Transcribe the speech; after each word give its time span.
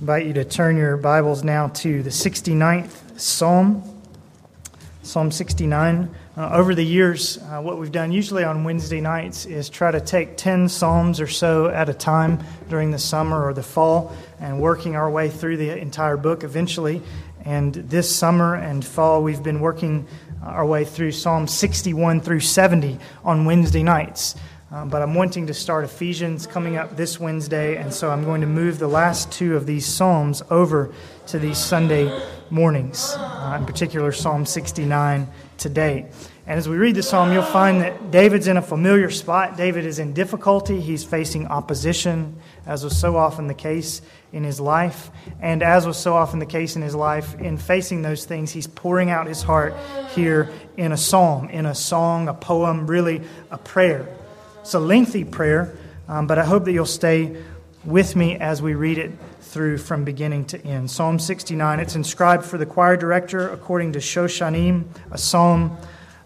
invite 0.00 0.26
you 0.26 0.32
to 0.32 0.44
turn 0.44 0.76
your 0.76 0.96
Bibles 0.96 1.42
now 1.42 1.66
to 1.66 2.04
the 2.04 2.10
69th 2.10 3.18
Psalm, 3.18 3.82
Psalm 5.02 5.32
69. 5.32 6.08
Uh, 6.36 6.50
over 6.52 6.72
the 6.72 6.84
years, 6.84 7.38
uh, 7.38 7.60
what 7.60 7.78
we've 7.78 7.90
done 7.90 8.12
usually 8.12 8.44
on 8.44 8.62
Wednesday 8.62 9.00
nights 9.00 9.44
is 9.44 9.68
try 9.68 9.90
to 9.90 10.00
take 10.00 10.36
10 10.36 10.68
Psalms 10.68 11.20
or 11.20 11.26
so 11.26 11.66
at 11.66 11.88
a 11.88 11.94
time 11.94 12.38
during 12.68 12.92
the 12.92 12.98
summer 12.98 13.44
or 13.44 13.52
the 13.52 13.62
fall 13.62 14.16
and 14.38 14.60
working 14.60 14.94
our 14.94 15.10
way 15.10 15.28
through 15.28 15.56
the 15.56 15.76
entire 15.76 16.16
book 16.16 16.44
eventually. 16.44 17.02
And 17.44 17.74
this 17.74 18.14
summer 18.14 18.54
and 18.54 18.84
fall, 18.84 19.24
we've 19.24 19.42
been 19.42 19.58
working 19.58 20.06
our 20.44 20.64
way 20.64 20.84
through 20.84 21.10
Psalm 21.10 21.48
61 21.48 22.20
through 22.20 22.40
70 22.40 23.00
on 23.24 23.46
Wednesday 23.46 23.82
nights. 23.82 24.36
Um, 24.70 24.90
but 24.90 25.00
I'm 25.00 25.14
wanting 25.14 25.46
to 25.46 25.54
start 25.54 25.86
Ephesians 25.86 26.46
coming 26.46 26.76
up 26.76 26.94
this 26.94 27.18
Wednesday, 27.18 27.76
and 27.76 27.92
so 27.92 28.10
I'm 28.10 28.24
going 28.24 28.42
to 28.42 28.46
move 28.46 28.78
the 28.78 28.86
last 28.86 29.32
two 29.32 29.56
of 29.56 29.64
these 29.64 29.86
Psalms 29.86 30.42
over 30.50 30.92
to 31.28 31.38
these 31.38 31.56
Sunday 31.56 32.12
mornings, 32.50 33.14
uh, 33.16 33.56
in 33.58 33.64
particular 33.64 34.12
Psalm 34.12 34.44
69 34.44 35.26
today. 35.56 36.10
And 36.46 36.58
as 36.58 36.68
we 36.68 36.76
read 36.76 36.96
the 36.96 37.02
psalm, 37.02 37.32
you'll 37.32 37.42
find 37.42 37.80
that 37.80 38.10
David's 38.10 38.46
in 38.46 38.56
a 38.58 38.62
familiar 38.62 39.10
spot. 39.10 39.56
David 39.56 39.86
is 39.86 39.98
in 39.98 40.12
difficulty. 40.12 40.80
He's 40.80 41.04
facing 41.04 41.46
opposition, 41.46 42.36
as 42.66 42.84
was 42.84 42.98
so 42.98 43.16
often 43.16 43.46
the 43.46 43.54
case 43.54 44.02
in 44.32 44.44
his 44.44 44.58
life. 44.60 45.10
And 45.40 45.62
as 45.62 45.86
was 45.86 45.96
so 45.96 46.14
often 46.14 46.38
the 46.38 46.46
case 46.46 46.76
in 46.76 46.82
his 46.82 46.94
life, 46.94 47.38
in 47.38 47.56
facing 47.56 48.02
those 48.02 48.24
things, 48.24 48.50
he's 48.50 48.66
pouring 48.66 49.10
out 49.10 49.26
his 49.26 49.42
heart 49.42 49.74
here 50.14 50.50
in 50.76 50.92
a 50.92 50.96
psalm, 50.96 51.48
in 51.50 51.64
a 51.64 51.74
song, 51.74 52.28
a 52.28 52.34
poem, 52.34 52.86
really 52.86 53.22
a 53.50 53.58
prayer. 53.58 54.17
It's 54.68 54.74
a 54.74 54.78
lengthy 54.78 55.24
prayer, 55.24 55.74
um, 56.08 56.26
but 56.26 56.38
I 56.38 56.44
hope 56.44 56.66
that 56.66 56.72
you'll 56.72 56.84
stay 56.84 57.42
with 57.86 58.14
me 58.14 58.36
as 58.36 58.60
we 58.60 58.74
read 58.74 58.98
it 58.98 59.12
through 59.40 59.78
from 59.78 60.04
beginning 60.04 60.44
to 60.44 60.62
end. 60.62 60.90
Psalm 60.90 61.18
69, 61.18 61.80
it's 61.80 61.96
inscribed 61.96 62.44
for 62.44 62.58
the 62.58 62.66
choir 62.66 62.94
director 62.94 63.48
according 63.48 63.92
to 63.92 63.98
Shoshannim, 63.98 64.84
a 65.10 65.16
psalm 65.16 65.78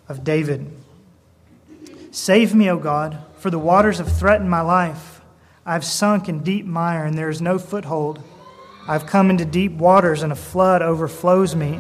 of 0.09 0.25
David. 0.25 0.69
Save 2.11 2.53
me, 2.53 2.69
O 2.69 2.79
God, 2.79 3.17
for 3.37 3.49
the 3.49 3.61
waters 3.61 3.99
have 3.99 4.11
threatened 4.11 4.51
my 4.51 4.61
life. 4.61 5.21
I've 5.65 5.85
sunk 5.85 6.29
in 6.29 6.43
deep 6.43 6.67
mire, 6.67 7.05
and 7.05 7.17
there 7.17 7.31
is 7.31 7.41
no 7.41 7.61
foothold. 7.61 8.21
I've 8.89 9.07
come 9.07 9.31
into 9.31 9.45
deep 9.45 9.71
waters, 9.71 10.25
and 10.25 10.33
a 10.33 10.35
flood 10.35 10.83
overflows 10.83 11.55
me. 11.55 11.79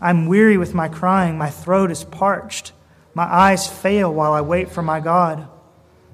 I'm 0.00 0.26
weary 0.26 0.56
with 0.56 0.74
my 0.74 0.88
crying, 0.88 1.38
my 1.38 1.50
throat 1.50 1.92
is 1.92 2.02
parched. 2.02 2.72
My 3.14 3.32
eyes 3.32 3.68
fail 3.68 4.12
while 4.12 4.32
I 4.32 4.40
wait 4.40 4.68
for 4.68 4.82
my 4.82 4.98
God. 4.98 5.46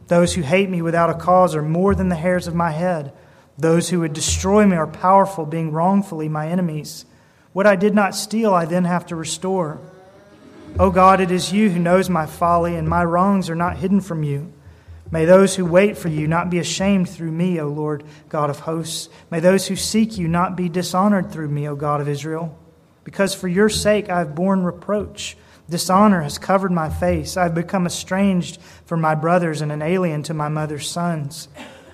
Those 0.09 0.35
who 0.35 0.43
hate 0.43 0.71
me 0.71 0.83
without 0.83 1.11
a 1.11 1.15
cause 1.15 1.55
are 1.55 1.63
more 1.63 1.95
than 1.95 2.09
the 2.09 2.17
hairs 2.17 2.47
of 2.47 2.55
my 2.55 2.71
head. 2.71 3.13
Those 3.59 3.91
who 3.91 4.01
would 4.01 4.13
destroy 4.13 4.67
me 4.67 4.77
are 4.77 4.87
powerful, 4.87 5.45
being 5.45 5.71
wrongfully 5.71 6.29
my 6.29 6.49
enemies. 6.49 7.05
What 7.53 7.67
I 7.67 7.77
did 7.77 7.95
not 7.95 8.15
steal, 8.15 8.55
I 8.55 8.65
then 8.65 8.85
have 8.85 9.07
to 9.07 9.17
restore. 9.17 9.79
O 10.79 10.87
oh 10.87 10.91
God, 10.91 11.21
it 11.21 11.31
is 11.31 11.53
you 11.53 11.71
who 11.71 11.79
knows 11.79 12.09
my 12.09 12.25
folly, 12.27 12.77
and 12.77 12.89
my 12.89 13.05
wrongs 13.05 13.51
are 13.51 13.55
not 13.55 13.79
hidden 13.79 14.01
from 14.01 14.23
you. 14.23 14.53
May 15.11 15.25
those 15.25 15.57
who 15.57 15.65
wait 15.65 15.97
for 15.97 16.09
you 16.09 16.27
not 16.27 16.51
be 16.51 16.59
ashamed 16.59 17.09
through 17.09 17.33
me, 17.33 17.61
O 17.61 17.69
Lord 17.69 18.05
God 18.29 18.51
of 18.51 18.61
hosts. 18.61 19.09
May 19.31 19.41
those 19.41 19.67
who 19.67 19.77
seek 19.77 20.19
you 20.19 20.29
not 20.29 20.57
be 20.57 20.69
dishonored 20.69 21.33
through 21.33 21.49
me, 21.49 21.69
O 21.69 21.75
God 21.75 22.01
of 22.01 22.09
Israel. 22.09 22.59
Because 23.05 23.35
for 23.35 23.49
your 23.49 23.71
sake 23.71 24.11
I 24.11 24.19
have 24.19 24.35
borne 24.35 24.63
reproach. 24.63 25.37
Dishonor 25.71 26.23
has 26.23 26.39
covered 26.39 26.73
my 26.73 26.89
face. 26.89 27.37
I 27.37 27.43
have 27.45 27.55
become 27.55 27.87
estranged 27.87 28.61
from 28.87 29.01
my 29.01 29.15
brothers 29.15 29.61
and 29.61 29.71
an 29.71 29.83
alien 29.83 30.23
to 30.25 30.35
my 30.35 30.49
mother's 30.49 30.89
sons. 30.89 31.49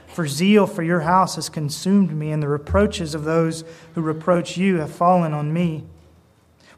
For 0.08 0.28
zeal 0.28 0.69
for 0.69 0.84
your 0.84 1.00
house 1.00 1.34
has 1.34 1.48
consumed 1.48 2.12
me, 2.12 2.31
and 2.31 2.41
the 2.41 2.48
reproaches 2.48 3.16
of 3.16 3.25
those 3.25 3.64
who 3.94 4.00
reproach 4.00 4.56
you 4.56 4.77
have 4.77 4.94
fallen 4.94 5.34
on 5.34 5.53
me. 5.53 5.84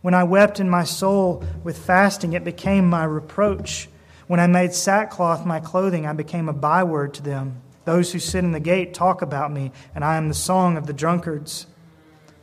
When 0.00 0.14
I 0.14 0.25
wept 0.25 0.58
in 0.58 0.70
my 0.70 0.84
soul 0.84 1.44
with 1.62 1.77
fasting, 1.77 2.33
it 2.33 2.44
became 2.44 2.88
my 2.88 3.05
reproach. 3.05 3.91
When 4.26 4.41
I 4.41 4.47
made 4.47 4.72
sackcloth 4.72 5.44
my 5.44 5.60
clothing, 5.60 6.06
I 6.06 6.15
became 6.15 6.49
a 6.49 6.54
byword 6.54 7.12
to 7.15 7.22
them. 7.22 7.60
Those 7.84 8.12
who 8.12 8.19
sit 8.19 8.43
in 8.43 8.53
the 8.53 8.60
gate 8.60 8.94
talk 8.94 9.20
about 9.20 9.53
me, 9.53 9.70
and 9.94 10.03
I 10.03 10.16
am 10.16 10.28
the 10.28 10.34
song 10.34 10.78
of 10.78 10.87
the 10.87 10.94
drunkards. 10.94 11.66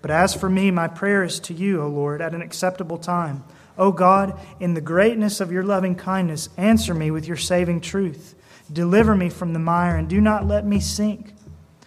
But 0.03 0.11
as 0.11 0.35
for 0.35 0.49
me, 0.49 0.69
my 0.69 0.87
prayer 0.87 1.23
is 1.23 1.39
to 1.41 1.53
you, 1.53 1.81
O 1.81 1.87
Lord, 1.87 2.21
at 2.21 2.35
an 2.35 2.41
acceptable 2.41 2.97
time. 2.97 3.43
O 3.77 3.91
God, 3.91 4.39
in 4.59 4.73
the 4.73 4.81
greatness 4.81 5.41
of 5.41 5.51
your 5.51 5.63
loving 5.63 5.95
kindness, 5.95 6.49
answer 6.57 6.93
me 6.93 7.11
with 7.11 7.27
your 7.27 7.37
saving 7.37 7.81
truth. 7.81 8.35
Deliver 8.71 9.15
me 9.15 9.29
from 9.29 9.53
the 9.53 9.59
mire 9.59 9.95
and 9.95 10.07
do 10.07 10.21
not 10.21 10.47
let 10.47 10.65
me 10.65 10.79
sink. 10.79 11.33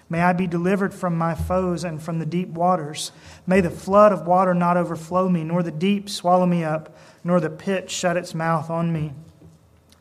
May 0.09 0.23
I 0.23 0.33
be 0.33 0.47
delivered 0.47 0.95
from 0.95 1.19
my 1.19 1.35
foes 1.35 1.83
and 1.83 2.01
from 2.01 2.19
the 2.19 2.27
deep 2.27 2.49
waters. 2.49 3.11
May 3.47 3.61
the 3.61 3.71
flood 3.71 4.13
of 4.13 4.27
water 4.27 4.55
not 4.55 4.77
overflow 4.77 5.29
me, 5.29 5.43
nor 5.43 5.63
the 5.63 5.73
deep 5.73 6.09
swallow 6.09 6.47
me 6.47 6.63
up, 6.63 6.97
nor 7.25 7.41
the 7.41 7.51
pit 7.51 7.91
shut 7.91 8.17
its 8.17 8.35
mouth 8.35 8.71
on 8.71 8.93
me. 8.93 9.13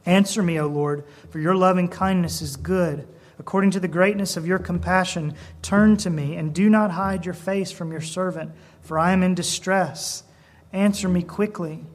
Answer 0.06 0.44
me, 0.44 0.59
O 0.59 0.68
Lord, 0.68 1.03
for 1.31 1.40
your 1.40 1.56
loving 1.56 1.88
kindness 1.88 2.41
is 2.41 2.56
good. 2.56 3.07
According 3.40 3.72
to 3.72 3.79
the 3.79 3.88
greatness 3.88 4.38
of 4.38 4.45
your 4.45 4.59
compassion, 4.59 5.34
turn 5.63 5.97
to 5.97 6.09
me 6.12 6.35
and 6.35 6.53
do 6.53 6.69
not 6.69 6.91
hide 6.91 7.25
your 7.25 7.34
face 7.34 7.72
from 7.72 7.91
your 7.91 8.01
servant, 8.01 8.51
for 8.81 9.00
I 9.00 9.12
am 9.12 9.24
in 9.24 9.34
distress. 9.34 10.24
Answer 10.73 11.07
me 11.07 11.23
quickly. 11.23 11.85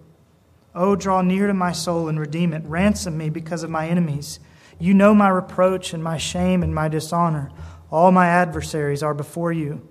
Oh, 0.75 0.97
draw 0.97 1.23
near 1.23 1.47
to 1.47 1.55
my 1.55 1.73
soul 1.73 2.09
and 2.09 2.19
redeem 2.19 2.53
it. 2.53 2.63
Ransom 2.65 3.19
me 3.19 3.29
because 3.29 3.63
of 3.63 3.71
my 3.71 3.89
enemies. 3.89 4.41
You 4.79 4.95
know 4.95 5.15
my 5.15 5.29
reproach 5.29 5.93
and 5.93 6.03
my 6.03 6.17
shame 6.17 6.63
and 6.63 6.75
my 6.75 6.89
dishonor. 6.89 7.51
All 7.91 8.13
my 8.13 8.29
adversaries 8.29 9.03
are 9.03 9.15
before 9.15 9.53
you. 9.53 9.87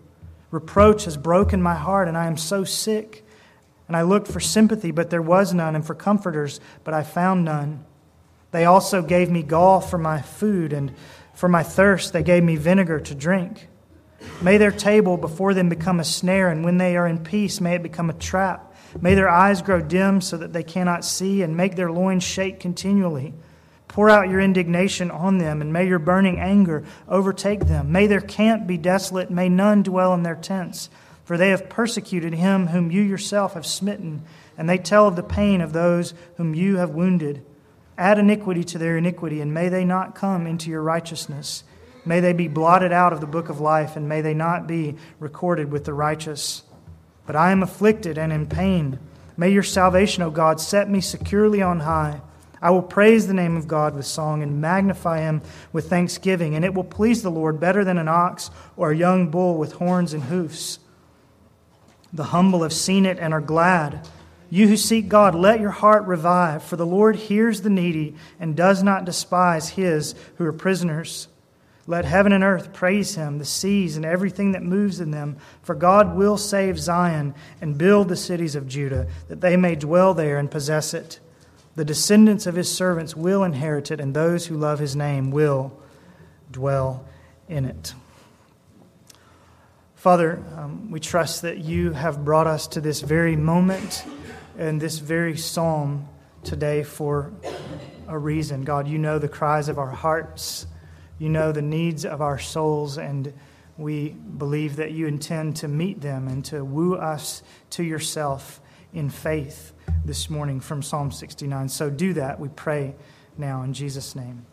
Reproach 0.52 1.06
has 1.06 1.18
broken 1.18 1.62
my 1.62 1.76
heart, 1.76 2.08
and 2.08 2.18
I 2.18 2.26
am 2.26 2.38
so 2.38 2.64
sick. 2.64 3.26
And 3.88 3.96
I 3.96 4.04
looked 4.04 4.28
for 4.28 4.40
sympathy, 4.40 4.92
but 4.92 5.10
there 5.10 5.22
was 5.22 5.54
none, 5.54 5.76
and 5.76 5.86
for 5.86 5.96
comforters, 5.96 6.60
but 6.84 6.94
I 6.94 7.04
found 7.04 7.46
none. 7.46 7.86
They 8.52 8.66
also 8.66 9.02
gave 9.02 9.30
me 9.30 9.44
gall 9.44 9.82
for 9.82 9.98
my 9.98 10.22
food, 10.22 10.74
and 10.74 10.94
for 11.34 11.50
my 11.50 11.62
thirst, 11.62 12.14
they 12.14 12.24
gave 12.24 12.44
me 12.44 12.56
vinegar 12.56 13.00
to 13.00 13.16
drink. 13.16 13.68
May 14.42 14.58
their 14.58 14.72
table 14.72 15.18
before 15.18 15.54
them 15.54 15.70
become 15.70 16.00
a 16.00 16.04
snare, 16.04 16.50
and 16.50 16.64
when 16.64 16.78
they 16.78 16.98
are 16.98 17.08
in 17.08 17.24
peace, 17.24 17.62
may 17.62 17.76
it 17.76 17.84
become 17.84 18.10
a 18.10 18.14
trap. 18.14 18.69
May 19.00 19.16
their 19.16 19.30
eyes 19.30 19.62
grow 19.62 19.82
dim 19.82 20.22
so 20.22 20.38
that 20.38 20.54
they 20.54 20.64
cannot 20.64 21.06
see, 21.06 21.42
and 21.42 21.56
make 21.56 21.76
their 21.76 21.92
loins 21.92 22.24
shake 22.24 22.60
continually. 22.60 23.34
Pour 23.88 24.10
out 24.10 24.30
your 24.30 24.40
indignation 24.40 25.10
on 25.10 25.40
them, 25.40 25.62
and 25.62 25.74
may 25.74 25.88
your 25.88 26.00
burning 26.00 26.40
anger 26.40 26.84
overtake 27.08 27.66
them. 27.66 27.92
May 27.92 28.08
their 28.08 28.22
camp 28.22 28.68
be 28.68 28.78
desolate, 28.78 29.32
may 29.32 29.50
none 29.50 29.84
dwell 29.84 30.14
in 30.14 30.24
their 30.24 30.36
tents. 30.36 30.90
For 31.26 31.38
they 31.38 31.50
have 31.50 31.70
persecuted 31.70 32.34
him 32.34 32.68
whom 32.68 32.92
you 32.92 33.02
yourself 33.02 33.54
have 33.54 33.66
smitten, 33.66 34.24
and 34.58 34.68
they 34.68 34.78
tell 34.78 35.08
of 35.08 35.16
the 35.16 35.24
pain 35.24 35.62
of 35.62 35.74
those 35.74 36.14
whom 36.38 36.56
you 36.56 36.78
have 36.78 36.92
wounded. 36.92 37.44
Add 37.98 38.18
iniquity 38.18 38.64
to 38.64 38.78
their 38.78 38.98
iniquity, 38.98 39.42
and 39.42 39.54
may 39.54 39.70
they 39.70 39.86
not 39.86 40.16
come 40.16 40.48
into 40.48 40.70
your 40.70 40.82
righteousness. 40.82 41.64
May 42.06 42.20
they 42.20 42.34
be 42.34 42.48
blotted 42.48 42.92
out 42.92 43.14
of 43.14 43.22
the 43.22 43.28
book 43.28 43.50
of 43.50 43.60
life, 43.60 43.96
and 43.96 44.08
may 44.10 44.22
they 44.22 44.34
not 44.34 44.68
be 44.68 44.96
recorded 45.20 45.72
with 45.72 45.86
the 45.86 45.94
righteous. 45.94 46.64
But 47.30 47.36
I 47.36 47.52
am 47.52 47.62
afflicted 47.62 48.18
and 48.18 48.34
in 48.34 48.48
pain. 48.48 48.98
May 49.38 49.52
your 49.52 49.62
salvation, 49.62 50.24
O 50.24 50.32
God, 50.32 50.60
set 50.60 50.90
me 50.90 51.00
securely 51.00 51.62
on 51.62 51.82
high. 51.82 52.22
I 52.60 52.72
will 52.72 52.82
praise 52.82 53.28
the 53.28 53.36
name 53.36 53.56
of 53.56 53.68
God 53.68 53.94
with 53.94 54.08
song 54.08 54.42
and 54.42 54.60
magnify 54.60 55.20
him 55.20 55.44
with 55.72 55.92
thanksgiving, 55.92 56.56
and 56.56 56.66
it 56.66 56.74
will 56.74 56.84
please 56.84 57.22
the 57.22 57.30
Lord 57.30 57.60
better 57.60 57.84
than 57.86 58.00
an 58.00 58.08
ox 58.08 58.50
or 58.76 58.90
a 58.90 58.98
young 58.98 59.30
bull 59.30 59.60
with 59.60 59.74
horns 59.74 60.12
and 60.12 60.24
hoofs. 60.24 60.80
The 62.12 62.24
humble 62.24 62.64
have 62.64 62.74
seen 62.74 63.06
it 63.06 63.20
and 63.20 63.32
are 63.32 63.42
glad. 63.42 64.08
You 64.50 64.68
who 64.68 64.76
seek 64.76 65.08
God, 65.08 65.36
let 65.36 65.60
your 65.60 65.70
heart 65.70 66.08
revive, 66.08 66.64
for 66.64 66.78
the 66.78 66.84
Lord 66.88 67.16
hears 67.16 67.62
the 67.62 67.70
needy 67.70 68.16
and 68.40 68.56
does 68.56 68.82
not 68.82 69.06
despise 69.06 69.70
his 69.70 70.16
who 70.38 70.46
are 70.46 70.52
prisoners. 70.52 71.28
Let 71.90 72.06
heaven 72.06 72.34
and 72.34 72.44
earth 72.44 72.72
praise 72.72 73.16
him, 73.16 73.40
the 73.40 73.46
seas 73.46 73.98
and 73.98 74.06
everything 74.06 74.52
that 74.52 74.62
moves 74.62 75.00
in 75.00 75.10
them. 75.10 75.38
For 75.64 75.74
God 75.74 76.16
will 76.16 76.38
save 76.38 76.78
Zion 76.80 77.34
and 77.62 77.80
build 77.80 78.10
the 78.10 78.16
cities 78.16 78.56
of 78.56 78.68
Judah, 78.68 79.08
that 79.28 79.42
they 79.42 79.58
may 79.58 79.74
dwell 79.74 80.14
there 80.14 80.38
and 80.38 80.52
possess 80.52 80.94
it. 80.94 81.20
The 81.74 81.84
descendants 81.84 82.46
of 82.46 82.54
his 82.54 82.72
servants 82.72 83.16
will 83.16 83.44
inherit 83.44 83.90
it, 83.90 84.00
and 84.00 84.14
those 84.14 84.46
who 84.46 84.56
love 84.56 84.78
his 84.78 84.96
name 84.96 85.32
will 85.32 85.82
dwell 86.52 87.08
in 87.48 87.66
it. 87.66 87.96
Father, 89.96 90.44
um, 90.58 90.92
we 90.92 91.00
trust 91.00 91.42
that 91.42 91.58
you 91.58 91.94
have 91.94 92.24
brought 92.24 92.46
us 92.46 92.68
to 92.68 92.82
this 92.82 93.02
very 93.02 93.36
moment 93.36 94.06
and 94.60 94.80
this 94.80 95.00
very 95.00 95.38
psalm 95.38 96.08
today 96.44 96.84
for 96.84 97.34
a 98.08 98.16
reason. 98.16 98.64
God, 98.64 98.88
you 98.88 99.00
know 99.00 99.18
the 99.18 99.28
cries 99.28 99.70
of 99.70 99.80
our 99.80 99.90
hearts. 99.90 100.68
You 101.20 101.30
know 101.30 101.52
the 101.52 101.62
needs 101.62 102.06
of 102.06 102.22
our 102.22 102.40
souls, 102.40 102.98
and 102.98 103.34
we 103.78 104.10
believe 104.10 104.78
that 104.78 104.92
you 104.92 105.06
intend 105.06 105.58
to 105.58 105.68
meet 105.68 106.02
them 106.02 106.28
and 106.28 106.44
to 106.46 106.64
woo 106.64 106.96
us 106.96 107.44
to 107.72 107.84
yourself 107.84 108.62
in 108.94 109.10
faith 109.10 109.74
this 110.06 110.30
morning 110.30 110.60
from 110.60 110.82
Psalm 110.82 111.12
69. 111.12 111.70
So 111.70 111.90
do 111.90 112.14
that, 112.14 112.40
we 112.40 112.48
pray 112.50 112.96
now 113.38 113.64
in 113.64 113.74
Jesus' 113.74 114.16
name. 114.16 114.46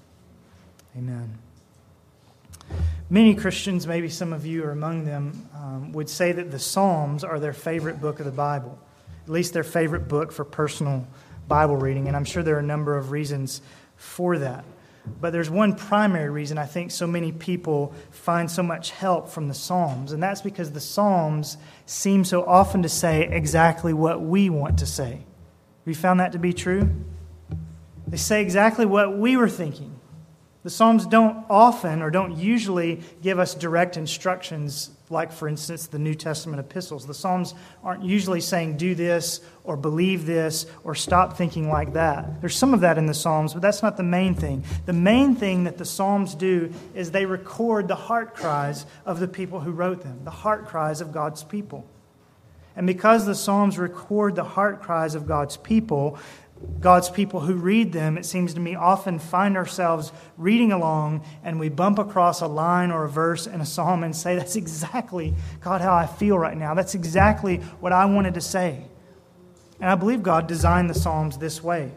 Amen. 0.97 1.39
Many 3.09 3.35
Christians, 3.37 3.87
maybe 3.87 4.09
some 4.09 4.33
of 4.33 4.45
you 4.45 4.65
are 4.65 4.73
among 4.73 5.05
them, 5.05 5.49
um, 5.55 5.93
would 5.93 6.09
say 6.09 6.33
that 6.33 6.51
the 6.51 6.59
Psalms 6.59 7.23
are 7.23 7.39
their 7.39 7.53
favorite 7.53 8.01
book 8.01 8.19
of 8.19 8.27
the 8.27 8.33
Bible, 8.33 8.77
at 9.25 9.31
least 9.31 9.53
their 9.53 9.65
favorite 9.65 10.09
book 10.09 10.33
for 10.33 10.45
personal 10.45 11.07
Bible 11.47 11.77
reading. 11.77 12.09
And 12.09 12.17
I'm 12.17 12.25
sure 12.25 12.43
there 12.43 12.57
are 12.57 12.61
a 12.61 12.65
number 12.65 12.97
of 12.97 13.13
reasons 13.13 13.63
for 13.97 14.39
that. 14.39 14.65
But 15.21 15.33
there's 15.33 15.51
one 15.51 15.75
primary 15.75 16.31
reason 16.31 16.59
I 16.59 16.67
think 16.67 16.91
so 16.91 17.07
many 17.07 17.33
people 17.33 17.95
find 18.11 18.51
so 18.51 18.63
much 18.63 18.91
help 18.91 19.29
from 19.29 19.49
the 19.49 19.55
Psalms, 19.55 20.13
and 20.13 20.23
that's 20.23 20.43
because 20.43 20.73
the 20.73 20.81
Psalms 20.81 21.57
seem 21.87 22.25
so 22.25 22.45
often 22.45 22.83
to 22.83 22.89
say 22.89 23.29
exactly 23.29 23.93
what 23.93 24.21
we 24.21 24.51
want 24.51 24.79
to 24.79 24.87
say. 24.87 25.13
Have 25.13 25.87
you 25.87 25.95
found 25.95 26.21
that 26.21 26.33
to 26.33 26.39
be 26.39 26.53
true? 26.53 26.91
They 28.07 28.17
say 28.17 28.43
exactly 28.43 28.87
what 28.87 29.17
we 29.17 29.37
were 29.37 29.49
thinking. 29.49 29.99
The 30.63 30.71
Psalms 30.71 31.07
don't 31.07 31.47
often 31.49 32.03
or 32.03 32.11
don't 32.11 32.37
usually 32.37 33.01
give 33.23 33.39
us 33.39 33.55
direct 33.55 33.97
instructions, 33.97 34.91
like, 35.11 35.33
for 35.33 35.49
instance, 35.49 35.87
the 35.87 35.99
New 35.99 36.15
Testament 36.15 36.61
epistles. 36.61 37.07
The 37.07 37.15
Psalms 37.15 37.55
aren't 37.83 38.05
usually 38.05 38.41
saying, 38.41 38.77
do 38.77 38.95
this 38.95 39.41
or 39.65 39.77
believe 39.77 40.27
this 40.27 40.67
or 40.85 40.95
stop 40.95 41.37
thinking 41.37 41.69
like 41.69 41.93
that. 41.93 42.41
There's 42.41 42.57
some 42.57 42.75
of 42.75 42.81
that 42.81 42.99
in 42.99 43.07
the 43.07 43.15
Psalms, 43.15 43.53
but 43.53 43.63
that's 43.63 43.83
not 43.83 43.97
the 43.97 44.03
main 44.03 44.35
thing. 44.35 44.65
The 44.85 44.93
main 44.93 45.35
thing 45.37 45.65
that 45.65 45.79
the 45.79 45.85
Psalms 45.85 46.35
do 46.35 46.73
is 46.95 47.11
they 47.11 47.27
record 47.27 47.89
the 47.89 47.95
heart 47.95 48.35
cries 48.35 48.87
of 49.05 49.21
the 49.21 49.29
people 49.29 49.61
who 49.61 49.71
wrote 49.71 50.03
them, 50.03 50.21
the 50.25 50.31
heart 50.31 50.67
cries 50.67 51.01
of 51.01 51.13
God's 51.13 51.45
people. 51.45 51.87
And 52.75 52.87
because 52.87 53.25
the 53.25 53.35
Psalms 53.35 53.79
record 53.79 54.37
the 54.37 54.45
heart 54.45 54.83
cries 54.83 55.15
of 55.15 55.27
God's 55.27 55.57
people, 55.57 56.19
God's 56.81 57.11
people 57.11 57.41
who 57.41 57.55
read 57.55 57.93
them, 57.93 58.19
it 58.19 58.27
seems 58.27 58.55
to 58.55 58.61
me, 58.61 58.75
often 58.75 59.19
find 59.19 59.57
ourselves 59.57 60.13
reading 60.37 60.73
along 60.73 61.25
and 61.43 61.59
we 61.59 61.69
bump 61.69 61.99
across 61.99 62.41
a 62.43 62.47
line 62.47 62.91
or 62.91 63.05
a 63.05 63.09
verse 63.09 63.47
in 63.47 63.61
a 63.61 63.67
psalm 63.67 64.05
and 64.05 64.15
say, 64.15 64.37
That's 64.37 64.57
exactly, 64.57 65.35
God, 65.61 65.81
how 65.81 65.95
I 65.95 66.07
feel 66.07 66.39
right 66.39 66.57
now. 66.57 66.75
That's 66.75 66.95
exactly 66.95 67.59
what 67.81 67.93
I 67.93 68.05
wanted 68.05 68.35
to 68.35 68.41
say. 68.41 68.85
And 69.81 69.91
I 69.91 69.95
believe 69.95 70.23
God 70.23 70.47
designed 70.47 70.89
the 70.89 70.95
Psalms 70.95 71.39
this 71.39 71.63
way. 71.63 71.93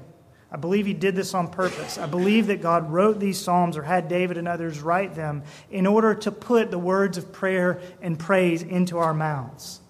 I 0.52 0.58
believe 0.58 0.86
He 0.86 0.94
did 0.94 1.16
this 1.16 1.34
on 1.34 1.48
purpose. 1.48 1.98
I 1.98 2.08
believe 2.08 2.48
that 2.48 2.62
God 2.62 2.92
wrote 2.92 3.20
these 3.20 3.40
Psalms 3.40 3.78
or 3.78 3.84
had 3.84 4.08
David 4.08 4.38
and 4.38 4.48
others 4.48 4.82
write 4.82 5.16
them 5.16 5.44
in 5.70 5.86
order 5.86 6.16
to 6.16 6.32
put 6.32 6.72
the 6.72 6.80
words 6.80 7.18
of 7.18 7.32
prayer 7.32 7.80
and 8.02 8.18
praise 8.18 8.64
into 8.64 8.98
our 8.98 9.14
mouths. 9.14 9.82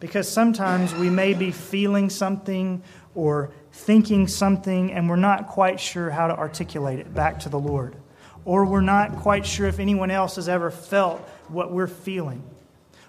Because 0.00 0.28
sometimes 0.28 0.94
we 0.94 1.10
may 1.10 1.34
be 1.34 1.50
feeling 1.50 2.10
something 2.10 2.82
or 3.14 3.50
thinking 3.76 4.26
something 4.26 4.92
and 4.92 5.08
we're 5.08 5.16
not 5.16 5.48
quite 5.48 5.78
sure 5.78 6.10
how 6.10 6.26
to 6.26 6.36
articulate 6.36 6.98
it 6.98 7.14
back 7.14 7.40
to 7.40 7.48
the 7.48 7.58
Lord. 7.58 7.94
Or 8.44 8.64
we're 8.64 8.80
not 8.80 9.16
quite 9.16 9.44
sure 9.44 9.66
if 9.68 9.78
anyone 9.78 10.10
else 10.10 10.36
has 10.36 10.48
ever 10.48 10.70
felt 10.70 11.20
what 11.48 11.70
we're 11.70 11.86
feeling. 11.86 12.42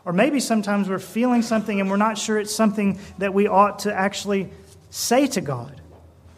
Or 0.03 0.13
maybe 0.13 0.39
sometimes 0.39 0.89
we're 0.89 0.99
feeling 0.99 1.41
something 1.41 1.79
and 1.79 1.89
we're 1.89 1.97
not 1.97 2.17
sure 2.17 2.37
it's 2.37 2.53
something 2.53 2.99
that 3.17 3.33
we 3.33 3.47
ought 3.47 3.79
to 3.79 3.93
actually 3.93 4.49
say 4.89 5.25
to 5.27 5.41
God. 5.41 5.81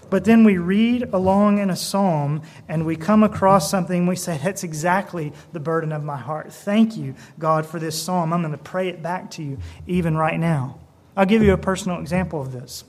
But 0.09 0.25
then 0.25 0.43
we 0.43 0.57
read 0.57 1.13
along 1.13 1.59
in 1.59 1.69
a 1.69 1.75
psalm 1.75 2.41
and 2.67 2.85
we 2.85 2.95
come 2.95 3.23
across 3.23 3.69
something, 3.69 4.07
we 4.07 4.15
say, 4.15 4.39
That's 4.43 4.63
exactly 4.63 5.33
the 5.53 5.59
burden 5.59 5.91
of 5.91 6.03
my 6.03 6.17
heart. 6.17 6.51
Thank 6.51 6.97
you, 6.97 7.15
God, 7.37 7.65
for 7.65 7.79
this 7.79 8.01
psalm. 8.01 8.33
I'm 8.33 8.41
going 8.41 8.51
to 8.51 8.57
pray 8.57 8.89
it 8.89 9.03
back 9.03 9.31
to 9.31 9.43
you 9.43 9.59
even 9.85 10.15
right 10.17 10.39
now. 10.39 10.79
I'll 11.15 11.25
give 11.25 11.43
you 11.43 11.53
a 11.53 11.57
personal 11.57 11.99
example 11.99 12.41
of 12.41 12.51
this 12.51 12.83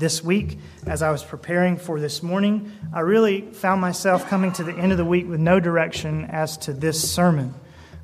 this 0.00 0.24
week 0.24 0.58
as 0.86 1.02
I 1.02 1.10
was 1.12 1.22
preparing 1.22 1.76
for 1.76 2.00
this 2.00 2.22
morning. 2.22 2.72
I 2.92 3.00
really 3.00 3.42
found 3.52 3.80
myself 3.80 4.28
coming 4.28 4.50
to 4.52 4.64
the 4.64 4.72
end 4.72 4.90
of 4.90 4.98
the 4.98 5.04
week 5.04 5.28
with 5.28 5.38
no 5.38 5.60
direction 5.60 6.24
as 6.24 6.56
to 6.58 6.72
this 6.72 7.12
sermon. 7.12 7.54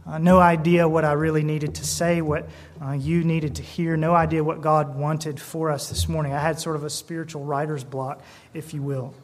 Uh, 0.06 0.18
no 0.18 0.38
idea 0.38 0.88
what 0.88 1.04
I 1.04 1.14
really 1.14 1.42
needed 1.42 1.74
to 1.76 1.84
say, 1.84 2.20
what 2.20 2.48
uh, 2.80 2.92
you 2.92 3.24
needed 3.24 3.56
to 3.56 3.62
hear, 3.62 3.96
no 3.96 4.14
idea 4.14 4.44
what 4.44 4.60
God 4.60 4.94
wanted 4.94 5.40
for 5.40 5.70
us 5.70 5.88
this 5.88 6.08
morning. 6.08 6.32
I 6.32 6.38
had 6.38 6.60
sort 6.60 6.76
of 6.76 6.84
a 6.84 6.90
spiritual 6.90 7.44
writer's 7.44 7.82
block, 7.82 8.22
if 8.54 8.72
you 8.72 8.82
will. 8.82 9.14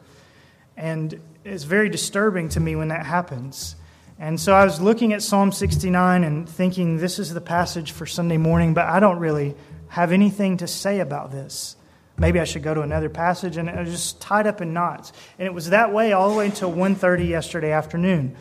And 0.75 1.21
it's 1.45 1.63
very 1.63 1.87
disturbing 1.87 2.49
to 2.49 2.59
me 2.59 2.75
when 2.75 2.89
that 2.89 3.05
happens. 3.05 3.77
And 4.19 4.39
so 4.39 4.53
I 4.53 4.65
was 4.65 4.81
looking 4.81 5.13
at 5.13 5.21
Psalm 5.21 5.51
69 5.51 6.23
and 6.23 6.49
thinking, 6.49 6.97
this 6.97 7.19
is 7.19 7.33
the 7.33 7.41
passage 7.41 7.91
for 7.91 8.05
Sunday 8.05 8.37
morning, 8.37 8.73
but 8.73 8.85
I 8.85 8.99
don't 8.99 9.19
really 9.19 9.55
have 9.89 10.11
anything 10.11 10.57
to 10.57 10.67
say 10.67 10.99
about 10.99 11.31
this. 11.31 11.77
Maybe 12.17 12.39
I 12.39 12.43
should 12.43 12.63
go 12.63 12.73
to 12.73 12.81
another 12.81 13.09
passage, 13.09 13.57
and 13.57 13.67
it 13.67 13.75
was 13.75 13.89
just 13.89 14.21
tied 14.21 14.45
up 14.45 14.61
in 14.61 14.73
knots. 14.73 15.11
And 15.39 15.47
it 15.47 15.53
was 15.53 15.71
that 15.71 15.91
way 15.91 16.13
all 16.13 16.29
the 16.29 16.37
way 16.37 16.45
until 16.45 16.71
1.30 16.71 17.27
yesterday 17.27 17.71
afternoon. 17.71 18.35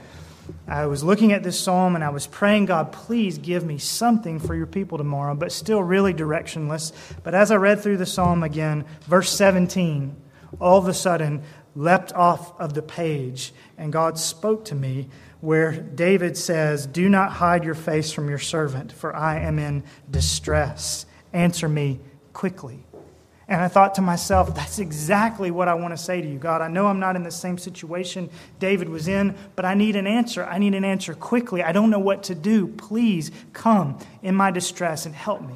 I 0.67 0.87
was 0.87 1.03
looking 1.03 1.33
at 1.33 1.43
this 1.43 1.59
psalm 1.59 1.95
and 1.95 2.05
I 2.05 2.11
was 2.11 2.27
praying, 2.27 2.67
God, 2.67 2.93
please 2.93 3.39
give 3.39 3.65
me 3.65 3.79
something 3.79 4.39
for 4.39 4.55
your 4.55 4.67
people 4.67 4.99
tomorrow, 4.99 5.35
but 5.35 5.53
still 5.53 5.83
really 5.83 6.15
directionless. 6.15 6.93
But 7.23 7.35
as 7.35 7.51
I 7.51 7.57
read 7.57 7.81
through 7.81 7.99
the 7.99 8.07
psalm 8.07 8.43
again, 8.43 8.85
verse 9.03 9.31
17, 9.31 10.17
all 10.61 10.79
of 10.79 10.89
a 10.89 10.95
sudden 10.95 11.43
leapt 11.75 12.13
off 12.13 12.59
of 12.61 12.75
the 12.75 12.83
page, 12.83 13.53
and 13.79 13.93
God 13.93 14.19
spoke 14.19 14.65
to 14.67 14.75
me 14.75 15.09
where 15.41 15.73
David 15.73 16.37
says, 16.37 16.87
Do 16.87 17.09
not 17.09 17.33
hide 17.33 17.65
your 17.65 17.75
face 17.75 18.13
from 18.13 18.29
your 18.29 18.39
servant, 18.39 18.93
for 18.93 19.15
I 19.15 19.41
am 19.41 19.59
in 19.59 19.83
distress. 20.11 21.07
Answer 21.33 21.69
me 21.69 22.01
quickly. 22.33 22.85
And 23.53 23.61
I 23.61 23.69
thought 23.69 23.97
to 23.97 24.01
myself, 24.01 24.55
that's 24.55 24.79
exactly 24.79 25.51
what 25.51 25.69
I 25.69 25.75
want 25.75 25.93
to 25.93 26.03
say 26.03 26.23
to 26.23 26.27
you, 26.27 26.39
God. 26.39 26.63
I 26.63 26.69
know 26.69 26.87
I'm 26.87 27.01
not 27.01 27.17
in 27.17 27.23
the 27.23 27.31
same 27.31 27.59
situation 27.59 28.31
David 28.59 28.89
was 28.89 29.09
in, 29.09 29.37
but 29.57 29.67
I 29.67 29.75
need 29.75 29.95
an 29.95 30.07
answer. 30.07 30.43
I 30.43 30.57
need 30.57 30.75
an 30.75 30.87
answer 30.87 31.13
quickly. 31.13 31.63
I 31.63 31.73
don't 31.73 31.91
know 31.91 31.99
what 31.99 32.23
to 32.25 32.35
do. 32.35 32.67
Please 32.67 33.31
come 33.53 33.99
in 34.23 34.35
my 34.35 34.51
distress 34.53 35.05
and 35.05 35.15
help 35.15 35.43
me. 35.43 35.53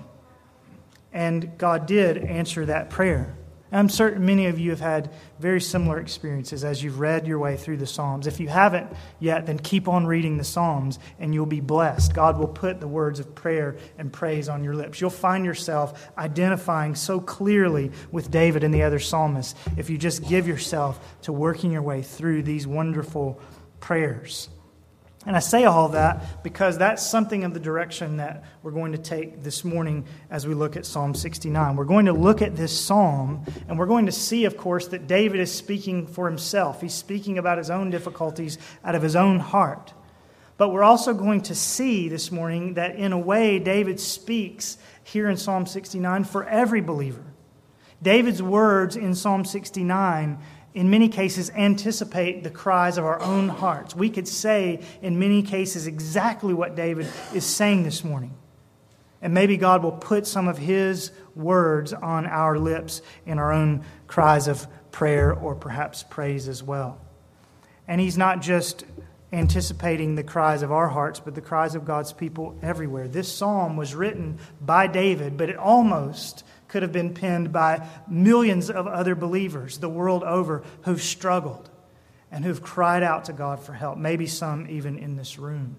And 1.14 1.56
God 1.56 1.86
did 1.86 2.18
answer 2.18 2.66
that 2.66 2.90
prayer. 2.90 3.34
I'm 3.76 3.88
certain 3.88 4.24
many 4.24 4.46
of 4.46 4.58
you 4.58 4.70
have 4.70 4.80
had 4.80 5.10
very 5.38 5.60
similar 5.60 5.98
experiences 5.98 6.64
as 6.64 6.82
you've 6.82 6.98
read 6.98 7.26
your 7.26 7.38
way 7.38 7.56
through 7.56 7.76
the 7.76 7.86
Psalms. 7.86 8.26
If 8.26 8.40
you 8.40 8.48
haven't 8.48 8.90
yet, 9.20 9.46
then 9.46 9.58
keep 9.58 9.86
on 9.86 10.06
reading 10.06 10.38
the 10.38 10.44
Psalms 10.44 10.98
and 11.18 11.34
you'll 11.34 11.46
be 11.46 11.60
blessed. 11.60 12.14
God 12.14 12.38
will 12.38 12.48
put 12.48 12.80
the 12.80 12.88
words 12.88 13.20
of 13.20 13.34
prayer 13.34 13.76
and 13.98 14.12
praise 14.12 14.48
on 14.48 14.64
your 14.64 14.74
lips. 14.74 15.00
You'll 15.00 15.10
find 15.10 15.44
yourself 15.44 16.10
identifying 16.16 16.94
so 16.94 17.20
clearly 17.20 17.92
with 18.10 18.30
David 18.30 18.64
and 18.64 18.72
the 18.72 18.82
other 18.82 18.98
psalmists 18.98 19.54
if 19.76 19.90
you 19.90 19.98
just 19.98 20.26
give 20.26 20.48
yourself 20.48 21.18
to 21.22 21.32
working 21.32 21.70
your 21.70 21.82
way 21.82 22.02
through 22.02 22.44
these 22.44 22.66
wonderful 22.66 23.40
prayers. 23.80 24.48
And 25.26 25.34
I 25.34 25.40
say 25.40 25.64
all 25.64 25.88
that 25.88 26.44
because 26.44 26.78
that's 26.78 27.04
something 27.04 27.42
of 27.42 27.52
the 27.52 27.58
direction 27.58 28.18
that 28.18 28.44
we're 28.62 28.70
going 28.70 28.92
to 28.92 28.98
take 28.98 29.42
this 29.42 29.64
morning 29.64 30.04
as 30.30 30.46
we 30.46 30.54
look 30.54 30.76
at 30.76 30.86
Psalm 30.86 31.16
69. 31.16 31.74
We're 31.74 31.84
going 31.84 32.06
to 32.06 32.12
look 32.12 32.42
at 32.42 32.56
this 32.56 32.78
psalm, 32.78 33.44
and 33.68 33.76
we're 33.76 33.86
going 33.86 34.06
to 34.06 34.12
see, 34.12 34.44
of 34.44 34.56
course, 34.56 34.86
that 34.88 35.08
David 35.08 35.40
is 35.40 35.52
speaking 35.52 36.06
for 36.06 36.28
himself. 36.28 36.80
He's 36.80 36.94
speaking 36.94 37.38
about 37.38 37.58
his 37.58 37.70
own 37.70 37.90
difficulties 37.90 38.56
out 38.84 38.94
of 38.94 39.02
his 39.02 39.16
own 39.16 39.40
heart. 39.40 39.92
But 40.58 40.70
we're 40.70 40.84
also 40.84 41.12
going 41.12 41.42
to 41.42 41.56
see 41.56 42.08
this 42.08 42.30
morning 42.30 42.74
that, 42.74 42.94
in 42.94 43.12
a 43.12 43.18
way, 43.18 43.58
David 43.58 43.98
speaks 43.98 44.78
here 45.02 45.28
in 45.28 45.36
Psalm 45.36 45.66
69 45.66 46.22
for 46.22 46.44
every 46.44 46.80
believer. 46.80 47.24
David's 48.00 48.42
words 48.42 48.94
in 48.94 49.14
Psalm 49.14 49.44
69 49.44 50.38
in 50.76 50.90
many 50.90 51.08
cases, 51.08 51.50
anticipate 51.56 52.44
the 52.44 52.50
cries 52.50 52.98
of 52.98 53.04
our 53.06 53.18
own 53.22 53.48
hearts. 53.48 53.96
We 53.96 54.10
could 54.10 54.28
say, 54.28 54.82
in 55.00 55.18
many 55.18 55.42
cases, 55.42 55.86
exactly 55.86 56.52
what 56.52 56.76
David 56.76 57.08
is 57.32 57.46
saying 57.46 57.84
this 57.84 58.04
morning. 58.04 58.34
And 59.22 59.32
maybe 59.32 59.56
God 59.56 59.82
will 59.82 59.92
put 59.92 60.26
some 60.26 60.48
of 60.48 60.58
his 60.58 61.12
words 61.34 61.94
on 61.94 62.26
our 62.26 62.58
lips 62.58 63.00
in 63.24 63.38
our 63.38 63.54
own 63.54 63.86
cries 64.06 64.48
of 64.48 64.66
prayer 64.92 65.32
or 65.32 65.54
perhaps 65.54 66.02
praise 66.02 66.46
as 66.46 66.62
well. 66.62 67.00
And 67.88 67.98
he's 67.98 68.18
not 68.18 68.42
just 68.42 68.84
anticipating 69.32 70.14
the 70.14 70.22
cries 70.22 70.60
of 70.60 70.70
our 70.70 70.88
hearts, 70.88 71.20
but 71.20 71.34
the 71.34 71.40
cries 71.40 71.74
of 71.74 71.86
God's 71.86 72.12
people 72.12 72.54
everywhere. 72.60 73.08
This 73.08 73.32
psalm 73.32 73.78
was 73.78 73.94
written 73.94 74.38
by 74.60 74.88
David, 74.88 75.38
but 75.38 75.48
it 75.48 75.56
almost 75.56 76.44
could 76.76 76.82
have 76.82 76.92
been 76.92 77.14
penned 77.14 77.50
by 77.50 77.88
millions 78.06 78.68
of 78.68 78.86
other 78.86 79.14
believers 79.14 79.78
the 79.78 79.88
world 79.88 80.22
over 80.22 80.62
who've 80.82 81.00
struggled 81.00 81.70
and 82.30 82.44
who've 82.44 82.62
cried 82.62 83.02
out 83.02 83.24
to 83.24 83.32
God 83.32 83.60
for 83.60 83.72
help, 83.72 83.96
maybe 83.96 84.26
some 84.26 84.68
even 84.68 84.98
in 84.98 85.16
this 85.16 85.38
room. 85.38 85.76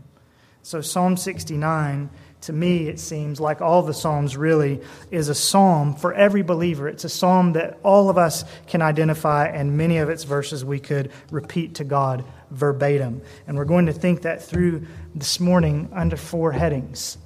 So, 0.63 0.81
Psalm 0.81 1.15
69, 1.15 2.09
to 2.41 2.51
me, 2.51 2.87
it 2.87 2.99
seems 2.99 3.39
like 3.39 3.61
all 3.61 3.83
the 3.83 3.93
Psalms 3.93 4.35
really 4.35 4.81
is 5.11 5.29
a 5.29 5.35
psalm 5.35 5.93
for 5.93 6.15
every 6.15 6.41
believer. 6.41 6.87
It's 6.87 7.03
a 7.03 7.09
psalm 7.09 7.53
that 7.53 7.77
all 7.83 8.09
of 8.09 8.17
us 8.17 8.43
can 8.65 8.81
identify, 8.81 9.45
and 9.45 9.77
many 9.77 9.99
of 9.99 10.09
its 10.09 10.23
verses 10.23 10.65
we 10.65 10.79
could 10.79 11.11
repeat 11.29 11.75
to 11.75 11.83
God 11.83 12.25
verbatim. 12.49 13.21
And 13.45 13.55
we're 13.55 13.65
going 13.65 13.85
to 13.85 13.93
think 13.93 14.23
that 14.23 14.43
through 14.43 14.87
this 15.13 15.39
morning 15.39 15.91
under 15.93 16.17
four 16.17 16.53
headings 16.53 17.19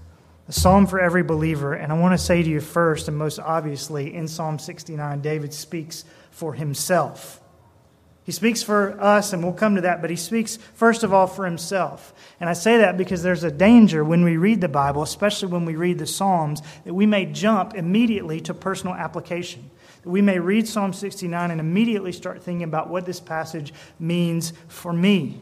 a 0.52 0.54
psalm 0.54 0.86
for 0.86 1.00
every 1.00 1.24
believer. 1.24 1.74
And 1.74 1.94
I 1.94 1.96
want 1.98 2.14
to 2.14 2.18
say 2.18 2.44
to 2.44 2.50
you 2.50 2.60
first, 2.60 3.08
and 3.08 3.18
most 3.18 3.40
obviously, 3.40 4.14
in 4.14 4.28
Psalm 4.28 4.60
69, 4.60 5.22
David 5.22 5.54
speaks 5.54 6.04
for 6.30 6.54
himself. 6.54 7.40
He 8.24 8.34
speaks 8.34 8.62
for 8.62 9.02
us, 9.02 9.32
and 9.32 9.44
we'll 9.44 9.54
come 9.54 9.76
to 9.76 9.82
that, 9.82 10.02
but 10.02 10.10
he 10.10 10.18
speaks 10.18 10.58
first 10.74 11.04
of 11.04 11.14
all 11.14 11.26
for 11.26 11.46
himself. 11.46 12.14
And 12.42 12.50
I 12.50 12.54
say 12.54 12.80
that 12.80 12.98
because 12.98 13.24
there's 13.24 13.46
a 13.46 13.52
danger 13.52 14.04
when 14.04 14.26
we 14.26 14.36
read 14.36 14.60
the 14.60 14.68
Bible, 14.68 15.02
especially 15.02 15.48
when 15.48 15.64
we 15.64 15.76
read 15.76 15.98
the 15.98 16.06
Psalms, 16.06 16.62
that 16.84 16.94
we 16.94 17.06
may 17.06 17.26
jump 17.26 17.74
immediately 17.74 18.42
to 18.42 18.54
personal 18.54 18.94
application. 18.94 19.72
That 20.04 20.10
we 20.10 20.22
may 20.22 20.38
read 20.38 20.68
Psalm 20.68 20.92
69 20.92 21.50
and 21.50 21.62
immediately 21.62 22.12
start 22.12 22.44
thinking 22.44 22.64
about 22.64 22.90
what 22.90 23.06
this 23.06 23.22
passage 23.22 23.74
means 24.00 24.52
for 24.68 24.92
me. 24.92 25.42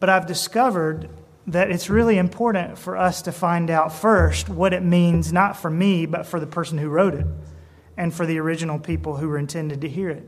But 0.00 0.08
I've 0.08 0.26
discovered 0.26 1.10
that 1.48 1.70
it's 1.70 1.88
really 1.88 2.18
important 2.18 2.78
for 2.78 2.96
us 2.96 3.22
to 3.22 3.32
find 3.32 3.70
out 3.70 3.92
first 3.92 4.48
what 4.48 4.74
it 4.74 4.82
means, 4.82 5.32
not 5.32 5.56
for 5.56 5.70
me, 5.70 6.04
but 6.04 6.26
for 6.26 6.38
the 6.38 6.46
person 6.46 6.76
who 6.76 6.88
wrote 6.88 7.14
it 7.14 7.26
and 7.96 8.12
for 8.12 8.26
the 8.26 8.38
original 8.38 8.78
people 8.78 9.16
who 9.16 9.28
were 9.28 9.38
intended 9.38 9.80
to 9.80 9.88
hear 9.88 10.10
it. 10.10 10.22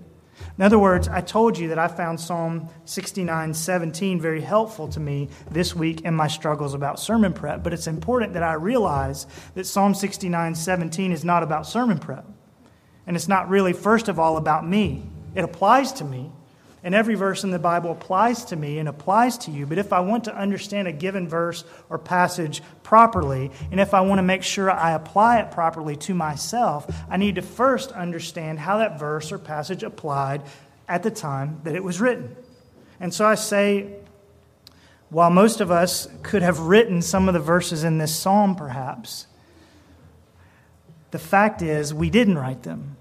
In 0.57 0.65
other 0.65 0.79
words, 0.79 1.07
I 1.07 1.21
told 1.21 1.59
you 1.59 1.69
that 1.69 1.79
I 1.79 1.89
found 1.89 2.19
Psalm 2.19 2.69
69 2.87 3.53
17 3.53 4.21
very 4.21 4.41
helpful 4.41 4.89
to 4.89 5.01
me 5.01 5.29
this 5.51 5.75
week 5.77 6.01
in 6.01 6.15
my 6.15 6.29
struggles 6.29 6.73
about 6.73 6.99
sermon 6.99 7.35
prep, 7.35 7.63
but 7.63 7.75
it's 7.75 7.87
important 7.87 8.33
that 8.33 8.43
I 8.43 8.55
realize 8.55 9.27
that 9.55 9.67
Psalm 9.67 9.95
69 9.95 10.55
17 10.55 11.13
is 11.13 11.25
not 11.25 11.43
about 11.43 11.67
sermon 11.67 11.99
prep. 11.99 12.27
And 13.07 13.17
it's 13.17 13.29
not 13.29 13.51
really, 13.51 13.75
first 13.75 14.09
of 14.09 14.19
all, 14.19 14.37
about 14.39 14.67
me. 14.67 15.07
It 15.35 15.45
applies 15.45 15.93
to 15.95 16.05
me, 16.05 16.33
and 16.83 16.95
every 16.95 17.15
verse 17.15 17.45
in 17.45 17.51
the 17.51 17.59
Bible 17.59 17.93
applies 17.93 18.47
to 18.47 18.57
me 18.57 18.79
and 18.79 18.89
applies 18.89 19.37
to 19.39 19.51
you. 19.51 19.67
But 19.67 19.79
if 19.79 19.93
I 19.93 20.01
want 20.01 20.25
to 20.25 20.37
understand 20.37 20.89
a 20.89 20.93
given 20.93 21.29
verse 21.29 21.65
or 21.89 21.99
passage 21.99 22.63
properly, 22.83 23.51
and 23.71 23.81
if 23.81 23.93
I 23.93 24.01
want 24.01 24.19
to 24.19 24.23
make 24.23 24.43
sure 24.43 24.71
I 24.71 24.93
apply 24.93 25.41
it 25.41 25.51
properly 25.51 25.97
to 25.97 26.15
myself, 26.15 26.91
I 27.11 27.17
need 27.19 27.35
to 27.35 27.43
first 27.43 27.93
understand 27.93 28.59
how 28.59 28.79
that 28.79 28.99
verse 28.99 29.31
or 29.31 29.39
passage 29.39 29.83
applied 29.83 30.43
at 30.89 31.03
the 31.03 31.11
time 31.11 31.61
that 31.65 31.75
it 31.75 31.85
was 31.85 32.01
written. 32.01 32.35
And 32.99 33.13
so 33.13 33.27
I 33.27 33.35
say, 33.35 33.95
while 35.11 35.31
most 35.31 35.61
of 35.61 35.71
us 35.71 36.09
could 36.23 36.43
have 36.43 36.61
written 36.61 37.03
some 37.03 37.29
of 37.29 37.35
the 37.35 37.41
verses 37.41 37.85
in 37.85 37.99
this 37.99 38.15
psalm, 38.15 38.55
perhaps, 38.55 39.27
the 41.11 41.19
fact 41.19 41.63
is 41.63 41.93
we 41.93 42.11
didn't 42.11 42.39
write 42.39 42.63
them. 42.63 42.97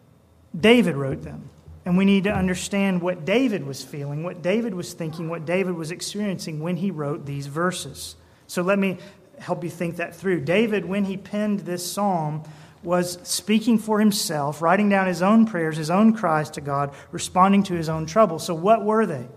David 0.60 0.96
wrote 0.96 1.22
them. 1.22 1.50
And 1.86 1.98
we 1.98 2.06
need 2.06 2.26
to 2.26 2.32
understand 2.34 3.02
what 3.02 3.26
David 3.26 3.66
was 3.66 3.84
feeling, 3.84 4.24
what 4.24 4.42
David 4.42 4.74
was 4.74 4.94
thinking, 4.94 5.30
what 5.30 5.46
David 5.46 5.76
was 5.76 5.92
experiencing 5.92 6.60
when 6.60 6.76
he 6.78 6.92
wrote 6.92 7.26
these 7.26 7.48
verses. 7.48 8.16
So 8.48 8.62
let 8.62 8.78
me 8.78 8.98
help 9.40 9.64
you 9.64 9.70
think 9.70 9.98
that 9.98 10.16
through. 10.16 10.42
David, 10.42 10.86
when 10.86 11.06
he 11.06 11.18
penned 11.18 11.62
this 11.62 11.90
psalm, 11.90 12.44
was 12.84 13.20
speaking 13.24 13.78
for 13.78 14.00
himself, 14.00 14.62
writing 14.62 14.90
down 14.90 15.08
his 15.08 15.22
own 15.22 15.46
prayers, 15.46 15.78
his 15.78 15.90
own 15.90 16.14
cries 16.14 16.50
to 16.52 16.62
God, 16.62 16.94
responding 17.12 17.64
to 17.64 17.74
his 17.74 17.90
own 17.90 18.06
trouble. 18.06 18.40
So, 18.40 18.54
what 18.54 18.84
were 18.84 19.06
they? 19.06 19.28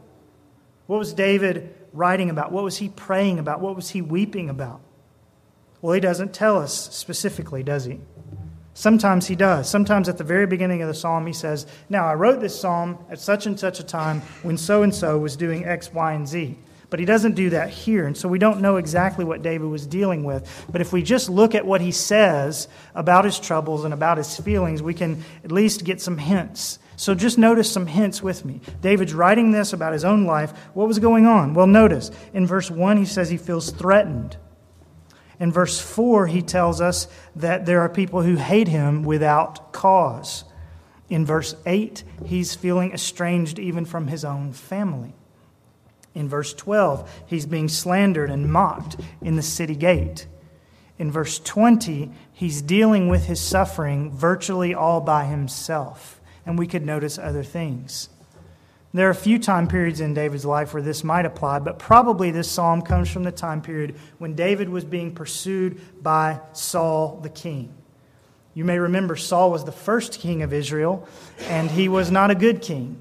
What 0.87 0.99
was 0.99 1.13
David 1.13 1.75
writing 1.93 2.31
about? 2.31 2.53
What 2.53 2.65
was 2.65 2.77
he 2.77 2.89
praying 2.89 3.39
about? 3.39 3.61
What 3.61 3.77
was 3.77 3.91
he 3.91 4.03
weeping 4.03 4.49
about? 4.49 4.81
Well, 5.81 5.95
he 5.95 6.01
doesn't 6.01 6.33
tell 6.33 6.59
us 6.59 6.95
specifically, 6.95 7.63
does 7.63 7.85
he? 7.85 8.01
Sometimes 8.75 9.27
he 9.27 9.37
does. 9.37 9.69
Sometimes 9.69 10.09
at 10.09 10.17
the 10.17 10.25
very 10.25 10.47
beginning 10.47 10.81
of 10.83 10.89
the 10.89 10.95
psalm, 10.95 11.27
he 11.27 11.33
says, 11.33 11.67
Now 11.89 12.07
I 12.07 12.15
wrote 12.15 12.41
this 12.41 12.59
psalm 12.59 12.99
at 13.11 13.21
such 13.21 13.47
and 13.47 13.59
such 13.59 13.81
a 13.81 13.85
time 13.85 14.21
when 14.43 14.57
so 14.57 14.83
and 14.83 14.95
so 14.95 15.19
was 15.19 15.37
doing 15.37 15.65
X, 15.65 15.93
Y, 15.93 16.13
and 16.13 16.27
Z. 16.27 16.57
But 16.89 17.01
he 17.01 17.07
doesn't 17.07 17.35
do 17.35 17.51
that 17.51 17.71
here. 17.71 18.07
And 18.07 18.15
so 18.15 18.29
we 18.29 18.39
don't 18.39 18.61
know 18.61 18.77
exactly 18.77 19.25
what 19.25 19.41
David 19.41 19.69
was 19.69 19.87
dealing 19.87 20.25
with. 20.25 20.67
But 20.71 20.83
if 20.83 20.93
we 20.93 21.03
just 21.03 21.31
look 21.31 21.55
at 21.55 21.65
what 21.65 21.81
he 21.81 21.91
says 21.91 22.69
about 22.95 23.25
his 23.25 23.41
troubles 23.41 23.85
and 23.85 23.95
about 23.95 24.19
his 24.19 24.39
feelings, 24.39 24.83
we 24.83 24.93
can 24.93 25.25
at 25.43 25.51
least 25.51 25.85
get 25.85 26.03
some 26.03 26.19
hints. 26.19 26.79
So 26.97 27.15
just 27.15 27.39
notice 27.39 27.71
some 27.71 27.87
hints 27.87 28.23
with 28.23 28.45
me. 28.45 28.61
David's 28.83 29.15
writing 29.15 29.53
this 29.53 29.73
about 29.73 29.95
his 29.95 30.05
own 30.05 30.27
life. 30.27 30.53
What 30.75 30.87
was 30.87 30.99
going 30.99 31.27
on? 31.27 31.55
Well, 31.55 31.67
notice 31.67 32.11
in 32.35 32.47
verse 32.47 32.71
1, 32.71 32.99
he 32.99 33.07
says 33.07 33.31
he 33.31 33.39
feels 33.39 33.71
threatened. 33.71 34.37
In 35.43 35.51
verse 35.51 35.81
4, 35.81 36.29
he 36.29 36.41
tells 36.41 36.81
us 36.81 37.09
that 37.35 37.67
there 37.67 37.81
are 37.81 37.89
people 37.89 38.23
who 38.23 38.37
hate 38.37 38.69
him 38.69 39.03
without 39.03 39.73
cause. 39.73 40.45
In 41.11 41.27
verse 41.27 41.57
8, 41.67 42.05
he's 42.25 42.55
feeling 42.55 42.93
estranged 42.93 43.59
even 43.59 43.85
from 43.85 44.07
his 44.07 44.25
own 44.25 44.53
family. 44.53 45.15
In 46.15 46.29
verse 46.29 46.55
12, 46.55 47.25
he's 47.27 47.45
being 47.45 47.69
slandered 47.69 48.31
and 48.31 48.53
mocked 48.53 49.01
in 49.21 49.35
the 49.35 49.43
city 49.43 49.75
gate. 49.75 50.29
In 50.97 51.11
verse 51.11 51.41
20, 51.41 52.13
he's 52.33 52.63
dealing 52.63 53.09
with 53.09 53.25
his 53.25 53.41
suffering 53.41 54.13
virtually 54.13 54.73
all 54.73 55.01
by 55.01 55.25
himself. 55.25 56.21
And 56.47 56.57
we 56.57 56.69
could 56.69 56.87
notice 56.87 57.19
other 57.19 57.43
things. 57.43 58.11
There 58.95 59.07
are 59.07 59.11
a 59.11 59.15
few 59.15 59.39
time 59.39 59.69
periods 59.69 60.01
in 60.01 60.13
David's 60.13 60.45
life 60.45 60.75
where 60.75 60.83
this 60.83 61.03
might 61.03 61.25
apply, 61.25 61.61
but 61.61 61.79
probably 61.79 62.31
this 62.31 62.51
psalm 62.51 62.83
comes 62.83 63.11
from 63.11 63.23
the 63.23 63.33
time 63.33 63.63
period 63.63 63.97
when 64.19 64.35
David 64.35 64.69
was 64.69 64.85
being 64.85 65.15
pursued 65.15 65.81
by 66.03 66.41
Saul 66.53 67.19
the 67.23 67.31
king. 67.31 67.73
You 68.55 68.67
may 68.67 68.79
remember 68.79 69.17
Saul 69.17 69.51
was 69.51 69.65
the 69.65 69.73
first 69.73 70.21
king 70.21 70.43
of 70.43 70.53
Israel, 70.53 71.09
and 71.45 71.71
he 71.71 71.89
was 71.89 72.11
not 72.11 72.31
a 72.31 72.35
good 72.35 72.61
king. 72.61 73.01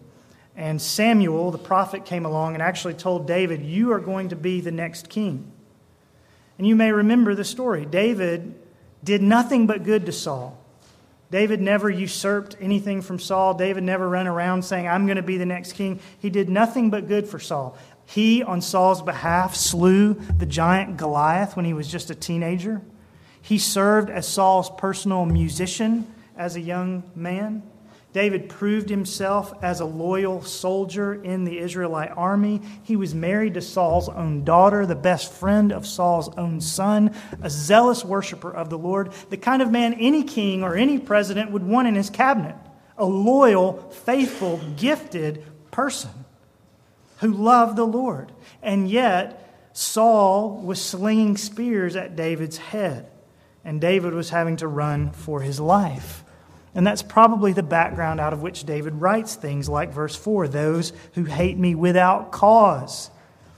And 0.56 0.82
Samuel, 0.82 1.52
the 1.52 1.58
prophet, 1.58 2.06
came 2.06 2.26
along 2.26 2.54
and 2.54 2.64
actually 2.64 2.94
told 2.94 3.28
David, 3.28 3.62
You 3.62 3.92
are 3.92 4.00
going 4.00 4.30
to 4.30 4.38
be 4.38 4.62
the 4.62 4.72
next 4.72 5.10
king. 5.10 5.52
And 6.58 6.66
you 6.66 6.76
may 6.76 6.92
remember 6.92 7.36
the 7.36 7.44
story. 7.44 7.86
David 7.86 8.56
did 9.04 9.22
nothing 9.22 9.68
but 9.68 9.84
good 9.84 10.06
to 10.06 10.12
Saul. 10.14 10.61
David 11.32 11.62
never 11.62 11.90
usurped 11.90 12.58
anything 12.60 13.02
from 13.02 13.18
Saul. 13.18 13.54
David 13.54 13.84
never 13.84 14.08
ran 14.08 14.28
around 14.28 14.64
saying, 14.64 14.86
I'm 14.86 15.06
going 15.06 15.16
to 15.16 15.24
be 15.24 15.38
the 15.38 15.46
next 15.46 15.74
king. 15.74 16.02
He 16.20 16.30
did 16.30 16.50
nothing 16.50 16.90
but 16.90 17.08
good 17.08 17.26
for 17.26 17.40
Saul. 17.40 17.78
He, 18.06 18.44
on 18.44 18.60
Saul's 18.60 19.02
behalf, 19.02 19.56
slew 19.56 20.16
the 20.16 20.46
giant 20.46 20.98
Goliath 20.98 21.56
when 21.56 21.64
he 21.64 21.74
was 21.74 21.88
just 21.88 22.10
a 22.10 22.16
teenager. 22.16 22.82
He 23.42 23.58
served 23.58 24.10
as 24.10 24.28
Saul's 24.28 24.70
personal 24.70 25.26
musician 25.26 26.06
as 26.36 26.58
a 26.58 26.62
young 26.62 27.10
man. 27.16 27.64
David 28.14 28.50
proved 28.50 28.90
himself 28.90 29.54
as 29.64 29.80
a 29.80 29.86
loyal 29.86 30.42
soldier 30.42 31.14
in 31.14 31.46
the 31.46 31.60
Israelite 31.60 32.12
army. 32.12 32.62
He 32.84 32.98
was 32.98 33.16
married 33.16 33.54
to 33.54 33.62
Saul's 33.62 34.10
own 34.10 34.44
daughter, 34.44 34.86
the 34.86 34.96
best 34.96 35.32
friend 35.32 35.72
of 35.72 35.88
Saul's 35.88 36.28
own 36.38 36.60
son, 36.60 37.16
a 37.42 37.50
zealous 37.50 38.04
worshiper 38.04 38.52
of 38.52 38.70
the 38.70 38.78
Lord, 38.78 39.14
the 39.30 39.38
kind 39.38 39.62
of 39.62 39.72
man 39.72 39.94
any 39.94 40.24
king 40.24 40.62
or 40.62 40.76
any 40.76 41.00
president 41.00 41.52
would 41.52 41.64
want 41.64 41.88
in 41.88 41.96
his 41.96 42.10
cabinet. 42.10 42.56
A 42.98 43.06
loyal, 43.06 43.90
faithful, 43.92 44.60
gifted 44.76 45.46
person 45.72 46.12
who 47.20 47.32
loved 47.32 47.78
the 47.78 47.86
Lord. 47.86 48.32
And 48.62 48.90
yet, 48.90 49.70
Saul 49.74 50.58
was 50.58 50.82
slinging 50.82 51.38
spears 51.38 51.96
at 51.96 52.18
David's 52.18 52.58
head, 52.58 53.10
and 53.64 53.80
David 53.80 54.14
was 54.14 54.32
having 54.32 54.58
to 54.58 54.68
run 54.68 55.12
for 55.12 55.42
his 55.42 55.60
life. 55.60 56.26
And 56.74 56.88
that's 56.88 57.02
probably 57.02 57.54
the 57.54 57.64
background 57.64 58.20
out 58.20 58.34
of 58.34 58.42
which 58.42 58.64
David 58.64 58.96
writes 58.96 59.36
things 59.36 59.68
like 59.68 59.94
verse 59.94 60.16
4 60.16 60.48
those 60.48 60.94
who 61.14 61.26
hate 61.26 61.58
me 61.58 61.76
without 61.76 62.32
cause. 62.32 63.10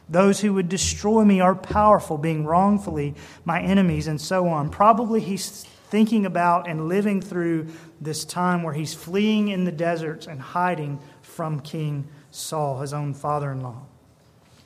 Those 0.10 0.40
who 0.42 0.54
would 0.56 0.68
destroy 0.68 1.24
me 1.24 1.40
are 1.40 1.56
powerful, 1.56 2.18
being 2.18 2.46
wrongfully 2.46 3.16
my 3.46 3.62
enemies, 3.62 4.08
and 4.08 4.20
so 4.20 4.48
on. 4.48 4.70
Probably 4.70 5.22
he's 5.22 5.64
thinking 5.90 6.26
about 6.26 6.68
and 6.68 6.88
living 6.88 7.22
through 7.22 7.68
this 8.02 8.26
time 8.26 8.64
where 8.64 8.74
he's 8.74 8.94
fleeing 8.94 9.50
in 9.50 9.64
the 9.64 9.72
deserts 9.72 10.28
and 10.28 10.42
hiding 10.42 11.00
from 11.22 11.60
King 11.60 12.08
Saul, 12.32 12.82
his 12.82 12.94
own 12.94 13.14
father 13.14 13.52
in 13.52 13.62
law. 13.62 13.84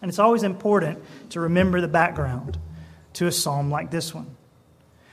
And 0.02 0.10
it's 0.10 0.20
always 0.20 0.44
important 0.44 1.04
to 1.32 1.42
remember 1.42 1.82
the 1.82 1.88
background 1.88 2.58
to 3.14 3.28
a 3.28 3.32
psalm 3.32 3.70
like 3.70 3.92
this 3.92 4.14
one 4.14 4.38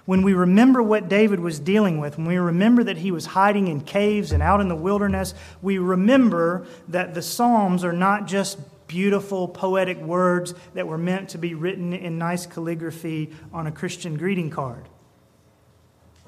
when 0.07 0.23
we 0.23 0.35
remember 0.35 0.83
what 0.83 1.09
David 1.09 1.41
was 1.41 1.59
dealing 1.59 1.99
with, 1.99 2.19
when 2.19 2.27
we 2.27 2.37
remember 2.37 2.85
that 2.85 2.99
he 2.99 3.11
was 3.11 3.27
hiding 3.27 3.69
in 3.69 3.81
caves 3.81 4.33
and 4.33 4.43
out 4.43 4.61
in 4.61 4.69
the 4.69 4.77
wilderness, 4.77 5.35
we 5.63 5.79
remember 5.79 6.67
that 6.89 7.15
the 7.15 7.23
Psalms 7.23 7.85
are 7.85 7.93
not 7.93 8.27
just 8.27 8.59
beautiful 8.87 9.49
poetic 9.49 9.99
words 9.99 10.55
that 10.75 10.87
were 10.87 10.99
meant 10.99 11.31
to 11.31 11.39
be 11.39 11.55
written 11.55 11.95
in 11.95 12.19
nice 12.19 12.45
calligraphy 12.45 13.31
on 13.53 13.67
a 13.67 13.73
Christian 13.73 14.17
greeting 14.17 14.51
card. 14.51 14.89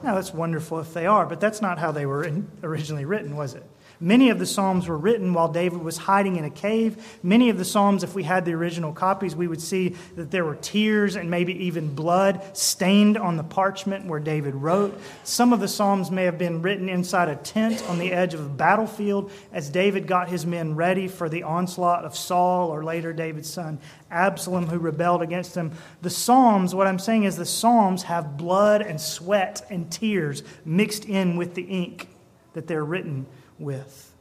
Now, 0.02 0.14
that's 0.14 0.33
wonderful 0.33 0.80
if 0.80 0.92
they 0.92 1.06
are, 1.06 1.26
but 1.26 1.40
that's 1.40 1.62
not 1.62 1.78
how 1.78 1.92
they 1.92 2.06
were 2.06 2.30
originally 2.62 3.04
written, 3.04 3.37
was 3.37 3.54
it? 3.54 3.64
Many 3.98 4.28
of 4.30 4.38
the 4.38 4.46
Psalms 4.46 4.88
were 4.88 4.98
written 4.98 5.32
while 5.32 5.48
David 5.48 5.82
was 5.82 5.96
hiding 5.96 6.36
in 6.36 6.44
a 6.44 6.50
cave. 6.50 7.18
Many 7.22 7.48
of 7.48 7.56
the 7.56 7.64
Psalms, 7.64 8.02
if 8.02 8.14
we 8.14 8.24
had 8.24 8.44
the 8.44 8.52
original 8.52 8.92
copies, 8.92 9.34
we 9.34 9.48
would 9.48 9.60
see 9.60 9.96
that 10.16 10.30
there 10.30 10.44
were 10.44 10.56
tears 10.56 11.16
and 11.16 11.30
maybe 11.30 11.64
even 11.64 11.94
blood 11.94 12.42
stained 12.56 13.16
on 13.16 13.36
the 13.36 13.42
parchment 13.42 14.06
where 14.06 14.20
David 14.20 14.54
wrote. 14.54 15.00
Some 15.24 15.52
of 15.52 15.60
the 15.60 15.68
Psalms 15.68 16.10
may 16.10 16.24
have 16.24 16.36
been 16.36 16.60
written 16.60 16.88
inside 16.88 17.28
a 17.28 17.36
tent 17.36 17.82
on 17.88 17.98
the 17.98 18.12
edge 18.12 18.34
of 18.34 18.44
a 18.44 18.48
battlefield 18.48 19.30
as 19.52 19.70
David 19.70 20.06
got 20.06 20.28
his 20.28 20.44
men 20.44 20.74
ready 20.74 21.08
for 21.08 21.28
the 21.28 21.42
onslaught 21.42 22.04
of 22.04 22.14
Saul 22.14 22.68
or 22.68 22.84
later 22.84 23.12
David's 23.12 23.50
son 23.50 23.78
Absalom, 24.10 24.66
who 24.66 24.78
rebelled 24.78 25.22
against 25.22 25.54
him. 25.54 25.72
The 26.02 26.10
Psalms, 26.10 26.74
what 26.74 26.86
I'm 26.86 26.98
saying 26.98 27.24
is 27.24 27.36
the 27.36 27.44
Psalms 27.44 28.04
have 28.04 28.36
blood 28.36 28.82
and 28.82 29.00
sweat 29.00 29.66
and 29.70 29.90
tears 29.90 30.42
mixed 30.64 31.06
in 31.06 31.36
with 31.36 31.54
the 31.54 31.62
ink 31.62 32.08
that 32.52 32.66
they're 32.66 32.84
written 32.84 33.26
with. 33.58 34.12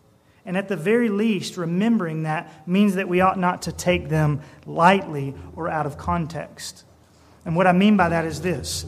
And 0.46 0.56
at 0.56 0.68
the 0.68 0.76
very 0.76 1.10
least, 1.10 1.58
remembering 1.58 2.24
that 2.24 2.68
means 2.68 2.96
that 2.96 3.10
we 3.10 3.22
ought 3.22 3.40
not 3.40 3.64
to 3.64 3.72
take 3.72 4.10
them 4.10 4.42
lightly 4.66 5.34
or 5.56 5.70
out 5.70 5.86
of 5.86 5.98
context. 5.98 6.84
And 7.46 7.56
what 7.56 7.68
I 7.68 7.72
mean 7.72 7.98
by 7.98 8.10
that 8.10 8.26
is 8.26 8.42
this 8.42 8.86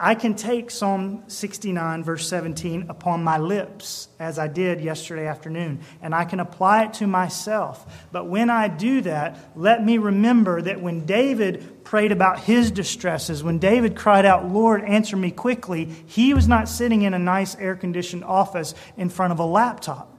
I 0.00 0.14
can 0.14 0.34
take 0.34 0.70
Psalm 0.70 1.24
69, 1.26 2.04
verse 2.04 2.28
17, 2.28 2.86
upon 2.88 3.24
my 3.24 3.36
lips, 3.36 4.06
as 4.20 4.38
I 4.38 4.46
did 4.46 4.80
yesterday 4.80 5.26
afternoon, 5.26 5.80
and 6.00 6.14
I 6.14 6.24
can 6.24 6.38
apply 6.38 6.84
it 6.84 6.94
to 6.94 7.08
myself. 7.08 8.06
But 8.12 8.28
when 8.28 8.48
I 8.48 8.68
do 8.68 9.00
that, 9.00 9.50
let 9.56 9.84
me 9.84 9.98
remember 9.98 10.62
that 10.62 10.80
when 10.80 11.04
David 11.04 11.82
prayed 11.82 12.12
about 12.12 12.38
his 12.38 12.70
distresses, 12.70 13.42
when 13.42 13.58
David 13.58 13.96
cried 13.96 14.24
out, 14.24 14.48
Lord, 14.48 14.84
answer 14.84 15.16
me 15.16 15.32
quickly, 15.32 15.86
he 16.06 16.32
was 16.32 16.46
not 16.46 16.68
sitting 16.68 17.02
in 17.02 17.12
a 17.12 17.18
nice 17.18 17.56
air 17.56 17.74
conditioned 17.74 18.22
office 18.22 18.76
in 18.96 19.08
front 19.08 19.32
of 19.32 19.40
a 19.40 19.46
laptop 19.46 20.17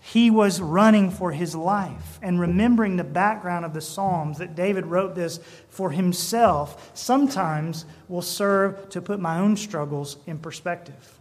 he 0.00 0.30
was 0.30 0.60
running 0.60 1.10
for 1.10 1.30
his 1.30 1.54
life. 1.54 2.18
And 2.22 2.40
remembering 2.40 2.96
the 2.96 3.04
background 3.04 3.64
of 3.64 3.74
the 3.74 3.80
Psalms, 3.80 4.38
that 4.38 4.54
David 4.56 4.86
wrote 4.86 5.14
this 5.14 5.40
for 5.68 5.90
himself, 5.90 6.90
sometimes 6.94 7.84
will 8.08 8.22
serve 8.22 8.88
to 8.90 9.02
put 9.02 9.20
my 9.20 9.38
own 9.38 9.56
struggles 9.56 10.16
in 10.26 10.38
perspective. 10.38 11.18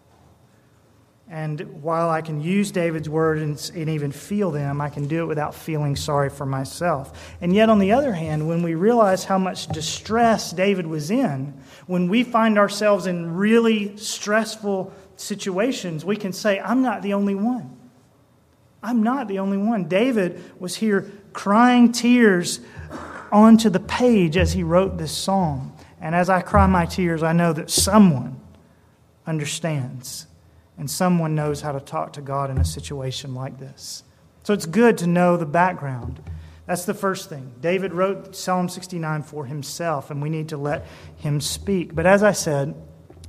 And 1.31 1.83
while 1.83 2.09
I 2.09 2.21
can 2.21 2.41
use 2.41 2.71
David's 2.71 3.07
words 3.07 3.69
and, 3.69 3.89
even 3.89 4.11
feel 4.11 4.49
them, 4.49 4.81
I 4.81 4.89
can 4.89 5.07
do 5.07 5.21
it 5.21 5.27
without 5.27 5.53
feeling 5.53 5.95
sorry 5.95 6.29
for 6.31 6.47
myself. 6.47 7.35
And 7.39 7.53
yet, 7.53 7.69
on 7.69 7.77
the 7.77 7.91
other 7.91 8.13
hand, 8.13 8.47
when 8.47 8.63
we 8.63 8.73
realize 8.73 9.25
how 9.25 9.37
much 9.37 9.67
distress 9.67 10.51
David 10.51 10.87
was 10.87 11.11
in, 11.11 11.53
when 11.85 12.09
we 12.09 12.23
find 12.23 12.57
ourselves 12.57 13.05
in 13.05 13.35
really 13.35 13.95
stressful 13.97 14.91
situations, 15.17 16.03
we 16.03 16.15
can 16.15 16.33
say, 16.33 16.59
I'm 16.59 16.81
not 16.81 17.03
the 17.03 17.13
only 17.13 17.35
one. 17.35 17.78
I'm 18.81 19.03
not 19.03 19.27
the 19.27 19.39
only 19.39 19.57
one. 19.57 19.85
David 19.85 20.41
was 20.59 20.75
here 20.75 21.11
crying 21.33 21.91
tears 21.91 22.59
onto 23.31 23.69
the 23.69 23.79
page 23.79 24.37
as 24.37 24.53
he 24.53 24.63
wrote 24.63 24.97
this 24.97 25.11
psalm. 25.11 25.73
And 26.01 26.15
as 26.15 26.29
I 26.29 26.41
cry 26.41 26.65
my 26.67 26.85
tears, 26.85 27.23
I 27.23 27.33
know 27.33 27.53
that 27.53 27.69
someone 27.69 28.39
understands 29.27 30.27
and 30.77 30.89
someone 30.89 31.35
knows 31.35 31.61
how 31.61 31.73
to 31.73 31.79
talk 31.81 32.13
to 32.13 32.21
God 32.21 32.49
in 32.49 32.57
a 32.57 32.65
situation 32.65 33.35
like 33.35 33.59
this. 33.59 34.03
So 34.43 34.53
it's 34.53 34.65
good 34.65 34.97
to 34.99 35.07
know 35.07 35.35
the 35.35 35.45
background. 35.45 36.23
That's 36.65 36.85
the 36.85 36.93
first 36.93 37.29
thing. 37.29 37.51
David 37.59 37.93
wrote 37.93 38.35
Psalm 38.35 38.69
69 38.69 39.23
for 39.23 39.45
himself, 39.45 40.09
and 40.09 40.21
we 40.21 40.29
need 40.29 40.49
to 40.49 40.57
let 40.57 40.85
him 41.17 41.41
speak. 41.41 41.93
But 41.93 42.05
as 42.05 42.23
I 42.23 42.31
said, 42.31 42.75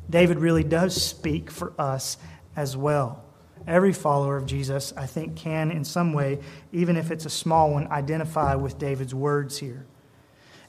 David 0.08 0.38
really 0.38 0.62
does 0.62 1.02
speak 1.02 1.50
for 1.50 1.72
us 1.78 2.18
as 2.54 2.76
well. 2.76 3.24
Every 3.66 3.92
follower 3.92 4.36
of 4.36 4.46
Jesus, 4.46 4.92
I 4.96 5.06
think, 5.06 5.36
can 5.36 5.70
in 5.70 5.84
some 5.84 6.12
way, 6.12 6.40
even 6.72 6.96
if 6.96 7.10
it's 7.10 7.26
a 7.26 7.30
small 7.30 7.70
one, 7.70 7.86
identify 7.88 8.54
with 8.54 8.78
David's 8.78 9.14
words 9.14 9.58
here. 9.58 9.86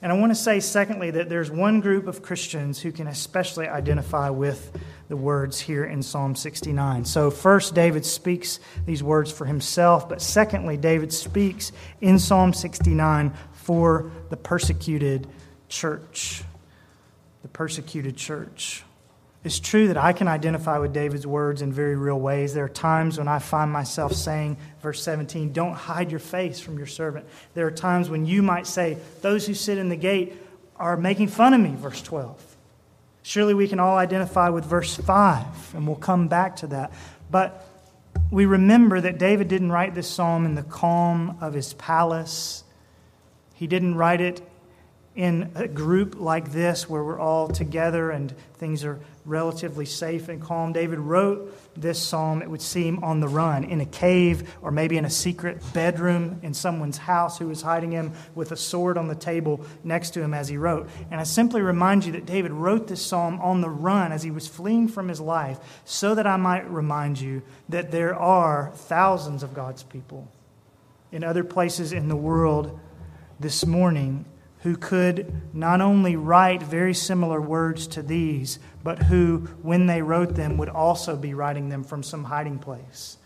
And 0.02 0.10
I 0.10 0.16
want 0.16 0.32
to 0.32 0.36
say, 0.36 0.58
secondly, 0.58 1.12
that 1.12 1.28
there's 1.28 1.48
one 1.48 1.80
group 1.80 2.08
of 2.08 2.22
Christians 2.22 2.80
who 2.80 2.90
can 2.90 3.06
especially 3.06 3.68
identify 3.68 4.30
with 4.30 4.76
the 5.08 5.16
words 5.16 5.60
here 5.60 5.84
in 5.84 6.02
Psalm 6.02 6.34
69. 6.34 7.04
So, 7.04 7.30
first, 7.30 7.76
David 7.76 8.04
speaks 8.04 8.58
these 8.84 9.00
words 9.00 9.30
for 9.30 9.44
himself, 9.44 10.08
but 10.08 10.20
secondly, 10.20 10.76
David 10.76 11.12
speaks 11.12 11.70
in 12.00 12.18
Psalm 12.18 12.52
69 12.52 13.32
for 13.52 14.10
the 14.28 14.36
persecuted 14.36 15.28
church. 15.68 16.42
The 17.42 17.48
persecuted 17.48 18.16
church. 18.16 18.82
It's 19.44 19.58
true 19.58 19.88
that 19.88 19.96
I 19.96 20.12
can 20.12 20.28
identify 20.28 20.78
with 20.78 20.92
David's 20.92 21.26
words 21.26 21.62
in 21.62 21.72
very 21.72 21.96
real 21.96 22.20
ways. 22.20 22.54
There 22.54 22.64
are 22.64 22.68
times 22.68 23.18
when 23.18 23.26
I 23.26 23.40
find 23.40 23.72
myself 23.72 24.12
saying, 24.12 24.56
verse 24.80 25.02
17, 25.02 25.52
don't 25.52 25.74
hide 25.74 26.12
your 26.12 26.20
face 26.20 26.60
from 26.60 26.78
your 26.78 26.86
servant. 26.86 27.26
There 27.54 27.66
are 27.66 27.72
times 27.72 28.08
when 28.08 28.24
you 28.24 28.42
might 28.42 28.68
say, 28.68 28.98
those 29.20 29.46
who 29.46 29.54
sit 29.54 29.78
in 29.78 29.88
the 29.88 29.96
gate 29.96 30.34
are 30.76 30.96
making 30.96 31.28
fun 31.28 31.54
of 31.54 31.60
me, 31.60 31.74
verse 31.74 32.00
12. 32.02 32.40
Surely 33.24 33.54
we 33.54 33.66
can 33.66 33.80
all 33.80 33.96
identify 33.96 34.48
with 34.48 34.64
verse 34.64 34.94
5, 34.96 35.74
and 35.74 35.86
we'll 35.88 35.96
come 35.96 36.28
back 36.28 36.56
to 36.56 36.68
that. 36.68 36.92
But 37.28 37.66
we 38.30 38.46
remember 38.46 39.00
that 39.00 39.18
David 39.18 39.48
didn't 39.48 39.72
write 39.72 39.94
this 39.94 40.08
psalm 40.08 40.46
in 40.46 40.54
the 40.54 40.62
calm 40.62 41.38
of 41.40 41.52
his 41.52 41.74
palace. 41.74 42.62
He 43.54 43.66
didn't 43.66 43.96
write 43.96 44.20
it 44.20 44.40
in 45.14 45.50
a 45.54 45.68
group 45.68 46.18
like 46.18 46.52
this 46.52 46.88
where 46.88 47.04
we're 47.04 47.20
all 47.20 47.48
together 47.48 48.10
and 48.10 48.32
things 48.54 48.82
are 48.82 48.98
relatively 49.24 49.84
safe 49.84 50.28
and 50.28 50.40
calm. 50.40 50.72
David 50.72 50.98
wrote 50.98 51.54
this 51.78 52.00
psalm, 52.00 52.42
it 52.42 52.50
would 52.50 52.62
seem, 52.62 53.04
on 53.04 53.20
the 53.20 53.28
run, 53.28 53.64
in 53.64 53.80
a 53.80 53.86
cave 53.86 54.56
or 54.62 54.70
maybe 54.70 54.96
in 54.96 55.04
a 55.04 55.10
secret 55.10 55.62
bedroom 55.74 56.40
in 56.42 56.54
someone's 56.54 56.96
house 56.96 57.38
who 57.38 57.46
was 57.46 57.62
hiding 57.62 57.92
him 57.92 58.12
with 58.34 58.52
a 58.52 58.56
sword 58.56 58.96
on 58.96 59.08
the 59.08 59.14
table 59.14 59.64
next 59.84 60.10
to 60.10 60.22
him 60.22 60.32
as 60.32 60.48
he 60.48 60.56
wrote. 60.56 60.88
And 61.10 61.20
I 61.20 61.24
simply 61.24 61.60
remind 61.60 62.04
you 62.04 62.12
that 62.12 62.26
David 62.26 62.52
wrote 62.52 62.88
this 62.88 63.04
psalm 63.04 63.38
on 63.40 63.60
the 63.60 63.70
run 63.70 64.12
as 64.12 64.22
he 64.22 64.30
was 64.30 64.48
fleeing 64.48 64.88
from 64.88 65.08
his 65.08 65.20
life 65.20 65.58
so 65.84 66.14
that 66.14 66.26
I 66.26 66.36
might 66.36 66.68
remind 66.70 67.20
you 67.20 67.42
that 67.68 67.90
there 67.90 68.14
are 68.14 68.72
thousands 68.74 69.42
of 69.42 69.54
God's 69.54 69.82
people 69.82 70.28
in 71.12 71.22
other 71.22 71.44
places 71.44 71.92
in 71.92 72.08
the 72.08 72.16
world 72.16 72.80
this 73.38 73.66
morning 73.66 74.24
who 74.62 74.76
could 74.76 75.40
not 75.52 75.80
only 75.80 76.14
write 76.14 76.62
very 76.62 76.94
similar 76.94 77.40
words 77.40 77.86
to 77.88 78.02
these, 78.02 78.58
but 78.84 79.04
who, 79.04 79.38
when 79.62 79.86
they 79.86 80.02
wrote 80.02 80.34
them, 80.34 80.56
would 80.56 80.68
also 80.68 81.16
be 81.16 81.34
writing 81.34 81.68
them 81.68 81.82
from 81.82 82.02
some 82.02 82.24
hiding 82.24 82.58
place, 82.58 83.18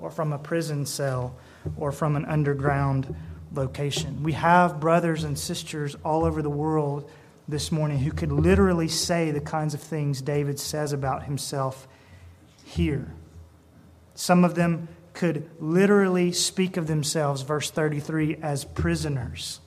or 0.00 0.10
from 0.10 0.32
a 0.32 0.38
prison 0.38 0.86
cell, 0.86 1.36
or 1.76 1.92
from 1.92 2.16
an 2.16 2.24
underground 2.24 3.14
location. 3.52 4.22
We 4.22 4.32
have 4.32 4.80
brothers 4.80 5.24
and 5.24 5.38
sisters 5.38 5.94
all 6.04 6.24
over 6.24 6.40
the 6.40 6.50
world 6.50 7.10
this 7.46 7.70
morning 7.70 7.98
who 7.98 8.12
could 8.12 8.32
literally 8.32 8.88
say 8.88 9.30
the 9.30 9.40
kinds 9.40 9.74
of 9.74 9.80
things 9.80 10.22
David 10.22 10.58
says 10.58 10.92
about 10.92 11.24
himself 11.24 11.86
here. 12.64 13.12
Some 14.14 14.44
of 14.44 14.54
them 14.54 14.88
could 15.12 15.50
literally 15.58 16.32
speak 16.32 16.76
of 16.76 16.86
themselves, 16.86 17.42
verse 17.42 17.70
33, 17.70 18.36
as 18.42 18.64
prisoners. 18.64 19.60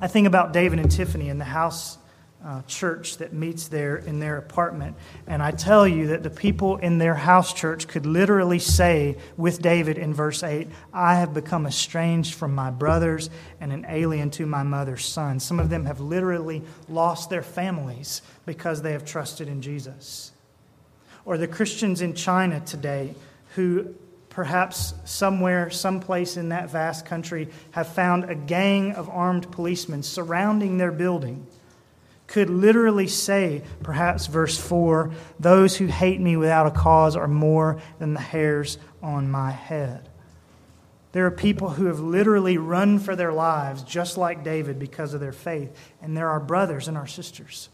I 0.00 0.08
think 0.08 0.26
about 0.26 0.52
David 0.52 0.78
and 0.78 0.90
Tiffany 0.90 1.28
in 1.28 1.38
the 1.38 1.44
house 1.44 1.98
uh, 2.44 2.62
church 2.62 3.18
that 3.18 3.32
meets 3.32 3.68
there 3.68 3.96
in 3.96 4.18
their 4.18 4.38
apartment. 4.38 4.96
And 5.26 5.42
I 5.42 5.50
tell 5.50 5.86
you 5.86 6.08
that 6.08 6.22
the 6.22 6.30
people 6.30 6.78
in 6.78 6.98
their 6.98 7.14
house 7.14 7.52
church 7.52 7.86
could 7.86 8.06
literally 8.06 8.58
say 8.58 9.18
with 9.36 9.60
David 9.60 9.98
in 9.98 10.14
verse 10.14 10.42
8, 10.42 10.68
I 10.92 11.16
have 11.16 11.34
become 11.34 11.66
estranged 11.66 12.34
from 12.34 12.54
my 12.54 12.70
brothers 12.70 13.28
and 13.60 13.72
an 13.72 13.84
alien 13.88 14.30
to 14.32 14.46
my 14.46 14.62
mother's 14.62 15.04
son. 15.04 15.38
Some 15.38 15.60
of 15.60 15.68
them 15.68 15.84
have 15.84 16.00
literally 16.00 16.62
lost 16.88 17.28
their 17.28 17.42
families 17.42 18.22
because 18.46 18.80
they 18.82 18.92
have 18.92 19.04
trusted 19.04 19.48
in 19.48 19.60
Jesus. 19.60 20.32
Or 21.26 21.36
the 21.36 21.48
Christians 21.48 22.00
in 22.00 22.14
China 22.14 22.60
today 22.60 23.14
who 23.54 23.94
perhaps 24.30 24.94
somewhere, 25.04 25.70
someplace 25.70 26.36
in 26.36 26.48
that 26.48 26.70
vast 26.70 27.04
country, 27.04 27.48
have 27.72 27.88
found 27.88 28.24
a 28.24 28.34
gang 28.34 28.92
of 28.92 29.08
armed 29.08 29.50
policemen 29.52 30.02
surrounding 30.02 30.78
their 30.78 30.92
building, 30.92 31.46
could 32.26 32.48
literally 32.48 33.08
say, 33.08 33.62
perhaps 33.82 34.26
verse 34.26 34.56
4, 34.56 35.10
those 35.40 35.76
who 35.76 35.86
hate 35.86 36.20
me 36.20 36.36
without 36.36 36.66
a 36.66 36.70
cause 36.70 37.16
are 37.16 37.26
more 37.26 37.82
than 37.98 38.14
the 38.14 38.20
hairs 38.20 38.78
on 39.02 39.28
my 39.28 39.50
head. 39.50 40.08
There 41.12 41.26
are 41.26 41.32
people 41.32 41.70
who 41.70 41.86
have 41.86 41.98
literally 41.98 42.56
run 42.56 43.00
for 43.00 43.16
their 43.16 43.32
lives, 43.32 43.82
just 43.82 44.16
like 44.16 44.44
David, 44.44 44.78
because 44.78 45.12
of 45.12 45.20
their 45.20 45.32
faith. 45.32 45.76
And 46.00 46.16
there 46.16 46.28
are 46.28 46.38
brothers 46.38 46.86
and 46.86 46.96
our 46.96 47.08
sisters. 47.08 47.68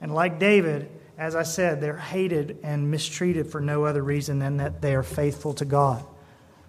And 0.00 0.12
like 0.12 0.40
David, 0.40 0.90
as 1.18 1.34
I 1.34 1.44
said, 1.44 1.80
they're 1.80 1.96
hated 1.96 2.58
and 2.62 2.90
mistreated 2.90 3.46
for 3.46 3.60
no 3.60 3.84
other 3.84 4.02
reason 4.02 4.38
than 4.38 4.58
that 4.58 4.82
they 4.82 4.94
are 4.94 5.02
faithful 5.02 5.54
to 5.54 5.64
God. 5.64 6.04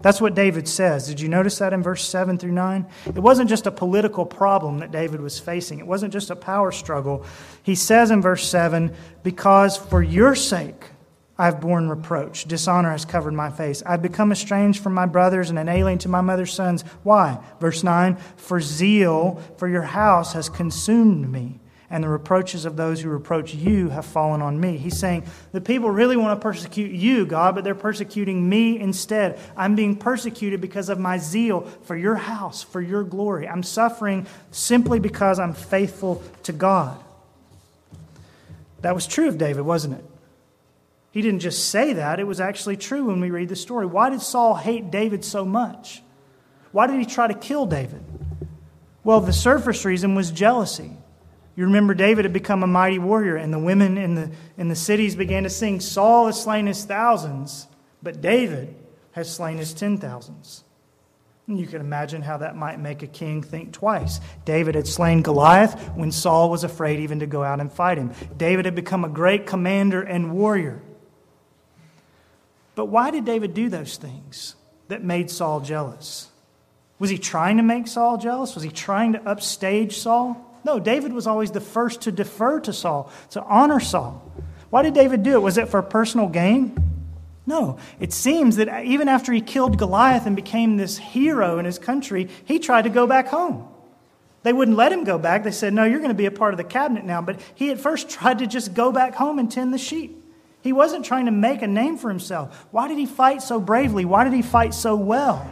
That's 0.02 0.22
what 0.22 0.36
David 0.36 0.68
says. 0.68 1.08
Did 1.08 1.20
you 1.20 1.28
notice 1.28 1.58
that 1.58 1.74
in 1.74 1.82
verse 1.82 2.08
7 2.08 2.38
through 2.38 2.52
9? 2.52 2.86
It 3.08 3.20
wasn't 3.20 3.50
just 3.50 3.66
a 3.66 3.72
political 3.72 4.26
problem 4.26 4.80
that 4.80 4.92
David 4.92 5.22
was 5.22 5.40
facing, 5.40 5.80
it 5.80 5.88
wasn't 5.88 6.14
just 6.14 6.30
a 6.30 6.36
power 6.36 6.72
struggle. 6.72 7.26
He 7.64 7.76
says 7.76 8.12
in 8.12 8.22
verse 8.22 8.48
7 8.48 8.94
Because 9.24 9.76
for 9.76 10.04
your 10.04 10.36
sake 10.36 10.86
I've 11.40 11.62
borne 11.62 11.88
reproach, 11.90 12.46
dishonor 12.46 12.92
has 12.92 13.06
covered 13.06 13.34
my 13.34 13.52
face. 13.52 13.84
I've 13.86 14.02
become 14.02 14.32
estranged 14.32 14.82
from 14.82 14.94
my 14.94 15.06
brothers 15.06 15.50
and 15.50 15.60
an 15.60 15.70
alien 15.70 16.00
to 16.00 16.10
my 16.10 16.22
mother's 16.22 16.54
sons. 16.54 16.84
Why? 17.04 17.40
Verse 17.60 17.84
9 17.84 18.18
For 18.38 18.62
zeal 18.62 19.42
for 19.58 19.68
your 19.68 19.84
house 19.84 20.34
has 20.34 20.50
consumed 20.50 21.32
me 21.32 21.60
and 21.90 22.04
the 22.04 22.10
reproaches 22.10 22.66
of 22.66 22.76
those 22.76 23.02
who 23.02 23.10
reproach 23.10 23.54
you 23.54 23.90
have 23.90 24.06
fallen 24.06 24.42
on 24.42 24.60
me. 24.60 24.78
He's 24.78 24.98
saying, 24.98 25.24
The 25.54 25.62
people 25.62 25.90
really 25.90 26.18
want 26.18 26.40
to 26.40 26.44
persecute 26.44 26.92
you, 26.92 27.26
God, 27.26 27.56
but 27.56 27.64
they're 27.64 27.76
persecuting 27.76 28.48
me 28.48 28.80
instead. 28.80 29.40
I'm 29.56 29.76
being 29.76 29.96
persecuted 29.96 30.60
because 30.60 30.90
of 30.90 31.00
my 31.00 31.18
zeal 31.18 31.62
for 31.84 31.96
your 31.96 32.16
house, 32.16 32.62
for 32.62 32.82
your 32.82 33.04
glory. 33.04 33.48
I'm 33.48 33.64
suffering 33.64 34.28
simply 34.52 35.00
because 35.00 35.40
I'm 35.40 35.54
faithful 35.54 36.22
to 36.44 36.52
God. 36.52 37.02
That 38.82 38.94
was 38.94 39.08
true 39.08 39.30
of 39.30 39.38
David, 39.38 39.62
wasn't 39.62 39.96
it? 39.96 40.06
He 41.12 41.22
didn't 41.22 41.40
just 41.40 41.70
say 41.70 41.94
that, 41.94 42.20
it 42.20 42.28
was 42.28 42.40
actually 42.40 42.78
true 42.78 43.06
when 43.06 43.22
we 43.22 43.32
read 43.32 43.50
the 43.50 43.56
story. 43.56 43.86
Why 43.86 44.10
did 44.10 44.22
Saul 44.22 44.56
hate 44.56 44.92
David 44.92 45.24
so 45.26 45.46
much? 45.46 46.04
Why 46.72 46.86
did 46.86 47.00
he 47.00 47.06
try 47.06 47.28
to 47.28 47.34
kill 47.34 47.66
David? 47.66 48.04
Well, 49.04 49.22
the 49.22 49.34
surface 49.34 49.86
reason 49.86 50.16
was 50.16 50.32
jealousy. 50.32 50.92
You 51.58 51.66
remember 51.66 51.96
David 51.96 52.24
had 52.24 52.34
become 52.34 52.62
a 52.62 52.68
mighty 52.68 53.00
warrior, 53.00 53.36
and 53.36 53.52
the 53.52 53.58
women 53.58 53.98
in 53.98 54.14
the, 54.14 54.32
in 54.60 54.68
the 54.68 54.76
cities 54.76 55.16
began 55.16 55.42
to 55.42 55.50
sing, 55.50 55.80
Saul 55.80 56.28
has 56.28 56.40
slain 56.40 56.68
his 56.68 56.86
thousands, 56.86 57.68
but 58.04 58.22
David 58.22 58.76
has 59.14 59.34
slain 59.34 59.58
his 59.58 59.74
ten 59.74 59.98
thousands. 59.98 60.64
And 61.48 61.60
you 61.60 61.66
can 61.66 61.82
imagine 61.82 62.22
how 62.22 62.38
that 62.38 62.56
might 62.56 62.80
make 62.80 63.02
a 63.02 63.08
king 63.08 63.42
think 63.42 63.74
twice. 63.74 64.20
David 64.46 64.76
had 64.76 64.86
slain 64.86 65.24
Goliath 65.24 65.74
when 65.96 66.12
Saul 66.12 66.52
was 66.52 66.64
afraid 66.64 67.00
even 67.00 67.22
to 67.22 67.26
go 67.26 67.44
out 67.44 67.60
and 67.60 67.72
fight 67.72 67.98
him. 67.98 68.12
David 68.38 68.66
had 68.66 68.76
become 68.76 69.04
a 69.04 69.10
great 69.10 69.48
commander 69.48 70.04
and 70.04 70.34
warrior. 70.34 70.84
But 72.76 72.86
why 72.86 73.10
did 73.10 73.26
David 73.26 73.56
do 73.56 73.68
those 73.68 73.98
things 73.98 74.56
that 74.90 75.04
made 75.04 75.32
Saul 75.32 75.62
jealous? 75.62 76.30
Was 77.00 77.10
he 77.10 77.18
trying 77.18 77.58
to 77.58 77.64
make 77.64 77.88
Saul 77.88 78.18
jealous? 78.18 78.54
Was 78.54 78.64
he 78.64 78.70
trying 78.70 79.14
to 79.14 79.28
upstage 79.28 79.98
Saul? 79.98 80.44
No, 80.68 80.82
David 80.82 81.14
was 81.14 81.28
always 81.28 81.52
the 81.52 81.62
first 81.62 82.02
to 82.02 82.12
defer 82.12 82.60
to 82.60 82.74
Saul, 82.74 83.10
to 83.30 83.42
honor 83.42 83.80
Saul. 83.80 84.22
Why 84.70 84.82
did 84.82 84.94
David 84.94 85.24
do 85.24 85.32
it? 85.36 85.40
Was 85.40 85.58
it 85.58 85.70
for 85.70 85.82
personal 85.82 86.28
gain? 86.28 86.76
No. 87.46 87.80
It 88.02 88.12
seems 88.12 88.58
that 88.58 88.84
even 88.84 89.08
after 89.08 89.32
he 89.32 89.40
killed 89.40 89.78
Goliath 89.78 90.26
and 90.26 90.36
became 90.36 90.76
this 90.76 90.98
hero 90.98 91.58
in 91.58 91.64
his 91.64 91.80
country, 91.80 92.28
he 92.44 92.60
tried 92.60 92.82
to 92.82 92.90
go 92.90 93.08
back 93.08 93.28
home. 93.28 93.66
They 94.44 94.52
wouldn't 94.52 94.76
let 94.76 94.92
him 94.92 95.06
go 95.06 95.18
back. 95.18 95.46
They 95.46 95.52
said, 95.52 95.74
No, 95.74 95.86
you're 95.86 96.00
going 96.00 96.10
to 96.10 96.14
be 96.14 96.26
a 96.26 96.32
part 96.32 96.54
of 96.54 96.58
the 96.58 96.66
cabinet 96.66 97.06
now. 97.06 97.22
But 97.22 97.40
he 97.56 97.72
at 97.72 97.80
first 97.80 98.10
tried 98.10 98.40
to 98.40 98.46
just 98.46 98.74
go 98.74 98.92
back 98.92 99.16
home 99.16 99.40
and 99.40 99.50
tend 99.50 99.74
the 99.74 99.78
sheep. 99.78 100.22
He 100.64 100.74
wasn't 100.74 101.06
trying 101.06 101.28
to 101.28 101.32
make 101.32 101.62
a 101.62 101.68
name 101.68 101.96
for 101.96 102.10
himself. 102.10 102.68
Why 102.72 102.90
did 102.90 102.98
he 102.98 103.06
fight 103.06 103.42
so 103.42 103.62
bravely? 103.62 104.04
Why 104.04 104.26
did 104.26 104.34
he 104.34 104.42
fight 104.42 104.74
so 104.74 104.98
well? 104.98 105.50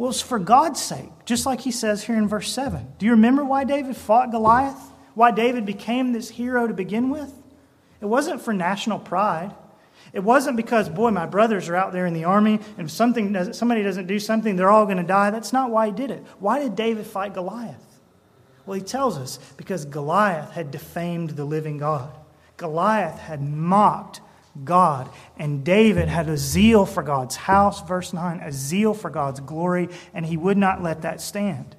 Well, 0.00 0.08
it's 0.08 0.22
for 0.22 0.38
God's 0.38 0.80
sake, 0.80 1.10
just 1.26 1.44
like 1.44 1.60
he 1.60 1.70
says 1.70 2.02
here 2.02 2.16
in 2.16 2.26
verse 2.26 2.50
7. 2.50 2.94
Do 2.96 3.04
you 3.04 3.12
remember 3.12 3.44
why 3.44 3.64
David 3.64 3.98
fought 3.98 4.30
Goliath? 4.30 4.80
Why 5.12 5.30
David 5.30 5.66
became 5.66 6.14
this 6.14 6.30
hero 6.30 6.66
to 6.66 6.72
begin 6.72 7.10
with? 7.10 7.30
It 8.00 8.06
wasn't 8.06 8.40
for 8.40 8.54
national 8.54 8.98
pride. 8.98 9.54
It 10.14 10.20
wasn't 10.20 10.56
because, 10.56 10.88
boy, 10.88 11.10
my 11.10 11.26
brothers 11.26 11.68
are 11.68 11.76
out 11.76 11.92
there 11.92 12.06
in 12.06 12.14
the 12.14 12.24
army, 12.24 12.60
and 12.78 12.86
if 12.86 12.90
something 12.90 13.30
doesn't, 13.34 13.52
somebody 13.52 13.82
doesn't 13.82 14.06
do 14.06 14.18
something, 14.18 14.56
they're 14.56 14.70
all 14.70 14.86
going 14.86 14.96
to 14.96 15.02
die. 15.02 15.28
That's 15.28 15.52
not 15.52 15.68
why 15.70 15.88
he 15.88 15.92
did 15.92 16.10
it. 16.10 16.24
Why 16.38 16.60
did 16.60 16.76
David 16.76 17.06
fight 17.06 17.34
Goliath? 17.34 18.00
Well, 18.64 18.78
he 18.78 18.82
tells 18.82 19.18
us 19.18 19.38
because 19.58 19.84
Goliath 19.84 20.52
had 20.52 20.70
defamed 20.70 21.30
the 21.36 21.44
living 21.44 21.76
God. 21.76 22.10
Goliath 22.56 23.18
had 23.18 23.42
mocked 23.42 24.22
God. 24.64 25.08
And 25.38 25.64
David 25.64 26.08
had 26.08 26.28
a 26.28 26.36
zeal 26.36 26.86
for 26.86 27.02
God's 27.02 27.36
house, 27.36 27.86
verse 27.86 28.12
9, 28.12 28.40
a 28.40 28.52
zeal 28.52 28.94
for 28.94 29.10
God's 29.10 29.40
glory, 29.40 29.88
and 30.12 30.26
he 30.26 30.36
would 30.36 30.56
not 30.56 30.82
let 30.82 31.02
that 31.02 31.20
stand. 31.20 31.76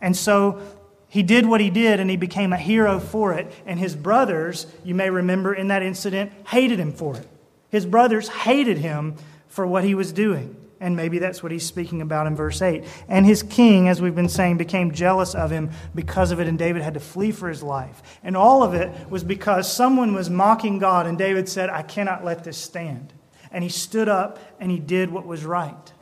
And 0.00 0.16
so 0.16 0.60
he 1.08 1.22
did 1.22 1.46
what 1.46 1.60
he 1.60 1.70
did, 1.70 2.00
and 2.00 2.10
he 2.10 2.16
became 2.16 2.52
a 2.52 2.58
hero 2.58 2.98
for 2.98 3.32
it. 3.34 3.52
And 3.66 3.78
his 3.78 3.94
brothers, 3.94 4.66
you 4.82 4.94
may 4.94 5.10
remember 5.10 5.54
in 5.54 5.68
that 5.68 5.82
incident, 5.82 6.32
hated 6.48 6.78
him 6.78 6.92
for 6.92 7.16
it. 7.16 7.28
His 7.70 7.86
brothers 7.86 8.28
hated 8.28 8.78
him 8.78 9.16
for 9.48 9.66
what 9.66 9.84
he 9.84 9.94
was 9.94 10.12
doing. 10.12 10.56
And 10.84 10.96
maybe 10.96 11.18
that's 11.18 11.42
what 11.42 11.50
he's 11.50 11.64
speaking 11.64 12.02
about 12.02 12.26
in 12.26 12.36
verse 12.36 12.60
8. 12.60 12.84
And 13.08 13.24
his 13.24 13.42
king, 13.42 13.88
as 13.88 14.02
we've 14.02 14.14
been 14.14 14.28
saying, 14.28 14.58
became 14.58 14.92
jealous 14.92 15.34
of 15.34 15.50
him 15.50 15.70
because 15.94 16.30
of 16.30 16.40
it, 16.40 16.46
and 16.46 16.58
David 16.58 16.82
had 16.82 16.92
to 16.92 17.00
flee 17.00 17.30
for 17.30 17.48
his 17.48 17.62
life. 17.62 18.02
And 18.22 18.36
all 18.36 18.62
of 18.62 18.74
it 18.74 18.92
was 19.08 19.24
because 19.24 19.72
someone 19.72 20.12
was 20.12 20.28
mocking 20.28 20.78
God, 20.78 21.06
and 21.06 21.16
David 21.16 21.48
said, 21.48 21.70
I 21.70 21.80
cannot 21.80 22.22
let 22.22 22.44
this 22.44 22.58
stand. 22.58 23.14
And 23.50 23.64
he 23.64 23.70
stood 23.70 24.10
up 24.10 24.38
and 24.60 24.70
he 24.70 24.78
did 24.78 25.10
what 25.10 25.24
was 25.24 25.42
right. 25.42 25.92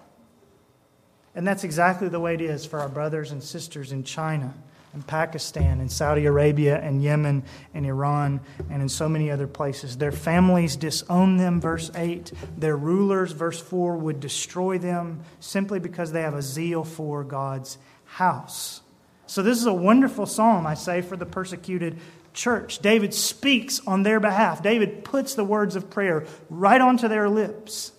And 1.32 1.46
that's 1.46 1.62
exactly 1.62 2.08
the 2.08 2.18
way 2.18 2.34
it 2.34 2.40
is 2.40 2.66
for 2.66 2.80
our 2.80 2.88
brothers 2.88 3.30
and 3.30 3.40
sisters 3.40 3.92
in 3.92 4.02
China 4.02 4.52
and 4.92 5.06
Pakistan 5.06 5.80
and 5.80 5.90
Saudi 5.90 6.26
Arabia 6.26 6.78
and 6.80 7.02
Yemen 7.02 7.44
and 7.72 7.86
Iran 7.86 8.40
and 8.70 8.82
in 8.82 8.88
so 8.88 9.08
many 9.08 9.30
other 9.30 9.46
places. 9.46 9.96
Their 9.96 10.12
families 10.12 10.76
disown 10.76 11.38
them, 11.38 11.60
verse 11.60 11.90
8. 11.94 12.32
Their 12.56 12.76
rulers, 12.76 13.32
verse 13.32 13.60
4, 13.60 13.96
would 13.96 14.20
destroy 14.20 14.78
them 14.78 15.20
simply 15.40 15.80
because 15.80 16.12
they 16.12 16.22
have 16.22 16.34
a 16.34 16.42
zeal 16.42 16.84
for 16.84 17.24
God's 17.24 17.78
house. 18.04 18.82
So, 19.26 19.42
this 19.42 19.58
is 19.58 19.66
a 19.66 19.72
wonderful 19.72 20.26
psalm, 20.26 20.66
I 20.66 20.74
say, 20.74 21.00
for 21.00 21.16
the 21.16 21.24
persecuted 21.24 21.98
church. 22.34 22.80
David 22.80 23.14
speaks 23.14 23.80
on 23.86 24.02
their 24.02 24.20
behalf. 24.20 24.62
David 24.62 25.04
puts 25.04 25.34
the 25.34 25.44
words 25.44 25.76
of 25.76 25.90
prayer 25.90 26.26
right 26.50 26.80
onto 26.80 27.08
their 27.08 27.28
lips. 27.28 27.92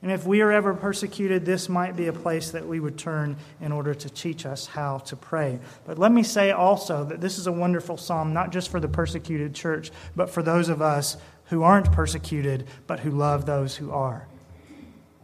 And 0.00 0.12
if 0.12 0.24
we 0.24 0.42
are 0.42 0.52
ever 0.52 0.74
persecuted, 0.74 1.44
this 1.44 1.68
might 1.68 1.96
be 1.96 2.06
a 2.06 2.12
place 2.12 2.52
that 2.52 2.66
we 2.66 2.78
would 2.78 2.96
turn 2.96 3.36
in 3.60 3.72
order 3.72 3.94
to 3.94 4.08
teach 4.08 4.46
us 4.46 4.66
how 4.66 4.98
to 4.98 5.16
pray. 5.16 5.58
But 5.86 5.98
let 5.98 6.12
me 6.12 6.22
say 6.22 6.52
also 6.52 7.04
that 7.04 7.20
this 7.20 7.36
is 7.36 7.48
a 7.48 7.52
wonderful 7.52 7.96
psalm, 7.96 8.32
not 8.32 8.52
just 8.52 8.70
for 8.70 8.78
the 8.78 8.86
persecuted 8.86 9.54
church, 9.54 9.90
but 10.14 10.30
for 10.30 10.42
those 10.42 10.68
of 10.68 10.80
us 10.80 11.16
who 11.46 11.64
aren't 11.64 11.90
persecuted, 11.90 12.68
but 12.86 13.00
who 13.00 13.10
love 13.10 13.44
those 13.44 13.76
who 13.76 13.90
are. 13.90 14.28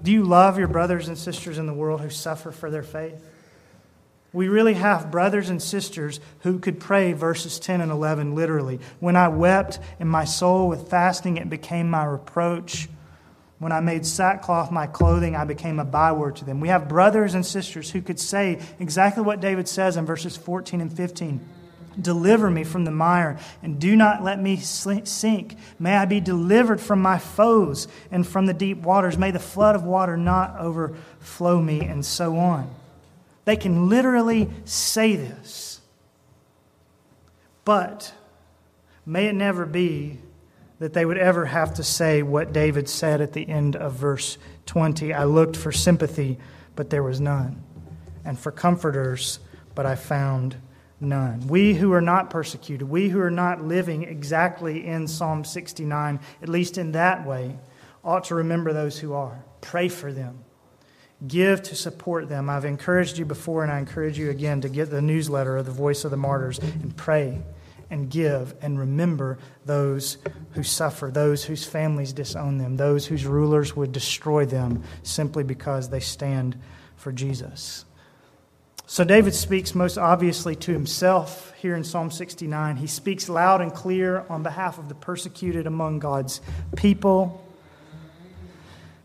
Do 0.03 0.11
you 0.11 0.25
love 0.25 0.59
your 0.59 0.69
brothers 0.69 1.07
and 1.07 1.17
sisters 1.17 1.57
in 1.57 1.67
the 1.67 1.73
world 1.73 2.01
who 2.01 2.11
suffer 2.11 2.51
for 2.51 2.69
their 2.69 2.83
faith? 2.83 3.25
We 4.33 4.49
really 4.49 4.75
have 4.75 5.13
brothers 5.13 5.49
and 5.49 5.63
sisters 5.63 6.19
who 6.41 6.59
could 6.59 6.81
pray 6.81 7.13
verses 7.13 7.61
10 7.61 7.81
and 7.81 7.93
11 7.93 8.35
literally. 8.35 8.81
When 8.99 9.15
I 9.15 9.29
wept 9.29 9.79
in 10.01 10.09
my 10.09 10.25
soul 10.25 10.67
with 10.67 10.91
fasting, 10.91 11.37
it 11.37 11.49
became 11.49 11.89
my 11.89 12.05
reproach. 12.05 12.89
When 13.65 13.73
I 13.73 13.81
made 13.81 14.05
sackcloth 14.05 14.71
my 14.71 14.87
clothing, 14.87 15.35
I 15.35 15.47
became 15.47 15.79
a 15.79 15.87
byword 15.87 16.37
to 16.37 16.45
them. 16.45 16.61
We 16.61 16.69
have 16.69 16.87
brothers 16.87 17.33
and 17.33 17.47
sisters 17.47 17.91
who 17.91 18.03
could 18.03 18.21
say 18.21 18.61
exactly 18.79 19.23
what 19.23 19.41
David 19.41 19.69
says 19.69 19.97
in 19.97 20.05
verses 20.05 20.37
14 20.37 20.83
and 20.83 20.95
15. 20.95 21.41
Deliver 21.99 22.51
me 22.51 22.63
from 22.63 22.85
the 22.85 22.91
mire, 22.91 23.39
and 23.63 23.81
do 23.81 23.97
not 23.97 24.23
let 24.23 24.39
me 24.39 24.59
sink. 24.59 25.57
May 25.79 25.97
I 25.97 26.05
be 26.05 26.21
delivered 26.21 26.79
from 26.79 27.01
my 27.01 27.17
foes 27.17 27.89
and 28.11 28.27
from 28.27 28.45
the 28.45 28.53
deep 28.53 28.83
waters. 28.83 29.17
May 29.17 29.31
the 29.31 29.39
flood 29.39 29.75
of 29.75 29.83
water 29.83 30.19
not 30.19 30.59
overflow 30.59 31.59
me, 31.59 31.87
and 31.87 32.05
so 32.05 32.37
on. 32.37 32.71
They 33.47 33.57
can 33.57 33.89
literally 33.89 34.51
say 34.67 35.17
this. 35.17 35.81
But 37.65 38.13
may 39.07 39.25
it 39.25 39.35
never 39.35 39.65
be 39.65 40.19
that 40.85 40.93
they 40.93 41.07
would 41.07 41.17
ever 41.17 41.47
have 41.47 41.73
to 41.73 41.83
say 41.83 42.23
what 42.23 42.53
David 42.53 42.91
said 42.91 43.23
at 43.23 43.33
the 43.33 43.49
end 43.49 43.75
of 43.75 43.95
verse 43.95 44.37
20 44.67 45.15
I 45.15 45.25
looked 45.25 45.57
for 45.57 45.73
sympathy, 45.73 46.39
but 46.77 46.91
there 46.91 47.03
was 47.03 47.23
none, 47.23 47.65
and 48.23 48.39
for 48.39 48.53
comforters, 48.53 49.39
but 49.75 49.87
I 49.87 49.95
found 49.95 50.57
none. 51.01 51.49
We 51.49 51.73
who 51.73 51.95
are 51.95 52.03
not 52.03 52.29
persecuted, 52.29 52.87
we 52.87 53.09
who 53.09 53.19
are 53.23 53.31
not 53.31 53.65
living 53.65 54.03
exactly 54.03 54.87
in 54.87 55.09
Psalm 55.09 55.43
69, 55.43 56.21
at 56.43 56.51
least 56.51 56.77
in 56.77 56.93
that 56.93 57.27
way, 57.27 57.57
ought 58.05 58.25
to 58.25 58.35
remember 58.35 58.75
those 58.75 58.99
who 58.99 59.15
are. 59.15 59.43
Pray 59.63 59.89
for 59.89 60.13
them. 60.13 60.45
Give 61.27 61.63
to 61.63 61.75
support 61.75 62.29
them. 62.29 62.51
I've 62.51 62.67
encouraged 62.67 63.17
you 63.17 63.25
before, 63.25 63.63
and 63.63 63.73
I 63.73 63.79
encourage 63.79 64.19
you 64.19 64.29
again 64.29 64.61
to 64.61 64.69
get 64.69 64.91
the 64.91 65.01
newsletter 65.01 65.57
of 65.57 65.65
the 65.65 65.73
Voice 65.73 66.05
of 66.05 66.11
the 66.11 66.19
Martyrs 66.19 66.59
and 66.59 66.95
pray 66.95 67.43
and 67.95 68.11
give 68.11 68.57
and 68.61 68.77
remember 68.77 69.39
those 69.65 70.19
who 70.55 70.65
suffer, 70.65 71.13
those 71.13 71.45
whose 71.45 71.65
families 71.65 72.13
disown 72.13 72.59
them, 72.59 72.77
those 72.77 73.07
whose 73.07 73.25
rulers 73.25 73.77
would 73.77 73.93
destroy 73.93 74.45
them 74.45 74.83
simply 75.05 75.45
because 75.45 75.89
they 75.89 76.01
stand 76.01 76.59
for 76.97 77.13
Jesus. 77.13 77.85
So 78.87 79.05
David 79.05 79.33
speaks 79.33 79.77
most 79.77 79.97
obviously 79.97 80.57
to 80.57 80.73
himself 80.73 81.55
here 81.57 81.77
in 81.77 81.85
Psalm 81.85 82.11
69. 82.11 82.77
He 82.77 82.89
speaks 82.89 83.29
loud 83.29 83.61
and 83.61 83.73
clear 83.73 84.27
on 84.29 84.43
behalf 84.43 84.79
of 84.79 84.89
the 84.89 84.97
persecuted 84.97 85.69
among 85.69 86.01
God's 86.01 86.41
people. 86.75 87.41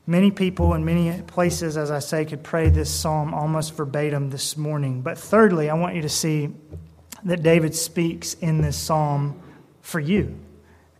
Many 0.08 0.32
people 0.32 0.74
in 0.74 0.84
many 0.84 1.22
places, 1.22 1.78
as 1.78 1.92
I 1.92 2.00
say, 2.00 2.26
could 2.26 2.44
pray 2.44 2.72
this 2.72 2.90
psalm 2.90 3.36
almost 3.36 3.76
verbatim 3.76 4.32
this 4.32 4.58
morning. 4.58 5.02
But 5.02 5.20
thirdly, 5.20 5.70
I 5.70 5.76
want 5.76 5.96
you 5.96 6.02
to 6.02 6.10
see 6.10 6.50
that 7.24 7.44
David 7.44 7.76
speaks 7.76 8.34
in 8.36 8.62
this 8.62 8.78
psalm 8.78 9.42
for 9.82 10.00
you 10.00 10.38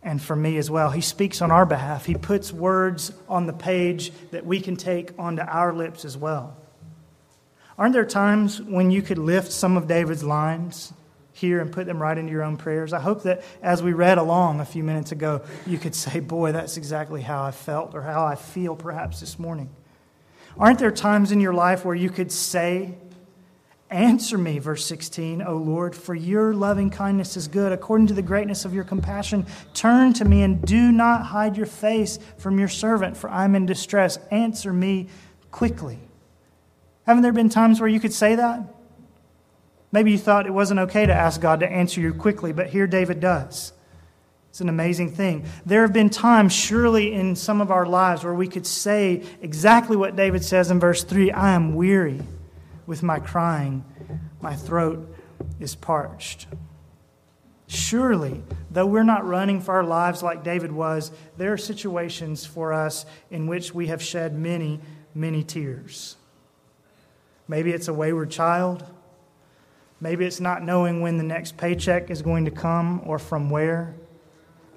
and 0.02 0.20
for 0.20 0.34
me 0.34 0.56
as 0.56 0.70
well. 0.70 0.90
He 0.90 1.00
speaks 1.00 1.42
on 1.42 1.50
our 1.50 1.66
behalf. 1.66 2.06
He 2.06 2.14
puts 2.14 2.52
words 2.52 3.12
on 3.28 3.46
the 3.46 3.52
page 3.52 4.12
that 4.30 4.46
we 4.46 4.60
can 4.60 4.76
take 4.76 5.12
onto 5.18 5.42
our 5.42 5.72
lips 5.72 6.04
as 6.04 6.16
well. 6.16 6.56
Aren't 7.78 7.94
there 7.94 8.04
times 8.04 8.60
when 8.60 8.90
you 8.90 9.02
could 9.02 9.18
lift 9.18 9.52
some 9.52 9.76
of 9.76 9.86
David's 9.86 10.24
lines 10.24 10.92
here 11.32 11.60
and 11.60 11.72
put 11.72 11.86
them 11.86 12.00
right 12.00 12.16
into 12.16 12.32
your 12.32 12.42
own 12.42 12.56
prayers? 12.56 12.92
I 12.92 13.00
hope 13.00 13.22
that 13.22 13.42
as 13.62 13.82
we 13.82 13.92
read 13.92 14.18
along 14.18 14.60
a 14.60 14.64
few 14.64 14.82
minutes 14.82 15.12
ago, 15.12 15.42
you 15.66 15.78
could 15.78 15.94
say, 15.94 16.20
Boy, 16.20 16.52
that's 16.52 16.76
exactly 16.76 17.22
how 17.22 17.42
I 17.42 17.50
felt 17.50 17.94
or 17.94 18.02
how 18.02 18.24
I 18.24 18.34
feel 18.34 18.76
perhaps 18.76 19.20
this 19.20 19.38
morning. 19.38 19.70
Aren't 20.58 20.78
there 20.78 20.90
times 20.90 21.32
in 21.32 21.40
your 21.40 21.54
life 21.54 21.84
where 21.84 21.94
you 21.94 22.10
could 22.10 22.32
say 22.32 22.94
Answer 23.90 24.38
me, 24.38 24.60
verse 24.60 24.86
16, 24.86 25.42
O 25.42 25.56
Lord, 25.56 25.96
for 25.96 26.14
your 26.14 26.54
loving 26.54 26.90
kindness 26.90 27.36
is 27.36 27.48
good. 27.48 27.72
According 27.72 28.06
to 28.06 28.14
the 28.14 28.22
greatness 28.22 28.64
of 28.64 28.72
your 28.72 28.84
compassion, 28.84 29.44
turn 29.74 30.12
to 30.12 30.24
me 30.24 30.42
and 30.42 30.62
do 30.62 30.92
not 30.92 31.26
hide 31.26 31.56
your 31.56 31.66
face 31.66 32.20
from 32.38 32.60
your 32.60 32.68
servant, 32.68 33.16
for 33.16 33.28
I'm 33.28 33.56
in 33.56 33.66
distress. 33.66 34.16
Answer 34.30 34.72
me 34.72 35.08
quickly. 35.50 35.98
Haven't 37.04 37.24
there 37.24 37.32
been 37.32 37.48
times 37.48 37.80
where 37.80 37.88
you 37.88 37.98
could 37.98 38.12
say 38.12 38.36
that? 38.36 38.62
Maybe 39.90 40.12
you 40.12 40.18
thought 40.18 40.46
it 40.46 40.52
wasn't 40.52 40.78
okay 40.80 41.04
to 41.04 41.12
ask 41.12 41.40
God 41.40 41.58
to 41.58 41.68
answer 41.68 42.00
you 42.00 42.14
quickly, 42.14 42.52
but 42.52 42.68
here 42.68 42.86
David 42.86 43.18
does. 43.18 43.72
It's 44.50 44.60
an 44.60 44.68
amazing 44.68 45.10
thing. 45.10 45.46
There 45.66 45.82
have 45.82 45.92
been 45.92 46.10
times, 46.10 46.52
surely, 46.52 47.12
in 47.12 47.34
some 47.34 47.60
of 47.60 47.72
our 47.72 47.86
lives 47.86 48.22
where 48.22 48.34
we 48.34 48.46
could 48.46 48.66
say 48.66 49.24
exactly 49.42 49.96
what 49.96 50.14
David 50.14 50.44
says 50.44 50.70
in 50.70 50.78
verse 50.78 51.02
3 51.02 51.32
I 51.32 51.54
am 51.54 51.74
weary 51.74 52.20
with 52.90 53.04
my 53.04 53.20
crying, 53.20 53.84
my 54.40 54.52
throat 54.52 55.14
is 55.60 55.76
parched. 55.76 56.48
Surely, 57.68 58.42
though 58.68 58.84
we're 58.84 59.04
not 59.04 59.24
running 59.24 59.60
for 59.60 59.76
our 59.76 59.84
lives 59.84 60.24
like 60.24 60.42
David 60.42 60.72
was, 60.72 61.12
there 61.36 61.52
are 61.52 61.56
situations 61.56 62.44
for 62.44 62.72
us 62.72 63.06
in 63.30 63.46
which 63.46 63.72
we 63.72 63.86
have 63.86 64.02
shed 64.02 64.36
many, 64.36 64.80
many 65.14 65.44
tears. 65.44 66.16
Maybe 67.46 67.70
it's 67.70 67.86
a 67.86 67.94
wayward 67.94 68.32
child. 68.32 68.84
Maybe 70.00 70.26
it's 70.26 70.40
not 70.40 70.64
knowing 70.64 71.00
when 71.00 71.16
the 71.16 71.22
next 71.22 71.56
paycheck 71.56 72.10
is 72.10 72.22
going 72.22 72.46
to 72.46 72.50
come 72.50 73.02
or 73.06 73.20
from 73.20 73.50
where. 73.50 73.94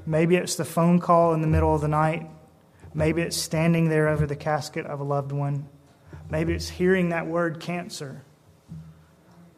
Maybe 0.05 0.35
it's 0.35 0.55
the 0.55 0.65
phone 0.65 0.99
call 0.99 1.33
in 1.33 1.41
the 1.41 1.47
middle 1.47 1.73
of 1.73 1.81
the 1.81 1.87
night. 1.87 2.29
Maybe 2.93 3.23
it's 3.23 3.37
standing 3.37 3.89
there 3.89 4.07
over 4.07 4.27
the 4.27 4.35
casket 4.35 4.85
of 4.85 4.99
a 4.99 5.03
loved 5.03 5.31
one. 5.31 5.67
Maybe 6.29 6.53
it's 6.53 6.69
hearing 6.69 7.09
that 7.09 7.27
word 7.27 7.59
cancer 7.59 8.21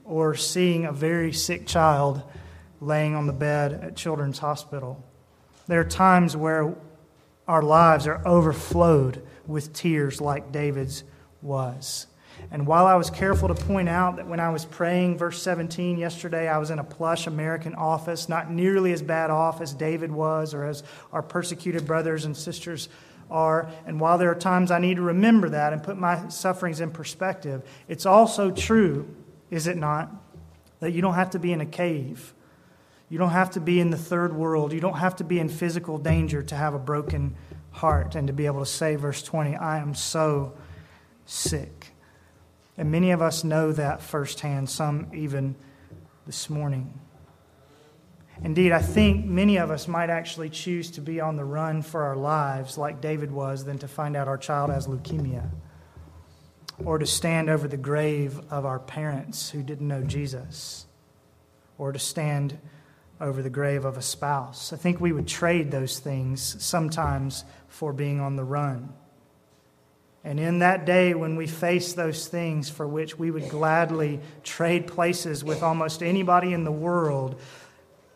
or 0.04 0.36
seeing 0.36 0.86
a 0.86 0.92
very 0.92 1.34
sick 1.34 1.66
child 1.66 2.22
laying 2.82 3.16
on 3.16 3.28
the 3.28 3.34
bed 3.34 3.74
at 3.74 3.96
Children's 3.96 4.40
Hospital. 4.40 5.04
There 5.68 5.80
are 5.80 5.86
times 5.86 6.38
where 6.38 6.76
our 7.48 7.62
lives 7.62 8.08
are 8.08 8.26
overflowed 8.28 9.26
with 9.48 9.74
tears 9.74 10.22
like 10.22 10.52
David's 10.52 11.04
was. 11.42 12.08
And 12.52 12.68
while 12.68 12.86
I 12.86 12.96
was 12.96 13.10
careful 13.10 13.48
to 13.48 13.56
point 13.56 13.90
out 13.90 14.18
that 14.18 14.28
when 14.28 14.40
I 14.40 14.50
was 14.50 14.66
praying, 14.66 15.18
verse 15.18 15.42
17 15.42 15.98
yesterday, 15.98 16.48
I 16.48 16.58
was 16.58 16.70
in 16.70 16.80
a 16.80 16.84
plush 16.84 17.28
American 17.28 17.74
office, 17.74 18.30
not 18.30 18.52
nearly 18.52 18.92
as 18.94 19.02
bad 19.02 19.30
off 19.30 19.62
as 19.62 19.74
David 19.74 20.12
was 20.12 20.54
or 20.54 20.66
as 20.66 20.84
our 21.12 21.22
persecuted 21.22 21.88
brothers 21.88 22.26
and 22.26 22.36
sisters 22.36 22.90
are. 23.30 23.70
And 23.86 24.00
while 24.00 24.18
there 24.18 24.32
are 24.32 24.36
times 24.36 24.72
I 24.72 24.80
need 24.80 24.96
to 24.96 25.02
remember 25.02 25.50
that 25.50 25.74
and 25.74 25.84
put 25.84 25.98
my 25.98 26.28
sufferings 26.30 26.80
in 26.80 26.92
perspective, 26.92 27.64
it's 27.88 28.06
also 28.06 28.52
true, 28.52 29.08
is 29.50 29.68
it 29.68 29.78
not, 29.78 30.12
that 30.80 30.92
you 30.92 31.02
don't 31.02 31.16
have 31.16 31.32
to 31.32 31.40
be 31.40 31.52
in 31.52 31.62
a 31.62 31.66
cave. 31.66 32.34
You 33.10 33.18
don't 33.18 33.30
have 33.30 33.52
to 33.52 33.60
be 33.60 33.80
in 33.80 33.92
the 33.92 33.98
third 33.98 34.36
world. 34.36 34.74
You 34.74 34.80
don't 34.80 34.98
have 34.98 35.18
to 35.18 35.24
be 35.24 35.40
in 35.40 35.50
physical 35.50 35.98
danger 35.98 36.42
to 36.44 36.56
have 36.56 36.74
a 36.74 36.80
broken 36.80 37.36
heart 37.72 38.16
and 38.16 38.28
to 38.28 38.34
be 38.34 38.46
able 38.46 38.62
to 38.62 38.66
say, 38.66 38.96
verse 38.96 39.22
20, 39.22 39.56
I 39.56 39.80
am 39.80 39.94
so 39.94 40.54
sick. 41.26 41.88
And 42.78 42.92
many 42.92 43.12
of 43.12 43.22
us 43.22 43.44
know 43.44 43.72
that 43.72 44.02
firsthand, 44.02 44.70
some 44.70 45.08
even 45.14 45.56
this 46.26 46.50
morning. 46.50 46.94
Indeed, 48.44 48.72
I 48.72 48.82
think 48.82 49.26
many 49.26 49.58
of 49.58 49.72
us 49.72 49.88
might 49.88 50.10
actually 50.10 50.50
choose 50.50 50.92
to 50.92 51.02
be 51.02 51.22
on 51.22 51.38
the 51.38 51.46
run 51.46 51.82
for 51.82 52.04
our 52.04 52.16
lives 52.16 52.78
like 52.78 53.02
David 53.02 53.32
was 53.32 53.64
than 53.64 53.78
to 53.80 53.88
find 53.88 54.16
out 54.16 54.28
our 54.28 54.38
child 54.38 54.70
has 54.70 54.88
leukemia 54.88 55.50
or 56.84 56.98
to 56.98 57.06
stand 57.06 57.50
over 57.50 57.68
the 57.68 57.78
grave 57.78 58.40
of 58.52 58.66
our 58.66 58.80
parents 58.80 59.50
who 59.50 59.64
didn't 59.64 59.88
know 59.88 60.04
Jesus 60.04 60.86
or 61.78 61.92
to 61.92 62.00
stand 62.00 62.58
over 63.22 63.42
the 63.42 63.50
grave 63.50 63.86
of 63.86 63.98
a 63.98 64.02
spouse. 64.02 64.74
I 64.74 64.76
think 64.76 65.00
we 65.00 65.14
would 65.14 65.28
trade 65.28 65.72
those 65.72 66.00
things 66.00 66.62
sometimes 66.64 67.46
for 67.70 67.94
being 67.94 68.20
on 68.20 68.36
the 68.36 68.44
run. 68.44 68.94
And 70.26 70.40
in 70.40 70.60
that 70.60 70.86
day 70.86 71.14
when 71.14 71.36
we 71.36 71.48
face 71.48 71.94
those 71.94 72.28
things 72.28 72.70
for 72.70 72.88
which 72.88 73.18
we 73.18 73.32
would 73.32 73.48
gladly 73.48 74.20
trade 74.44 74.88
places 74.88 75.44
with 75.44 75.64
almost 75.64 76.02
anybody 76.02 76.52
in 76.52 76.64
the 76.64 76.72
world, 76.72 77.40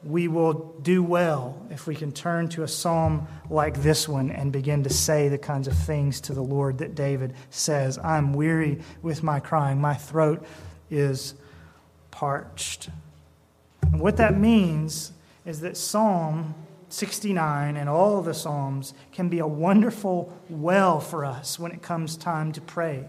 we 0.04 0.28
will 0.28 0.76
do 0.82 1.04
well 1.04 1.62
if 1.70 1.86
we 1.86 1.96
can 1.96 2.12
turn 2.12 2.48
to 2.50 2.64
a 2.64 2.68
psalm 2.68 3.28
like 3.50 3.82
this 3.82 4.08
one 4.08 4.32
and 4.32 4.52
begin 4.52 4.84
to 4.84 4.90
say 4.90 5.28
the 5.28 5.38
kinds 5.38 5.68
of 5.68 5.78
things 5.78 6.22
to 6.22 6.34
the 6.34 6.42
Lord 6.42 6.78
that 6.78 6.96
David 6.96 7.34
says 7.50 7.98
I'm 7.98 8.34
weary 8.34 8.82
with 9.02 9.24
my 9.24 9.40
crying, 9.40 9.82
my 9.82 9.96
throat 9.96 10.46
is 10.90 11.34
parched. 12.12 12.90
And 13.82 14.00
what 14.00 14.18
that 14.18 14.38
means 14.38 15.12
is 15.46 15.62
that 15.62 15.76
Psalm 15.76 16.56
69 16.90 17.76
and 17.76 17.90
all 17.90 18.22
the 18.22 18.34
Psalms 18.34 18.94
can 19.12 19.30
be 19.30 19.40
a 19.40 19.48
wonderful 19.48 20.34
well 20.50 21.00
for 21.00 21.26
us 21.26 21.60
when 21.60 21.72
it 21.72 21.82
comes 21.82 22.16
time 22.16 22.52
to 22.54 22.62
pray. 22.62 23.06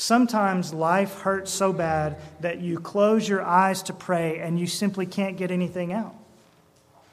Sometimes 0.00 0.72
life 0.72 1.22
hurts 1.22 1.50
so 1.50 1.72
bad 1.72 2.18
that 2.38 2.60
you 2.60 2.78
close 2.78 3.28
your 3.28 3.42
eyes 3.42 3.82
to 3.82 3.92
pray 3.92 4.38
and 4.38 4.56
you 4.56 4.68
simply 4.68 5.06
can't 5.06 5.36
get 5.36 5.50
anything 5.50 5.92
out. 5.92 6.14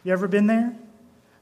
You 0.04 0.14
ever 0.14 0.28
been 0.28 0.46
there? 0.46 0.72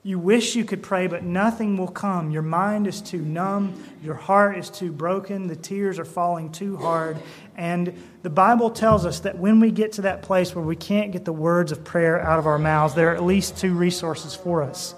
You 0.04 0.20
wish 0.20 0.56
you 0.56 0.64
could 0.64 0.82
pray, 0.82 1.08
but 1.08 1.24
nothing 1.24 1.76
will 1.76 1.90
come. 1.90 2.32
Your 2.32 2.44
mind 2.44 2.88
is 2.88 3.02
too 3.02 3.20
numb. 3.20 3.84
Your 4.02 4.14
heart 4.14 4.58
is 4.58 4.70
too 4.70 4.94
broken. 4.94 5.48
The 5.48 5.58
tears 5.58 6.00
are 6.00 6.06
falling 6.06 6.50
too 6.50 6.78
hard. 6.78 7.18
And 7.58 8.02
the 8.22 8.30
Bible 8.30 8.70
tells 8.70 9.06
us 9.06 9.20
that 9.20 9.38
when 9.38 9.60
we 9.60 9.70
get 9.70 9.92
to 9.94 10.04
that 10.04 10.22
place 10.22 10.56
where 10.56 10.64
we 10.64 10.78
can't 10.78 11.12
get 11.12 11.26
the 11.26 11.34
words 11.34 11.74
of 11.74 11.84
prayer 11.84 12.22
out 12.22 12.40
of 12.40 12.48
our 12.48 12.58
mouths, 12.58 12.94
there 12.94 13.12
are 13.12 13.16
at 13.16 13.24
least 13.24 13.58
two 13.58 13.74
resources 13.74 14.34
for 14.34 14.64
us. 14.64 14.96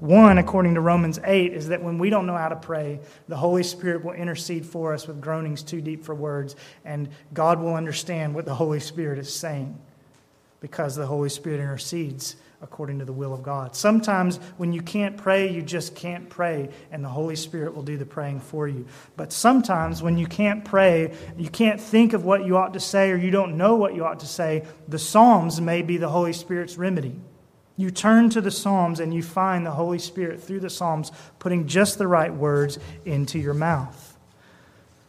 One, 0.00 0.38
according 0.38 0.74
to 0.74 0.80
Romans 0.80 1.18
8, 1.24 1.52
is 1.52 1.68
that 1.68 1.82
when 1.82 1.98
we 1.98 2.08
don't 2.08 2.26
know 2.26 2.36
how 2.36 2.48
to 2.48 2.56
pray, 2.56 3.00
the 3.26 3.36
Holy 3.36 3.64
Spirit 3.64 4.04
will 4.04 4.12
intercede 4.12 4.64
for 4.64 4.94
us 4.94 5.08
with 5.08 5.20
groanings 5.20 5.62
too 5.62 5.80
deep 5.80 6.04
for 6.04 6.14
words, 6.14 6.54
and 6.84 7.08
God 7.34 7.60
will 7.60 7.74
understand 7.74 8.34
what 8.34 8.44
the 8.44 8.54
Holy 8.54 8.80
Spirit 8.80 9.18
is 9.18 9.32
saying 9.32 9.76
because 10.60 10.96
the 10.96 11.06
Holy 11.06 11.28
Spirit 11.28 11.60
intercedes 11.60 12.36
according 12.60 12.98
to 12.98 13.04
the 13.04 13.12
will 13.12 13.32
of 13.32 13.42
God. 13.42 13.76
Sometimes 13.76 14.38
when 14.56 14.72
you 14.72 14.82
can't 14.82 15.16
pray, 15.16 15.48
you 15.48 15.62
just 15.62 15.94
can't 15.94 16.28
pray, 16.28 16.70
and 16.90 17.04
the 17.04 17.08
Holy 17.08 17.36
Spirit 17.36 17.74
will 17.74 17.84
do 17.84 17.96
the 17.96 18.06
praying 18.06 18.40
for 18.40 18.66
you. 18.66 18.86
But 19.16 19.32
sometimes 19.32 20.02
when 20.02 20.18
you 20.18 20.26
can't 20.26 20.64
pray, 20.64 21.14
you 21.36 21.48
can't 21.48 21.80
think 21.80 22.12
of 22.12 22.24
what 22.24 22.44
you 22.44 22.56
ought 22.56 22.74
to 22.74 22.80
say, 22.80 23.12
or 23.12 23.16
you 23.16 23.30
don't 23.30 23.56
know 23.56 23.76
what 23.76 23.94
you 23.94 24.04
ought 24.04 24.20
to 24.20 24.26
say, 24.26 24.64
the 24.88 24.98
Psalms 24.98 25.60
may 25.60 25.82
be 25.82 25.96
the 25.96 26.08
Holy 26.08 26.32
Spirit's 26.32 26.76
remedy. 26.76 27.14
You 27.78 27.92
turn 27.92 28.28
to 28.30 28.40
the 28.40 28.50
Psalms 28.50 28.98
and 28.98 29.14
you 29.14 29.22
find 29.22 29.64
the 29.64 29.70
Holy 29.70 30.00
Spirit 30.00 30.42
through 30.42 30.58
the 30.58 30.68
Psalms 30.68 31.12
putting 31.38 31.68
just 31.68 31.96
the 31.96 32.08
right 32.08 32.34
words 32.34 32.76
into 33.04 33.38
your 33.38 33.54
mouth. 33.54 34.18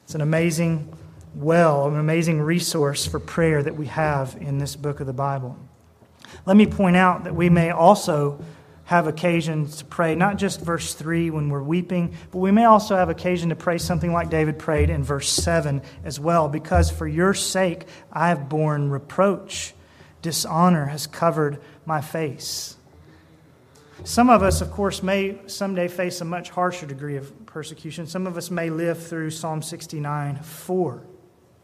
It's 0.04 0.14
an 0.14 0.22
amazing 0.22 0.96
well, 1.34 1.88
an 1.88 1.98
amazing 1.98 2.42
resource 2.42 3.08
for 3.08 3.20
prayer 3.20 3.64
that 3.64 3.76
we 3.76 3.88
have 3.88 4.38
in 4.40 4.60
this 4.60 4.76
book 4.76 5.00
of 5.00 5.08
the 5.08 5.14
Bible. 5.14 5.58
Let 6.46 6.58
me 6.58 6.68
point 6.68 6.96
out 6.96 7.24
that 7.24 7.36
we 7.36 7.50
may 7.50 7.72
also 7.72 8.40
have 8.86 9.08
occasion 9.08 9.68
to 9.68 9.86
pray, 9.86 10.14
not 10.14 10.38
just 10.38 10.62
verse 10.62 10.94
3 10.94 11.32
when 11.32 11.50
we're 11.50 11.64
weeping, 11.64 12.16
but 12.30 12.38
we 12.38 12.52
may 12.52 12.66
also 12.66 12.96
have 12.96 13.10
occasion 13.10 13.50
to 13.50 13.56
pray 13.56 13.80
something 13.80 14.14
like 14.14 14.30
David 14.30 14.60
prayed 14.60 14.92
in 14.92 15.04
verse 15.04 15.30
7 15.30 15.82
as 16.04 16.20
well, 16.20 16.48
because 16.48 16.92
for 16.92 17.08
your 17.08 17.34
sake 17.34 17.88
I 18.14 18.30
have 18.30 18.48
borne 18.48 18.92
reproach. 18.92 19.74
Dishonor 20.22 20.88
has 20.88 21.08
covered 21.08 21.62
my 21.90 22.00
face. 22.00 22.78
Some 24.04 24.30
of 24.30 24.44
us, 24.44 24.62
of 24.62 24.70
course, 24.70 25.02
may 25.02 25.40
someday 25.48 25.88
face 25.88 26.22
a 26.22 26.26
much 26.26 26.52
harsher 26.52 26.86
degree 26.86 27.18
of 27.18 27.48
persecution. 27.48 28.06
Some 28.06 28.28
of 28.28 28.38
us 28.38 28.52
may 28.52 28.70
live 28.70 29.02
through 29.06 29.32
Psalm 29.32 29.64
69 29.64 30.38
4. 30.38 31.04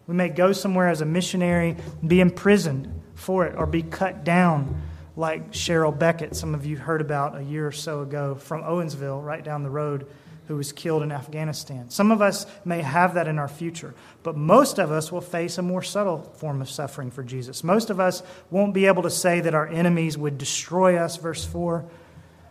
We 0.07 0.15
may 0.15 0.29
go 0.29 0.51
somewhere 0.51 0.89
as 0.89 1.01
a 1.01 1.05
missionary, 1.05 1.77
be 2.05 2.21
imprisoned 2.21 3.03
for 3.13 3.45
it, 3.45 3.55
or 3.55 3.67
be 3.67 3.83
cut 3.83 4.23
down 4.23 4.81
like 5.15 5.51
Cheryl 5.51 5.97
Beckett, 5.97 6.35
some 6.35 6.55
of 6.55 6.65
you 6.65 6.75
heard 6.75 7.01
about 7.01 7.37
a 7.37 7.43
year 7.43 7.67
or 7.67 7.71
so 7.71 8.01
ago 8.01 8.33
from 8.33 8.63
Owensville, 8.63 9.23
right 9.23 9.43
down 9.43 9.61
the 9.61 9.69
road 9.69 10.07
who 10.47 10.57
was 10.57 10.71
killed 10.71 11.03
in 11.03 11.11
Afghanistan. 11.11 11.89
Some 11.89 12.11
of 12.11 12.21
us 12.21 12.45
may 12.63 12.81
have 12.81 13.15
that 13.15 13.27
in 13.27 13.39
our 13.39 13.47
future, 13.47 13.93
but 14.23 14.37
most 14.37 14.79
of 14.79 14.91
us 14.91 15.11
will 15.11 15.21
face 15.21 15.57
a 15.57 15.61
more 15.61 15.81
subtle 15.81 16.21
form 16.37 16.61
of 16.61 16.69
suffering 16.69 17.11
for 17.11 17.23
Jesus. 17.23 17.63
Most 17.63 17.89
of 17.89 17.99
us 17.99 18.21
won't 18.51 18.73
be 18.73 18.85
able 18.85 19.03
to 19.03 19.09
say 19.09 19.39
that 19.41 19.55
our 19.55 19.67
enemies 19.67 20.17
would 20.17 20.37
destroy 20.37 20.97
us, 20.97 21.17
verse 21.17 21.43
4, 21.43 21.85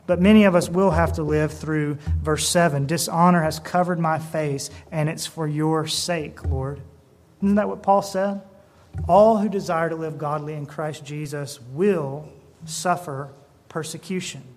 but 0.06 0.20
many 0.20 0.44
of 0.44 0.54
us 0.54 0.68
will 0.68 0.90
have 0.90 1.14
to 1.14 1.22
live 1.22 1.52
through 1.52 1.94
verse 2.22 2.48
7. 2.48 2.86
Dishonor 2.86 3.42
has 3.42 3.58
covered 3.58 3.98
my 3.98 4.18
face, 4.18 4.70
and 4.90 5.08
it's 5.08 5.26
for 5.26 5.46
your 5.46 5.86
sake, 5.86 6.44
Lord. 6.44 6.80
Isn't 7.42 7.54
that 7.54 7.68
what 7.68 7.82
Paul 7.82 8.02
said? 8.02 8.42
All 9.08 9.38
who 9.38 9.48
desire 9.48 9.88
to 9.88 9.96
live 9.96 10.18
godly 10.18 10.54
in 10.54 10.66
Christ 10.66 11.04
Jesus 11.04 11.60
will 11.60 12.28
suffer 12.64 13.32
persecution. 13.68 14.53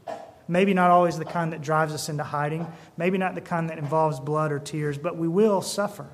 Maybe 0.47 0.73
not 0.73 0.91
always 0.91 1.17
the 1.17 1.25
kind 1.25 1.51
that 1.53 1.61
drives 1.61 1.93
us 1.93 2.09
into 2.09 2.23
hiding, 2.23 2.65
maybe 2.95 3.17
not 3.17 3.35
the 3.35 3.41
kind 3.41 3.69
that 3.69 3.77
involves 3.77 4.19
blood 4.19 4.51
or 4.51 4.59
tears, 4.59 4.97
but 4.97 5.17
we 5.17 5.27
will 5.27 5.61
suffer. 5.61 6.07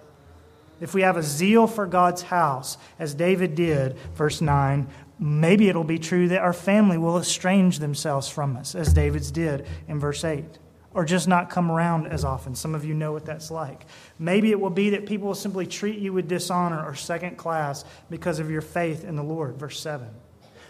if 0.84 0.94
we 0.94 1.02
have 1.02 1.16
a 1.16 1.24
zeal 1.24 1.66
for 1.66 1.86
God's 1.86 2.24
house, 2.24 2.78
as 3.00 3.14
David 3.14 3.56
did, 3.56 3.98
verse 4.16 4.42
9, 4.42 4.88
maybe 5.18 5.70
it'll 5.70 5.86
be 5.86 5.98
true 5.98 6.28
that 6.28 6.42
our 6.42 6.52
family 6.52 6.98
will 6.98 7.18
estrange 7.18 7.80
themselves 7.80 8.28
from 8.28 8.58
us, 8.58 8.76
as 8.76 8.92
David's 8.92 9.32
did 9.32 9.66
in 9.88 9.98
verse 9.98 10.26
8, 10.26 10.44
or 10.94 11.06
just 11.06 11.26
not 11.26 11.50
come 11.50 11.72
around 11.72 12.08
as 12.08 12.26
often. 12.26 12.54
Some 12.54 12.76
of 12.76 12.84
you 12.84 12.94
know 12.94 13.14
what 13.14 13.26
that's 13.26 13.50
like. 13.50 13.86
Maybe 14.20 14.52
it 14.52 14.60
will 14.60 14.70
be 14.70 14.90
that 14.90 15.06
people 15.06 15.28
will 15.28 15.36
simply 15.36 15.68
treat 15.68 16.00
you 16.00 16.12
with 16.12 16.28
dishonor 16.28 16.84
or 16.84 16.96
second 16.96 17.38
class 17.38 17.86
because 18.10 18.40
of 18.40 18.52
your 18.52 18.62
faith 18.62 19.06
in 19.06 19.16
the 19.16 19.24
Lord, 19.24 19.56
verse 19.56 19.80
7. 19.80 20.10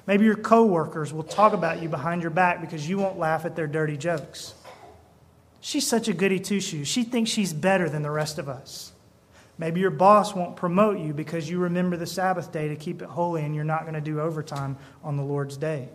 Maybe 0.05 0.25
your 0.25 0.35
coworkers 0.35 1.13
will 1.13 1.23
talk 1.23 1.53
about 1.53 1.81
you 1.81 1.89
behind 1.89 2.21
your 2.21 2.31
back 2.31 2.61
because 2.61 2.87
you 2.87 2.97
won't 2.97 3.17
laugh 3.17 3.45
at 3.45 3.55
their 3.55 3.67
dirty 3.67 3.97
jokes. 3.97 4.53
She's 5.61 5.87
such 5.87 6.09
a 6.09 6.13
goody 6.13 6.39
two 6.39 6.59
shoes. 6.59 6.87
She 6.89 7.03
thinks 7.03 7.31
she's 7.31 7.53
better 7.53 7.89
than 7.89 8.01
the 8.01 8.11
rest 8.11 8.37
of 8.37 8.49
us. 8.49 8.91
Maybe 9.57 9.79
your 9.79 9.91
boss 9.91 10.35
won't 10.35 10.57
promote 10.57 10.99
you 10.99 11.13
because 11.13 11.49
you 11.49 11.59
remember 11.59 11.95
the 11.95 12.07
Sabbath 12.07 12.51
day 12.51 12.67
to 12.67 12.75
keep 12.75 13.01
it 13.01 13.07
holy 13.07 13.43
and 13.43 13.55
you're 13.55 13.63
not 13.63 13.83
going 13.83 13.93
to 13.93 14.01
do 14.01 14.19
overtime 14.19 14.77
on 15.03 15.15
the 15.15 15.23
Lord's 15.23 15.55
day. 15.55 15.87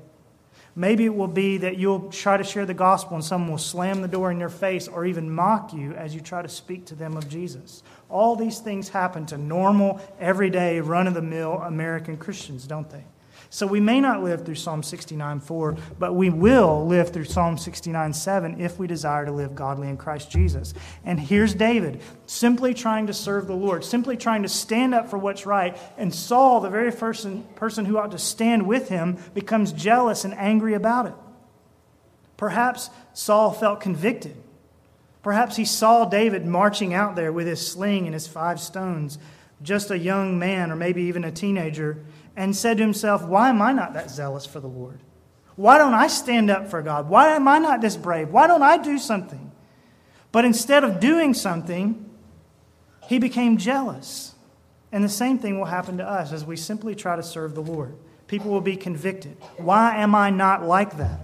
Maybe 0.74 1.04
it 1.04 1.14
will 1.14 1.26
be 1.26 1.58
that 1.58 1.76
you'll 1.76 2.08
try 2.10 2.36
to 2.36 2.44
share 2.44 2.64
the 2.64 2.72
gospel 2.72 3.16
and 3.16 3.24
someone 3.24 3.50
will 3.50 3.58
slam 3.58 4.00
the 4.00 4.08
door 4.08 4.30
in 4.30 4.38
your 4.38 4.48
face 4.48 4.86
or 4.86 5.04
even 5.04 5.30
mock 5.30 5.74
you 5.74 5.92
as 5.92 6.14
you 6.14 6.20
try 6.20 6.40
to 6.40 6.48
speak 6.48 6.86
to 6.86 6.94
them 6.94 7.16
of 7.16 7.28
Jesus. 7.28 7.82
All 8.08 8.36
these 8.36 8.60
things 8.60 8.88
happen 8.88 9.26
to 9.26 9.36
normal, 9.36 10.00
everyday, 10.20 10.80
run 10.80 11.08
of 11.08 11.14
the 11.14 11.20
mill 11.20 11.54
American 11.54 12.16
Christians, 12.16 12.66
don't 12.66 12.88
they? 12.88 13.04
So 13.50 13.66
we 13.66 13.80
may 13.80 14.00
not 14.00 14.22
live 14.22 14.44
through 14.44 14.56
Psalm 14.56 14.82
69 14.82 15.40
4, 15.40 15.76
but 15.98 16.14
we 16.14 16.28
will 16.28 16.86
live 16.86 17.10
through 17.10 17.24
Psalm 17.24 17.56
69 17.56 18.12
7 18.12 18.60
if 18.60 18.78
we 18.78 18.86
desire 18.86 19.24
to 19.24 19.32
live 19.32 19.54
godly 19.54 19.88
in 19.88 19.96
Christ 19.96 20.30
Jesus. 20.30 20.74
And 21.02 21.18
here's 21.18 21.54
David, 21.54 22.02
simply 22.26 22.74
trying 22.74 23.06
to 23.06 23.14
serve 23.14 23.46
the 23.46 23.56
Lord, 23.56 23.84
simply 23.84 24.18
trying 24.18 24.42
to 24.42 24.50
stand 24.50 24.94
up 24.94 25.08
for 25.08 25.16
what's 25.16 25.46
right. 25.46 25.78
And 25.96 26.14
Saul, 26.14 26.60
the 26.60 26.68
very 26.68 26.92
person, 26.92 27.42
person 27.54 27.86
who 27.86 27.96
ought 27.96 28.10
to 28.10 28.18
stand 28.18 28.66
with 28.66 28.90
him, 28.90 29.16
becomes 29.32 29.72
jealous 29.72 30.26
and 30.26 30.34
angry 30.34 30.74
about 30.74 31.06
it. 31.06 31.14
Perhaps 32.36 32.90
Saul 33.14 33.52
felt 33.52 33.80
convicted. 33.80 34.36
Perhaps 35.22 35.56
he 35.56 35.64
saw 35.64 36.04
David 36.04 36.46
marching 36.46 36.92
out 36.92 37.16
there 37.16 37.32
with 37.32 37.46
his 37.46 37.66
sling 37.66 38.04
and 38.04 38.14
his 38.14 38.26
five 38.26 38.60
stones, 38.60 39.18
just 39.62 39.90
a 39.90 39.98
young 39.98 40.38
man 40.38 40.70
or 40.70 40.76
maybe 40.76 41.02
even 41.04 41.24
a 41.24 41.32
teenager 41.32 42.04
and 42.38 42.54
said 42.56 42.76
to 42.76 42.84
himself, 42.84 43.24
Why 43.24 43.48
am 43.48 43.60
I 43.60 43.72
not 43.72 43.94
that 43.94 44.10
zealous 44.10 44.46
for 44.46 44.60
the 44.60 44.68
Lord? 44.68 45.00
Why 45.56 45.76
don't 45.76 45.92
I 45.92 46.06
stand 46.06 46.50
up 46.50 46.70
for 46.70 46.80
God? 46.82 47.08
Why 47.08 47.34
am 47.34 47.48
I 47.48 47.58
not 47.58 47.80
this 47.80 47.96
brave? 47.96 48.28
Why 48.28 48.46
don't 48.46 48.62
I 48.62 48.78
do 48.78 48.96
something? 48.96 49.50
But 50.30 50.44
instead 50.44 50.84
of 50.84 51.00
doing 51.00 51.34
something, 51.34 52.08
he 53.08 53.18
became 53.18 53.58
jealous. 53.58 54.36
And 54.92 55.02
the 55.02 55.08
same 55.08 55.40
thing 55.40 55.58
will 55.58 55.66
happen 55.66 55.98
to 55.98 56.08
us 56.08 56.32
as 56.32 56.44
we 56.44 56.56
simply 56.56 56.94
try 56.94 57.16
to 57.16 57.24
serve 57.24 57.56
the 57.56 57.60
Lord. 57.60 57.96
People 58.28 58.52
will 58.52 58.60
be 58.60 58.76
convicted. 58.76 59.36
Why 59.56 59.96
am 59.96 60.14
I 60.14 60.30
not 60.30 60.64
like 60.64 60.96
that? 60.98 61.18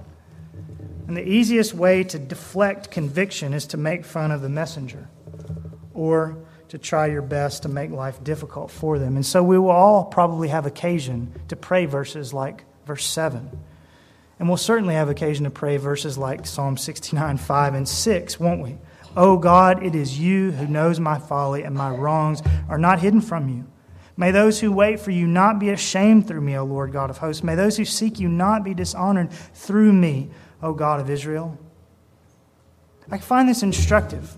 And 1.06 1.16
the 1.16 1.26
easiest 1.26 1.74
way 1.74 2.02
to 2.02 2.18
deflect 2.18 2.90
conviction 2.90 3.54
is 3.54 3.66
to 3.68 3.76
make 3.76 4.04
fun 4.04 4.32
of 4.32 4.42
the 4.42 4.48
messenger 4.48 5.06
or 5.92 6.38
to 6.74 6.78
try 6.78 7.06
your 7.06 7.22
best 7.22 7.62
to 7.62 7.68
make 7.68 7.92
life 7.92 8.24
difficult 8.24 8.68
for 8.68 8.98
them. 8.98 9.14
And 9.14 9.24
so 9.24 9.44
we 9.44 9.56
will 9.56 9.70
all 9.70 10.04
probably 10.06 10.48
have 10.48 10.66
occasion 10.66 11.32
to 11.46 11.54
pray 11.54 11.86
verses 11.86 12.34
like 12.34 12.64
verse 12.84 13.06
7. 13.06 13.48
And 14.40 14.48
we'll 14.48 14.56
certainly 14.56 14.94
have 14.94 15.08
occasion 15.08 15.44
to 15.44 15.50
pray 15.50 15.76
verses 15.76 16.18
like 16.18 16.44
Psalm 16.44 16.76
69, 16.76 17.36
5, 17.36 17.74
and 17.74 17.88
6, 17.88 18.40
won't 18.40 18.60
we? 18.60 18.76
Oh 19.16 19.38
God, 19.38 19.86
it 19.86 19.94
is 19.94 20.18
you 20.18 20.50
who 20.50 20.66
knows 20.66 20.98
my 20.98 21.16
folly, 21.16 21.62
and 21.62 21.76
my 21.76 21.90
wrongs 21.90 22.42
are 22.68 22.76
not 22.76 22.98
hidden 22.98 23.20
from 23.20 23.48
you. 23.48 23.66
May 24.16 24.32
those 24.32 24.58
who 24.58 24.72
wait 24.72 24.98
for 24.98 25.12
you 25.12 25.28
not 25.28 25.60
be 25.60 25.70
ashamed 25.70 26.26
through 26.26 26.40
me, 26.40 26.56
O 26.58 26.64
Lord 26.64 26.90
God 26.90 27.08
of 27.08 27.18
hosts. 27.18 27.44
May 27.44 27.54
those 27.54 27.76
who 27.76 27.84
seek 27.84 28.18
you 28.18 28.28
not 28.28 28.64
be 28.64 28.74
dishonored 28.74 29.30
through 29.30 29.92
me, 29.92 30.28
O 30.60 30.72
God 30.72 30.98
of 30.98 31.08
Israel. 31.08 31.56
I 33.12 33.18
find 33.18 33.48
this 33.48 33.62
instructive. 33.62 34.36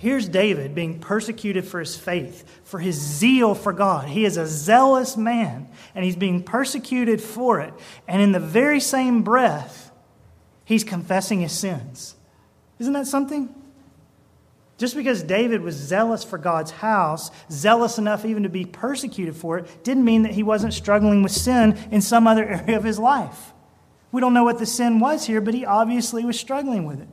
Here's 0.00 0.26
David 0.26 0.74
being 0.74 0.98
persecuted 0.98 1.66
for 1.66 1.78
his 1.78 1.94
faith, 1.94 2.46
for 2.64 2.78
his 2.78 2.94
zeal 2.94 3.54
for 3.54 3.74
God. 3.74 4.08
He 4.08 4.24
is 4.24 4.38
a 4.38 4.46
zealous 4.46 5.14
man, 5.14 5.68
and 5.94 6.02
he's 6.02 6.16
being 6.16 6.42
persecuted 6.42 7.20
for 7.20 7.60
it. 7.60 7.74
And 8.08 8.22
in 8.22 8.32
the 8.32 8.40
very 8.40 8.80
same 8.80 9.22
breath, 9.22 9.92
he's 10.64 10.84
confessing 10.84 11.40
his 11.40 11.52
sins. 11.52 12.14
Isn't 12.78 12.94
that 12.94 13.08
something? 13.08 13.54
Just 14.78 14.96
because 14.96 15.22
David 15.22 15.60
was 15.60 15.76
zealous 15.76 16.24
for 16.24 16.38
God's 16.38 16.70
house, 16.70 17.30
zealous 17.50 17.98
enough 17.98 18.24
even 18.24 18.44
to 18.44 18.48
be 18.48 18.64
persecuted 18.64 19.36
for 19.36 19.58
it, 19.58 19.84
didn't 19.84 20.06
mean 20.06 20.22
that 20.22 20.32
he 20.32 20.42
wasn't 20.42 20.72
struggling 20.72 21.22
with 21.22 21.32
sin 21.32 21.76
in 21.90 22.00
some 22.00 22.26
other 22.26 22.48
area 22.48 22.78
of 22.78 22.84
his 22.84 22.98
life. 22.98 23.52
We 24.12 24.22
don't 24.22 24.32
know 24.32 24.44
what 24.44 24.58
the 24.58 24.64
sin 24.64 24.98
was 24.98 25.26
here, 25.26 25.42
but 25.42 25.52
he 25.52 25.66
obviously 25.66 26.24
was 26.24 26.40
struggling 26.40 26.86
with 26.86 27.02
it. 27.02 27.08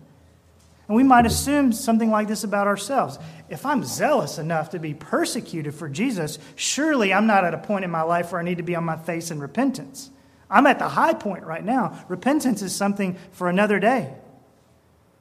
And 0.88 0.96
we 0.96 1.04
might 1.04 1.26
assume 1.26 1.74
something 1.74 2.10
like 2.10 2.28
this 2.28 2.44
about 2.44 2.68
ourselves. 2.68 3.20
If 3.50 3.66
I'm 3.66 3.84
zealous 3.84 4.38
enough 4.38 4.70
to 4.70 4.80
be 4.80 4.94
persecuted 4.94 5.76
for 5.76 5.90
Jesus, 5.90 6.40
surely 6.56 7.14
I'm 7.14 7.28
not 7.28 7.44
at 7.44 7.54
a 7.54 7.58
point 7.58 7.84
in 7.84 7.92
my 7.92 8.04
life 8.04 8.32
where 8.32 8.40
I 8.40 8.44
need 8.44 8.58
to 8.58 8.64
be 8.64 8.76
on 8.76 8.86
my 8.86 8.98
face 8.98 9.30
in 9.30 9.40
repentance. 9.40 10.10
I'm 10.50 10.66
at 10.66 10.80
the 10.80 10.88
high 10.88 11.14
point 11.14 11.44
right 11.44 11.64
now. 11.64 12.06
Repentance 12.08 12.62
is 12.62 12.74
something 12.74 13.18
for 13.34 13.50
another 13.50 13.80
day. 13.80 14.14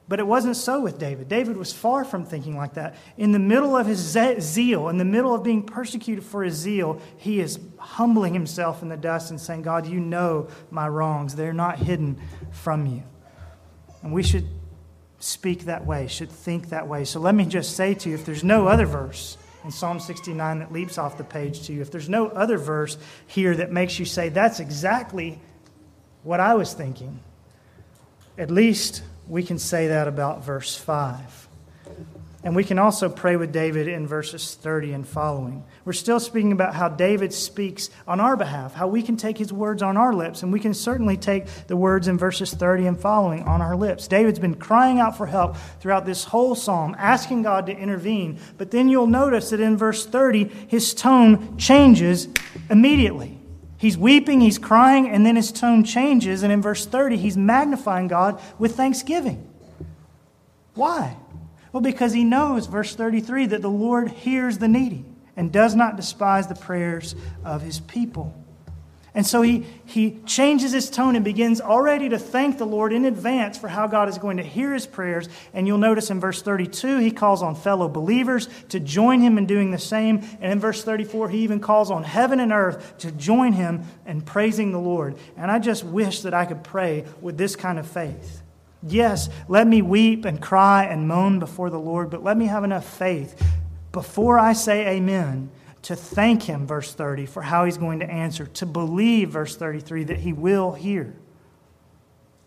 But 0.09 0.21
it 0.21 0.27
wasn't 0.27 0.55
so 0.55 0.79
with 0.79 0.99
David. 0.99 1.27
David 1.27 1.57
was 1.57 1.73
far 1.73 2.05
from 2.05 2.23
thinking 2.23 2.55
like 2.55 2.75
that. 2.75 2.95
In 3.17 3.33
the 3.33 3.39
middle 3.39 3.75
of 3.75 3.85
his 3.85 3.99
zeal, 3.99 4.87
in 4.87 4.97
the 4.97 5.03
middle 5.03 5.35
of 5.35 5.43
being 5.43 5.63
persecuted 5.63 6.23
for 6.23 6.43
his 6.45 6.55
zeal, 6.55 7.01
he 7.17 7.41
is 7.41 7.59
humbling 7.77 8.33
himself 8.33 8.81
in 8.81 8.87
the 8.87 8.95
dust 8.95 9.31
and 9.31 9.41
saying, 9.41 9.63
God, 9.63 9.85
you 9.85 9.99
know 9.99 10.47
my 10.71 10.87
wrongs. 10.87 11.35
They're 11.35 11.51
not 11.51 11.79
hidden 11.79 12.21
from 12.51 12.85
you. 12.85 13.03
And 14.01 14.13
we 14.13 14.23
should 14.23 14.47
speak 15.19 15.65
that 15.65 15.85
way, 15.85 16.07
should 16.07 16.31
think 16.31 16.69
that 16.69 16.87
way. 16.87 17.05
So 17.05 17.19
let 17.19 17.35
me 17.35 17.45
just 17.45 17.75
say 17.75 17.93
to 17.95 18.09
you 18.09 18.15
if 18.15 18.25
there's 18.25 18.43
no 18.43 18.67
other 18.67 18.85
verse 18.85 19.37
in 19.63 19.71
Psalm 19.71 19.99
69 19.99 20.59
that 20.59 20.71
leaps 20.71 20.97
off 20.97 21.17
the 21.17 21.23
page 21.23 21.67
to 21.67 21.73
you, 21.73 21.81
if 21.81 21.91
there's 21.91 22.09
no 22.09 22.27
other 22.27 22.57
verse 22.57 22.97
here 23.25 23.55
that 23.55 23.71
makes 23.71 23.99
you 23.99 24.05
say, 24.05 24.29
that's 24.29 24.59
exactly 24.59 25.39
what 26.23 26.39
I 26.39 26.53
was 26.53 26.73
thinking, 26.73 27.19
at 28.37 28.51
least 28.51 29.03
we 29.27 29.43
can 29.43 29.59
say 29.59 29.87
that 29.87 30.07
about 30.07 30.43
verse 30.43 30.75
5. 30.75 31.46
And 32.47 32.55
we 32.55 32.63
can 32.63 32.79
also 32.79 33.09
pray 33.09 33.35
with 33.35 33.51
David 33.51 33.89
in 33.89 34.07
verses 34.07 34.55
30 34.55 34.93
and 34.93 35.05
following. 35.05 35.65
We're 35.83 35.91
still 35.91 36.21
speaking 36.21 36.53
about 36.53 36.73
how 36.73 36.87
David 36.87 37.33
speaks 37.33 37.89
on 38.07 38.21
our 38.21 38.37
behalf, 38.37 38.73
how 38.73 38.87
we 38.87 39.01
can 39.01 39.17
take 39.17 39.37
his 39.37 39.51
words 39.51 39.83
on 39.83 39.97
our 39.97 40.13
lips, 40.13 40.43
and 40.43 40.53
we 40.53 40.61
can 40.61 40.73
certainly 40.73 41.17
take 41.17 41.45
the 41.67 41.75
words 41.75 42.07
in 42.07 42.17
verses 42.17 42.53
30 42.53 42.87
and 42.87 42.97
following 42.97 43.43
on 43.43 43.61
our 43.61 43.75
lips. 43.75 44.07
David's 44.07 44.39
been 44.39 44.55
crying 44.55 44.97
out 44.97 45.17
for 45.17 45.25
help 45.25 45.57
throughout 45.81 46.05
this 46.05 46.23
whole 46.23 46.55
psalm, 46.55 46.95
asking 46.97 47.41
God 47.41 47.65
to 47.65 47.77
intervene. 47.77 48.39
But 48.57 48.71
then 48.71 48.87
you'll 48.87 49.07
notice 49.07 49.49
that 49.49 49.59
in 49.59 49.75
verse 49.75 50.05
30, 50.05 50.45
his 50.69 50.93
tone 50.93 51.57
changes 51.57 52.29
immediately. 52.69 53.37
He's 53.77 53.97
weeping, 53.97 54.39
he's 54.39 54.57
crying, 54.57 55.09
and 55.09 55.25
then 55.25 55.35
his 55.35 55.51
tone 55.51 55.83
changes. 55.83 56.43
And 56.43 56.53
in 56.53 56.61
verse 56.61 56.85
30, 56.85 57.17
he's 57.17 57.35
magnifying 57.35 58.07
God 58.07 58.41
with 58.57 58.77
thanksgiving. 58.77 59.45
Why? 60.75 61.17
Well, 61.77 61.83
because 61.83 62.11
he 62.11 62.23
knows, 62.23 62.65
verse 62.65 62.95
33, 62.95 63.45
that 63.45 63.61
the 63.61 63.69
Lord 63.69 64.09
hears 64.09 64.57
the 64.57 64.67
needy 64.67 65.05
and 65.35 65.51
does 65.51 65.75
not 65.75 65.95
despise 65.95 66.47
the 66.47 66.55
prayers 66.55 67.13
of 67.45 67.61
his 67.61 67.81
people. 67.81 68.33
And 69.13 69.23
so 69.23 69.43
he, 69.43 69.63
he 69.85 70.17
changes 70.25 70.71
his 70.71 70.89
tone 70.89 71.15
and 71.15 71.23
begins 71.23 71.61
already 71.61 72.09
to 72.09 72.17
thank 72.17 72.57
the 72.57 72.65
Lord 72.65 72.93
in 72.93 73.05
advance 73.05 73.59
for 73.59 73.67
how 73.67 73.85
God 73.85 74.09
is 74.09 74.17
going 74.17 74.37
to 74.37 74.43
hear 74.43 74.73
his 74.73 74.87
prayers. 74.87 75.29
And 75.53 75.67
you'll 75.67 75.77
notice 75.77 76.09
in 76.09 76.19
verse 76.19 76.41
32, 76.41 76.97
he 76.97 77.11
calls 77.11 77.43
on 77.43 77.53
fellow 77.53 77.87
believers 77.87 78.49
to 78.69 78.79
join 78.79 79.21
him 79.21 79.37
in 79.37 79.45
doing 79.45 79.69
the 79.69 79.77
same. 79.77 80.27
And 80.41 80.51
in 80.51 80.59
verse 80.59 80.83
34, 80.83 81.29
he 81.29 81.41
even 81.41 81.59
calls 81.59 81.91
on 81.91 82.03
heaven 82.03 82.39
and 82.39 82.51
earth 82.51 82.97
to 82.97 83.11
join 83.11 83.53
him 83.53 83.83
in 84.07 84.21
praising 84.21 84.71
the 84.71 84.79
Lord. 84.79 85.15
And 85.37 85.51
I 85.51 85.59
just 85.59 85.83
wish 85.83 86.21
that 86.21 86.33
I 86.33 86.45
could 86.45 86.63
pray 86.63 87.05
with 87.21 87.37
this 87.37 87.55
kind 87.55 87.77
of 87.77 87.85
faith. 87.85 88.41
Yes, 88.83 89.29
let 89.47 89.67
me 89.67 89.81
weep 89.81 90.25
and 90.25 90.41
cry 90.41 90.85
and 90.85 91.07
moan 91.07 91.39
before 91.39 91.69
the 91.69 91.79
Lord, 91.79 92.09
but 92.09 92.23
let 92.23 92.37
me 92.37 92.45
have 92.45 92.63
enough 92.63 92.85
faith 92.85 93.41
before 93.91 94.37
I 94.37 94.53
say 94.53 94.87
amen 94.97 95.49
to 95.83 95.95
thank 95.95 96.43
him, 96.43 96.67
verse 96.67 96.93
30, 96.93 97.25
for 97.25 97.41
how 97.41 97.65
he's 97.65 97.77
going 97.77 97.99
to 97.99 98.09
answer, 98.09 98.45
to 98.45 98.65
believe, 98.65 99.31
verse 99.31 99.55
33, 99.55 100.03
that 100.05 100.19
he 100.19 100.33
will 100.33 100.73
hear. 100.73 101.15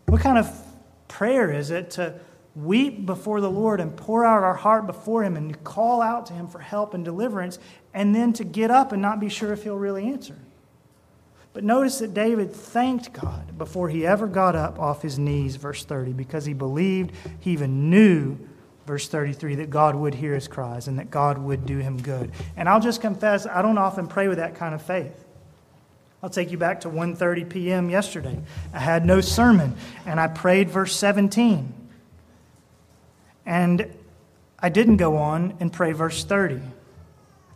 What 0.07 0.21
kind 0.21 0.39
of 0.39 0.51
prayer 1.09 1.51
is 1.51 1.71
it 1.71 1.91
to 1.93 2.15
weep 2.55 3.07
before 3.07 3.41
the 3.41 3.51
Lord 3.51 3.81
and 3.81 3.97
pour 3.97 4.25
out 4.25 4.43
our 4.43 4.55
heart 4.55 4.87
before 4.87 5.25
him 5.25 5.37
and 5.37 5.63
call 5.65 6.03
out 6.03 6.27
to 6.27 6.33
him 6.33 6.49
for 6.49 6.59
help 6.59 6.95
and 6.95 7.05
deliverance, 7.05 7.59
and 7.95 8.15
then 8.15 8.33
to 8.35 8.45
get 8.45 8.71
up 8.71 8.93
and 8.93 9.01
not 9.01 9.21
be 9.21 9.29
sure 9.29 9.53
if 9.53 9.63
he'll 9.63 9.77
really 9.77 10.07
answer? 10.07 10.37
But 11.53 11.65
notice 11.65 11.99
that 11.99 12.15
David 12.15 12.53
thanked 12.55 13.13
God 13.13 13.59
before 13.59 13.89
he 13.89 14.07
ever 14.07 14.27
got 14.27 14.55
up 14.55 14.79
off 14.79 15.03
his 15.03 15.19
knees, 15.19 15.57
verse 15.57 15.85
30, 15.85 16.13
because 16.13 16.45
he 16.45 16.55
believed, 16.55 17.13
he 17.41 17.51
even 17.51 17.91
knew 17.91 18.39
verse 18.87 19.09
33, 19.09 19.57
that 19.57 19.71
God 19.71 19.97
would 19.97 20.15
hear 20.15 20.35
his 20.35 20.47
cries 20.47 20.87
and 20.87 20.99
that 20.99 21.11
God 21.11 21.39
would 21.39 21.67
do 21.67 21.79
him 21.79 22.01
good. 22.01 22.31
And 22.57 22.69
I'll 22.69 22.81
just 22.81 23.01
confess, 23.01 23.47
I 23.47 23.63
don't 23.63 23.79
often 23.79 24.07
pray 24.07 24.29
with 24.29 24.39
that 24.39 24.55
kind 24.55 24.75
of 24.75 24.83
faith. 24.83 25.25
I'll 26.23 26.31
take 26.31 26.51
you 26.51 26.59
back 26.59 26.83
to 26.83 26.91
1:30 26.91 27.49
p.m. 27.49 27.89
yesterday. 27.89 28.39
I 28.75 28.79
had 28.79 29.07
no 29.07 29.21
sermon 29.21 29.75
and 30.05 30.21
I 30.21 30.29
prayed 30.29 30.69
verse 30.69 30.95
17. 30.95 31.73
And 33.47 33.91
I 34.59 34.69
didn't 34.69 34.99
go 34.99 35.17
on 35.17 35.57
and 35.61 35.73
pray 35.73 35.93
verse 35.93 36.23
30. 36.23 36.61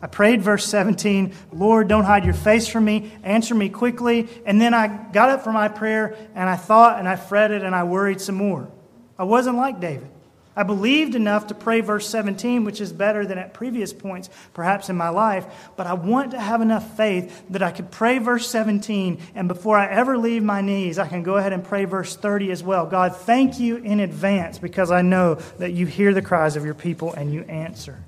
I 0.05 0.07
prayed 0.07 0.43
verse 0.43 0.63
17, 0.67 1.33
Lord, 1.51 1.87
don't 1.87 2.03
hide 2.03 2.25
your 2.25 2.35
face 2.35 2.67
from 2.67 2.85
me, 2.85 3.11
answer 3.23 3.55
me 3.55 3.69
quickly. 3.69 4.29
And 4.45 4.61
then 4.61 4.71
I 4.71 4.85
got 4.87 5.31
up 5.31 5.43
from 5.43 5.55
my 5.55 5.67
prayer 5.67 6.15
and 6.35 6.47
I 6.47 6.57
thought 6.57 6.99
and 6.99 7.09
I 7.09 7.15
fretted 7.15 7.63
and 7.63 7.73
I 7.73 7.85
worried 7.85 8.21
some 8.21 8.35
more. 8.35 8.69
I 9.17 9.23
wasn't 9.23 9.57
like 9.57 9.79
David. 9.79 10.07
I 10.55 10.61
believed 10.61 11.15
enough 11.15 11.47
to 11.47 11.55
pray 11.55 11.81
verse 11.81 12.07
17, 12.07 12.65
which 12.65 12.81
is 12.81 12.93
better 12.93 13.25
than 13.25 13.39
at 13.39 13.55
previous 13.55 13.93
points, 13.93 14.29
perhaps 14.53 14.89
in 14.89 14.95
my 14.95 15.09
life, 15.09 15.47
but 15.75 15.87
I 15.87 15.93
want 15.93 16.31
to 16.31 16.39
have 16.39 16.61
enough 16.61 16.95
faith 16.95 17.43
that 17.49 17.63
I 17.63 17.71
could 17.71 17.89
pray 17.89 18.19
verse 18.19 18.47
17, 18.47 19.19
and 19.33 19.47
before 19.47 19.75
I 19.75 19.89
ever 19.89 20.19
leave 20.19 20.43
my 20.43 20.61
knees, 20.61 20.99
I 20.99 21.07
can 21.07 21.23
go 21.23 21.37
ahead 21.37 21.51
and 21.51 21.63
pray 21.63 21.85
verse 21.85 22.15
30 22.15 22.51
as 22.51 22.61
well. 22.61 22.85
God, 22.85 23.15
thank 23.15 23.59
you 23.59 23.77
in 23.77 23.99
advance 23.99 24.59
because 24.59 24.91
I 24.91 25.01
know 25.01 25.39
that 25.57 25.71
you 25.71 25.87
hear 25.87 26.13
the 26.13 26.21
cries 26.21 26.55
of 26.55 26.63
your 26.63 26.75
people 26.75 27.11
and 27.13 27.33
you 27.33 27.41
answer. 27.41 28.03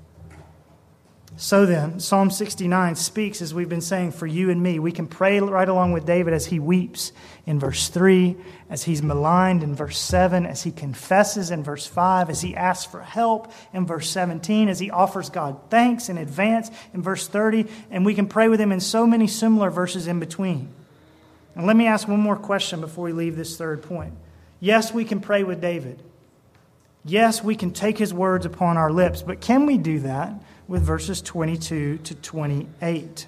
So 1.40 1.66
then, 1.66 2.00
Psalm 2.00 2.32
69 2.32 2.96
speaks, 2.96 3.40
as 3.40 3.54
we've 3.54 3.68
been 3.68 3.80
saying, 3.80 4.10
for 4.10 4.26
you 4.26 4.50
and 4.50 4.60
me. 4.60 4.80
We 4.80 4.90
can 4.90 5.06
pray 5.06 5.38
right 5.38 5.68
along 5.68 5.92
with 5.92 6.04
David 6.04 6.34
as 6.34 6.46
he 6.46 6.58
weeps 6.58 7.12
in 7.46 7.60
verse 7.60 7.86
3, 7.90 8.36
as 8.68 8.82
he's 8.82 9.04
maligned 9.04 9.62
in 9.62 9.76
verse 9.76 9.98
7, 9.98 10.44
as 10.44 10.64
he 10.64 10.72
confesses 10.72 11.52
in 11.52 11.62
verse 11.62 11.86
5, 11.86 12.28
as 12.28 12.40
he 12.40 12.56
asks 12.56 12.90
for 12.90 13.00
help 13.00 13.52
in 13.72 13.86
verse 13.86 14.10
17, 14.10 14.68
as 14.68 14.80
he 14.80 14.90
offers 14.90 15.30
God 15.30 15.60
thanks 15.70 16.08
in 16.08 16.18
advance 16.18 16.72
in 16.92 17.02
verse 17.02 17.28
30. 17.28 17.66
And 17.88 18.04
we 18.04 18.14
can 18.14 18.26
pray 18.26 18.48
with 18.48 18.60
him 18.60 18.72
in 18.72 18.80
so 18.80 19.06
many 19.06 19.28
similar 19.28 19.70
verses 19.70 20.08
in 20.08 20.18
between. 20.18 20.74
And 21.54 21.68
let 21.68 21.76
me 21.76 21.86
ask 21.86 22.08
one 22.08 22.18
more 22.18 22.36
question 22.36 22.80
before 22.80 23.04
we 23.04 23.12
leave 23.12 23.36
this 23.36 23.56
third 23.56 23.84
point. 23.84 24.14
Yes, 24.58 24.92
we 24.92 25.04
can 25.04 25.20
pray 25.20 25.44
with 25.44 25.60
David. 25.60 26.02
Yes, 27.04 27.42
we 27.42 27.54
can 27.54 27.72
take 27.72 27.98
his 27.98 28.12
words 28.12 28.44
upon 28.44 28.76
our 28.76 28.92
lips, 28.92 29.22
but 29.22 29.40
can 29.40 29.66
we 29.66 29.78
do 29.78 30.00
that? 30.00 30.34
with 30.68 30.82
verses 30.82 31.22
22 31.22 31.98
to 31.98 32.14
28. 32.14 33.26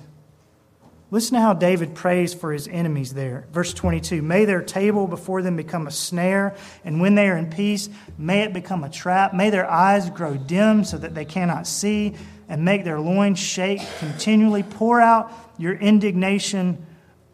Listen 1.10 1.34
to 1.34 1.40
how 1.40 1.54
David 1.54 1.94
prays 1.94 2.32
for 2.32 2.52
his 2.52 2.68
enemies 2.68 3.14
there. 3.14 3.46
Verse 3.50 3.74
22 3.74 4.22
May 4.22 4.44
their 4.44 4.62
table 4.62 5.08
before 5.08 5.42
them 5.42 5.56
become 5.56 5.88
a 5.88 5.90
snare, 5.90 6.54
and 6.84 7.00
when 7.00 7.16
they 7.16 7.28
are 7.28 7.36
in 7.36 7.50
peace, 7.50 7.88
may 8.16 8.42
it 8.42 8.52
become 8.52 8.84
a 8.84 8.90
trap. 8.90 9.34
May 9.34 9.50
their 9.50 9.68
eyes 9.68 10.08
grow 10.10 10.36
dim 10.36 10.84
so 10.84 10.98
that 10.98 11.14
they 11.14 11.24
cannot 11.24 11.66
see, 11.66 12.14
and 12.48 12.64
make 12.64 12.84
their 12.84 13.00
loins 13.00 13.40
shake 13.40 13.80
continually. 13.98 14.62
Pour 14.62 15.00
out 15.00 15.32
your 15.58 15.74
indignation 15.74 16.86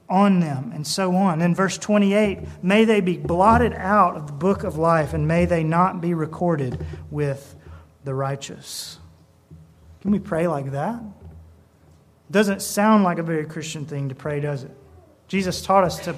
on 0.08 0.40
them, 0.40 0.72
and 0.74 0.86
so 0.86 1.14
on. 1.16 1.42
In 1.42 1.54
verse 1.54 1.78
28, 1.78 2.62
may 2.62 2.84
they 2.84 3.00
be 3.00 3.16
blotted 3.16 3.72
out 3.72 4.16
of 4.16 4.26
the 4.26 4.32
book 4.32 4.62
of 4.64 4.78
life, 4.78 5.14
and 5.14 5.26
may 5.26 5.44
they 5.44 5.64
not 5.64 6.00
be 6.00 6.14
recorded 6.14 6.84
with 7.10 7.56
the 8.04 8.14
righteous. 8.14 8.98
Can 10.00 10.12
we 10.12 10.18
pray 10.18 10.46
like 10.46 10.70
that? 10.72 11.02
Doesn't 12.30 12.62
sound 12.62 13.04
like 13.04 13.18
a 13.18 13.22
very 13.22 13.44
Christian 13.44 13.86
thing 13.86 14.08
to 14.08 14.14
pray, 14.14 14.40
does 14.40 14.64
it? 14.64 14.70
Jesus 15.28 15.62
taught 15.62 15.84
us 15.84 16.00
to 16.04 16.16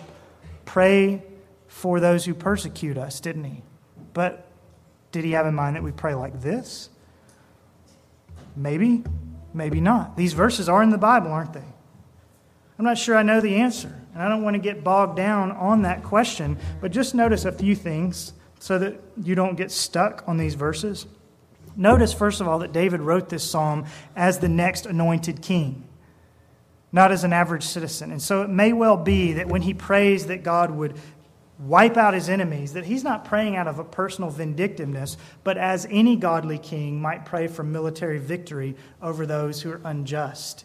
pray 0.65 1.23
for 1.67 2.01
those 2.01 2.25
who 2.25 2.35
persecute 2.35 2.99
us, 2.99 3.21
didn't 3.21 3.45
he? 3.45 3.63
But 4.13 4.47
did 5.13 5.25
he 5.25 5.33
have 5.33 5.47
in 5.47 5.55
mind 5.55 5.77
that 5.77 5.83
we 5.83 5.93
pray 5.93 6.15
like 6.15 6.41
this? 6.41 6.91
Maybe, 8.57 9.05
maybe 9.55 9.81
not. 9.81 10.17
These 10.17 10.33
verses 10.33 10.69
are 10.69 10.83
in 10.83 10.91
the 10.91 10.99
Bible, 10.99 11.31
aren't 11.31 11.53
they? 11.53 11.65
I'm 12.79 12.85
not 12.85 12.97
sure 12.97 13.17
I 13.17 13.25
know 13.25 13.41
the 13.41 13.57
answer, 13.57 13.93
and 14.15 14.23
I 14.23 14.29
don't 14.29 14.45
want 14.45 14.55
to 14.55 14.61
get 14.61 14.85
bogged 14.85 15.17
down 15.17 15.51
on 15.51 15.83
that 15.83 16.05
question, 16.05 16.59
but 16.81 16.93
just 16.93 17.15
notice 17.15 17.45
a 17.45 17.51
few 17.51 17.75
things 17.75 18.33
so 18.61 18.79
that 18.79 19.01
you 19.21 19.35
don't 19.35 19.57
get 19.57 19.71
stuck 19.73 20.23
on 20.27 20.37
these 20.37 20.55
verses. 20.55 21.07
Notice, 21.77 22.13
first 22.13 22.41
of 22.41 22.47
all, 22.47 22.61
that 22.61 22.73
David 22.73 23.01
wrote 23.01 23.29
this 23.29 23.49
psalm 23.49 23.87
as 24.15 24.39
the 24.39 24.49
next 24.49 24.87
anointed 24.87 25.43
king, 25.43 25.89
not 26.93 27.11
as 27.11 27.25
an 27.25 27.33
average 27.33 27.65
citizen. 27.65 28.13
And 28.13 28.23
so 28.23 28.43
it 28.43 28.49
may 28.49 28.73
well 28.73 28.97
be 28.97 29.35
that 29.35 29.49
when 29.49 29.63
he 29.63 29.75
prays 29.75 30.27
that 30.27 30.45
God 30.45 30.71
would 30.71 30.95
wipe 31.59 31.97
out 31.97 32.15
his 32.15 32.29
enemies, 32.29 32.75
that 32.75 32.85
he's 32.85 33.03
not 33.03 33.25
praying 33.25 33.57
out 33.57 33.67
of 33.67 33.81
a 33.81 33.85
personal 33.85 34.31
vindictiveness, 34.31 35.17
but 35.43 35.59
as 35.59 35.87
any 35.91 36.15
godly 36.15 36.59
king 36.59 37.01
might 37.01 37.25
pray 37.25 37.49
for 37.49 37.65
military 37.65 38.19
victory 38.19 38.77
over 39.03 39.27
those 39.27 39.63
who 39.63 39.73
are 39.73 39.81
unjust 39.85 40.65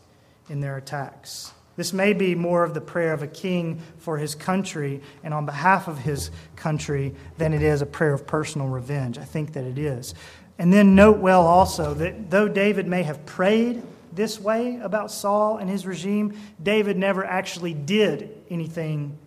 in 0.50 0.60
their 0.60 0.78
attacks. 0.78 1.54
This 1.76 1.92
may 1.92 2.14
be 2.14 2.36
more 2.36 2.64
of 2.64 2.74
the 2.74 2.82
prayer 2.82 3.14
of 3.14 3.24
a 3.24 3.28
king 3.28 3.82
for 3.98 4.18
his 4.18 4.36
country 4.36 5.02
and 5.24 5.34
on 5.34 5.46
behalf 5.46 5.88
of 5.88 5.98
his 5.98 6.30
country 6.56 7.16
than 7.38 7.54
it 7.54 7.64
is 7.64 7.82
a 7.82 7.86
prayer 7.86 8.14
of 8.14 8.28
personal 8.28 8.68
revenge. 8.68 9.18
I 9.18 9.26
think 9.26 9.54
that 9.54 9.64
it 9.64 9.78
is. 9.78 10.14
And 10.60 10.72
then 10.72 10.94
note 10.94 11.18
well 11.18 11.46
also 11.46 11.94
that 11.96 12.30
though 12.30 12.48
David 12.48 12.88
may 12.88 13.04
have 13.04 13.26
prayed 13.26 13.82
this 14.12 14.40
way 14.40 14.80
about 14.84 15.12
Saul 15.12 15.58
and 15.58 15.70
his 15.70 15.88
regime, 15.88 16.38
David 16.62 16.98
never 16.98 17.26
actually 17.26 17.74
did 17.74 18.30
anything 18.50 19.18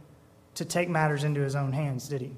to 0.55 0.65
take 0.65 0.89
matters 0.89 1.25
into 1.25 1.41
his 1.41 1.57
own 1.57 1.73
hands, 1.73 2.09
did 2.09 2.21
he? 2.21 2.33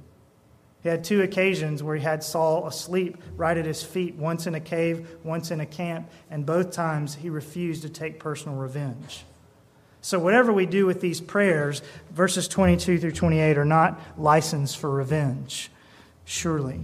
He 0.83 0.89
had 0.89 1.05
two 1.05 1.23
occasions 1.23 1.83
where 1.83 1.97
he 1.97 2.03
had 2.03 2.23
Saul 2.23 2.67
asleep 2.67 3.19
right 3.37 3.57
at 3.57 3.67
his 3.67 3.83
feet, 3.83 4.15
once 4.15 4.47
in 4.47 4.55
a 4.55 4.61
cave, 4.61 5.09
once 5.25 5.51
in 5.51 5.61
a 5.61 5.67
camp, 5.67 6.09
and 6.31 6.47
both 6.47 6.71
times 6.71 7.17
he 7.17 7.29
refused 7.29 7.83
to 7.83 7.89
take 7.89 8.19
personal 8.19 8.57
revenge. 8.57 9.25
So, 10.01 10.18
whatever 10.18 10.53
we 10.53 10.66
do 10.66 10.86
with 10.86 11.01
these 11.01 11.20
prayers, 11.20 11.82
verses 12.12 12.46
22 12.49 12.99
through 12.99 13.12
28 13.12 13.59
are 13.59 13.64
not 13.64 14.01
license 14.16 14.74
for 14.74 14.90
revenge, 14.90 15.70
surely. 16.24 16.80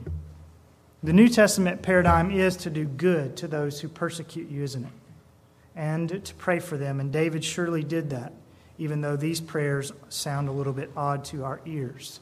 The 1.02 1.12
New 1.12 1.28
Testament 1.28 1.82
paradigm 1.82 2.30
is 2.30 2.56
to 2.58 2.70
do 2.70 2.86
good 2.86 3.36
to 3.36 3.46
those 3.46 3.80
who 3.80 3.88
persecute 3.88 4.50
you, 4.50 4.62
isn't 4.62 4.84
it? 4.84 4.92
And 5.76 6.24
to 6.24 6.34
pray 6.34 6.60
for 6.60 6.76
them. 6.76 6.98
And 6.98 7.12
David 7.12 7.44
surely 7.44 7.84
did 7.84 8.10
that, 8.10 8.32
even 8.78 9.00
though 9.00 9.16
these 9.16 9.40
prayers 9.40 9.92
sound 10.08 10.48
a 10.48 10.52
little 10.52 10.72
bit 10.72 10.90
odd 10.96 11.24
to 11.26 11.44
our 11.44 11.60
ears. 11.66 12.20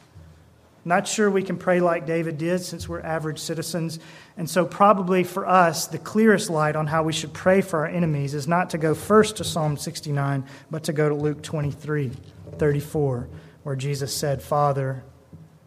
Not 0.85 1.07
sure 1.07 1.31
we 1.31 1.45
can 1.45 1.59
pray 1.59 1.81
like 1.81 2.07
David 2.07 2.39
did 2.39 2.61
since 2.61 2.89
we're 2.89 3.01
average 3.01 3.39
citizens. 3.39 4.01
And 4.37 4.51
so, 4.51 4.65
probably 4.65 5.23
for 5.23 5.47
us, 5.47 5.87
the 5.87 5.99
clearest 5.99 6.51
light 6.51 6.75
on 6.75 6.89
how 6.89 7.05
we 7.05 7.13
should 7.13 7.33
pray 7.33 7.61
for 7.61 7.81
our 7.81 7.87
enemies 7.87 8.35
is 8.35 8.49
not 8.49 8.71
to 8.71 8.79
go 8.79 8.95
first 8.95 9.37
to 9.37 9.45
Psalm 9.45 9.77
69, 9.77 10.45
but 10.71 10.85
to 10.85 10.93
go 10.93 11.09
to 11.09 11.15
Luke 11.15 11.43
23 11.43 12.11
34, 12.59 13.29
where 13.63 13.77
Jesus 13.77 14.15
said, 14.15 14.43
Father, 14.43 15.05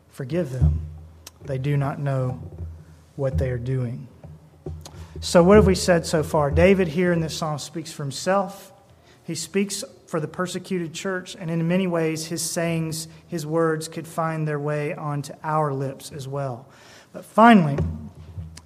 forgive 0.09 0.51
them. 0.51 0.81
They 1.45 1.57
do 1.57 1.77
not 1.77 1.99
know 1.99 2.41
what 3.15 3.37
they 3.37 3.51
are 3.51 3.57
doing. 3.57 4.09
So, 5.21 5.41
what 5.43 5.55
have 5.55 5.65
we 5.65 5.75
said 5.75 6.05
so 6.05 6.23
far? 6.23 6.51
David 6.51 6.89
here 6.89 7.13
in 7.13 7.21
this 7.21 7.37
psalm 7.37 7.57
speaks 7.57 7.91
for 7.91 8.03
himself. 8.03 8.73
He 9.23 9.33
speaks 9.33 9.83
for 10.07 10.19
the 10.19 10.27
persecuted 10.27 10.93
church, 10.93 11.35
and 11.39 11.49
in 11.49 11.67
many 11.67 11.87
ways, 11.87 12.27
his 12.27 12.41
sayings, 12.41 13.07
his 13.27 13.45
words 13.45 13.87
could 13.87 14.07
find 14.07 14.47
their 14.47 14.59
way 14.59 14.93
onto 14.93 15.33
our 15.43 15.73
lips 15.73 16.11
as 16.11 16.27
well. 16.27 16.67
But 17.11 17.25
finally, 17.25 17.77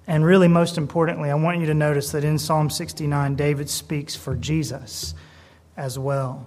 and 0.06 0.24
really 0.24 0.48
most 0.48 0.76
importantly, 0.76 1.30
I 1.30 1.34
want 1.34 1.60
you 1.60 1.66
to 1.66 1.74
notice 1.74 2.12
that 2.12 2.24
in 2.24 2.38
Psalm 2.38 2.68
69, 2.68 3.36
David 3.36 3.70
speaks 3.70 4.16
for 4.16 4.34
Jesus 4.34 5.14
as 5.76 5.98
well. 5.98 6.46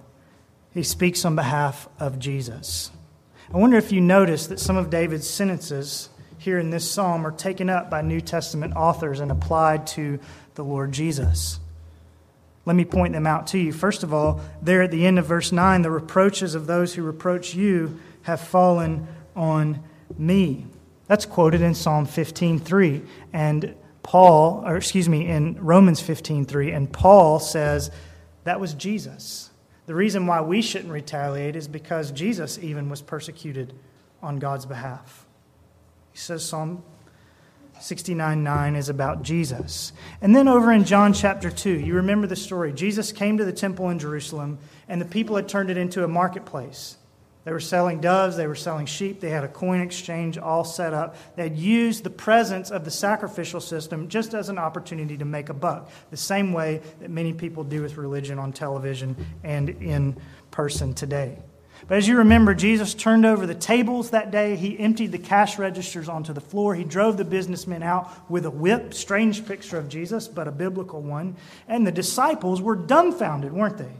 He 0.72 0.82
speaks 0.82 1.24
on 1.24 1.34
behalf 1.34 1.88
of 1.98 2.18
Jesus. 2.18 2.90
I 3.52 3.56
wonder 3.56 3.76
if 3.76 3.92
you 3.92 4.00
notice 4.00 4.48
that 4.48 4.60
some 4.60 4.76
of 4.76 4.90
David's 4.90 5.28
sentences 5.28 6.08
here 6.38 6.58
in 6.58 6.70
this 6.70 6.90
psalm 6.90 7.26
are 7.26 7.32
taken 7.32 7.70
up 7.70 7.90
by 7.90 8.02
New 8.02 8.20
Testament 8.20 8.74
authors 8.76 9.20
and 9.20 9.30
applied 9.30 9.86
to 9.88 10.18
the 10.56 10.64
Lord 10.64 10.92
Jesus. 10.92 11.58
Let 12.66 12.76
me 12.76 12.84
point 12.84 13.12
them 13.12 13.26
out 13.26 13.46
to 13.48 13.58
you. 13.58 13.72
First 13.72 14.02
of 14.02 14.14
all, 14.14 14.40
there 14.62 14.82
at 14.82 14.90
the 14.90 15.06
end 15.06 15.18
of 15.18 15.26
verse 15.26 15.52
9, 15.52 15.82
the 15.82 15.90
reproaches 15.90 16.54
of 16.54 16.66
those 16.66 16.94
who 16.94 17.02
reproach 17.02 17.54
you 17.54 18.00
have 18.22 18.40
fallen 18.40 19.06
on 19.36 19.82
me. 20.16 20.66
That's 21.06 21.26
quoted 21.26 21.60
in 21.60 21.74
Psalm 21.74 22.06
15:3 22.06 23.06
and 23.32 23.74
Paul, 24.02 24.62
or 24.66 24.76
excuse 24.76 25.08
me, 25.08 25.26
in 25.26 25.56
Romans 25.62 26.00
15:3 26.00 26.72
and 26.72 26.90
Paul 26.90 27.38
says 27.38 27.90
that 28.44 28.60
was 28.60 28.74
Jesus. 28.74 29.50
The 29.86 29.94
reason 29.94 30.26
why 30.26 30.40
we 30.40 30.62
shouldn't 30.62 30.92
retaliate 30.92 31.56
is 31.56 31.68
because 31.68 32.10
Jesus 32.10 32.58
even 32.58 32.88
was 32.88 33.02
persecuted 33.02 33.74
on 34.22 34.38
God's 34.38 34.64
behalf. 34.64 35.26
He 36.12 36.18
says 36.18 36.44
Psalm 36.44 36.82
69 37.80 38.42
9 38.42 38.76
is 38.76 38.88
about 38.88 39.22
Jesus. 39.22 39.92
And 40.20 40.34
then 40.34 40.48
over 40.48 40.72
in 40.72 40.84
John 40.84 41.12
chapter 41.12 41.50
2, 41.50 41.70
you 41.80 41.94
remember 41.94 42.26
the 42.26 42.36
story. 42.36 42.72
Jesus 42.72 43.12
came 43.12 43.38
to 43.38 43.44
the 43.44 43.52
temple 43.52 43.90
in 43.90 43.98
Jerusalem, 43.98 44.58
and 44.88 45.00
the 45.00 45.06
people 45.06 45.36
had 45.36 45.48
turned 45.48 45.70
it 45.70 45.76
into 45.76 46.04
a 46.04 46.08
marketplace. 46.08 46.96
They 47.44 47.52
were 47.52 47.60
selling 47.60 48.00
doves, 48.00 48.36
they 48.36 48.46
were 48.46 48.54
selling 48.54 48.86
sheep, 48.86 49.20
they 49.20 49.28
had 49.28 49.44
a 49.44 49.48
coin 49.48 49.82
exchange 49.82 50.38
all 50.38 50.64
set 50.64 50.94
up. 50.94 51.16
They 51.36 51.42
had 51.42 51.58
used 51.58 52.02
the 52.02 52.10
presence 52.10 52.70
of 52.70 52.86
the 52.86 52.90
sacrificial 52.90 53.60
system 53.60 54.08
just 54.08 54.32
as 54.32 54.48
an 54.48 54.56
opportunity 54.56 55.18
to 55.18 55.26
make 55.26 55.50
a 55.50 55.54
buck, 55.54 55.90
the 56.10 56.16
same 56.16 56.54
way 56.54 56.80
that 57.00 57.10
many 57.10 57.34
people 57.34 57.62
do 57.62 57.82
with 57.82 57.98
religion 57.98 58.38
on 58.38 58.52
television 58.52 59.14
and 59.42 59.68
in 59.68 60.16
person 60.50 60.94
today. 60.94 61.38
But 61.86 61.98
as 61.98 62.08
you 62.08 62.18
remember, 62.18 62.54
Jesus 62.54 62.94
turned 62.94 63.26
over 63.26 63.46
the 63.46 63.54
tables 63.54 64.10
that 64.10 64.30
day. 64.30 64.56
He 64.56 64.78
emptied 64.78 65.12
the 65.12 65.18
cash 65.18 65.58
registers 65.58 66.08
onto 66.08 66.32
the 66.32 66.40
floor. 66.40 66.74
He 66.74 66.84
drove 66.84 67.16
the 67.16 67.24
businessmen 67.24 67.82
out 67.82 68.30
with 68.30 68.46
a 68.46 68.50
whip. 68.50 68.94
Strange 68.94 69.46
picture 69.46 69.78
of 69.78 69.88
Jesus, 69.88 70.26
but 70.26 70.48
a 70.48 70.52
biblical 70.52 71.02
one. 71.02 71.36
And 71.68 71.86
the 71.86 71.92
disciples 71.92 72.62
were 72.62 72.76
dumbfounded, 72.76 73.52
weren't 73.52 73.78
they? 73.78 73.92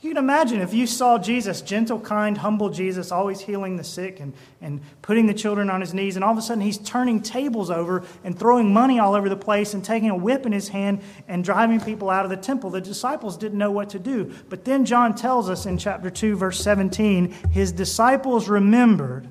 You 0.00 0.10
can 0.10 0.16
imagine 0.16 0.60
if 0.60 0.72
you 0.72 0.86
saw 0.86 1.18
Jesus, 1.18 1.60
gentle, 1.60 1.98
kind, 1.98 2.38
humble 2.38 2.68
Jesus, 2.68 3.10
always 3.10 3.40
healing 3.40 3.76
the 3.76 3.82
sick 3.82 4.20
and, 4.20 4.32
and 4.60 4.80
putting 5.02 5.26
the 5.26 5.34
children 5.34 5.68
on 5.68 5.80
his 5.80 5.92
knees, 5.92 6.14
and 6.14 6.24
all 6.24 6.30
of 6.30 6.38
a 6.38 6.42
sudden 6.42 6.62
he's 6.62 6.78
turning 6.78 7.20
tables 7.20 7.68
over 7.68 8.04
and 8.22 8.38
throwing 8.38 8.72
money 8.72 9.00
all 9.00 9.14
over 9.14 9.28
the 9.28 9.36
place 9.36 9.74
and 9.74 9.84
taking 9.84 10.08
a 10.08 10.16
whip 10.16 10.46
in 10.46 10.52
his 10.52 10.68
hand 10.68 11.00
and 11.26 11.42
driving 11.42 11.80
people 11.80 12.10
out 12.10 12.24
of 12.24 12.30
the 12.30 12.36
temple. 12.36 12.70
The 12.70 12.80
disciples 12.80 13.36
didn't 13.36 13.58
know 13.58 13.72
what 13.72 13.90
to 13.90 13.98
do. 13.98 14.32
But 14.48 14.64
then 14.64 14.84
John 14.84 15.16
tells 15.16 15.50
us 15.50 15.66
in 15.66 15.78
chapter 15.78 16.10
2, 16.10 16.36
verse 16.36 16.60
17, 16.60 17.32
his 17.50 17.72
disciples 17.72 18.48
remembered 18.48 19.26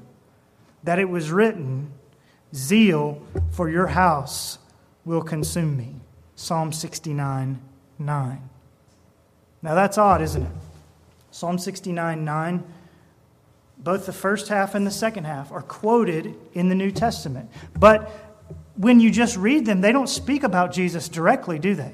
that 0.84 1.00
it 1.00 1.08
was 1.08 1.32
written, 1.32 1.94
Zeal 2.54 3.26
for 3.52 3.70
your 3.70 3.88
house 3.88 4.60
will 5.06 5.22
consume 5.22 5.78
me. 5.78 5.96
Psalm 6.36 6.74
69, 6.74 7.62
9. 8.00 8.50
Now 9.62 9.76
that's 9.76 9.98
odd, 9.98 10.22
isn't 10.22 10.44
it? 10.44 10.52
Psalm 11.32 11.58
69 11.58 12.24
9, 12.24 12.64
both 13.78 14.06
the 14.06 14.14
first 14.14 14.48
half 14.48 14.76
and 14.76 14.88
the 14.88 14.92
second 14.92 15.26
half 15.26 15.52
are 15.52 15.62
quoted 15.62 16.36
in 16.54 16.70
the 16.70 16.76
New 16.76 16.92
Testament. 16.92 17.50
But 17.78 18.10
when 18.76 19.00
you 19.00 19.12
just 19.12 19.38
read 19.38 19.66
them, 19.66 19.82
they 19.82 19.92
don't 19.92 20.10
speak 20.10 20.44
about 20.44 20.72
Jesus 20.72 21.10
directly, 21.10 21.60
do 21.60 21.76
they? 21.76 21.94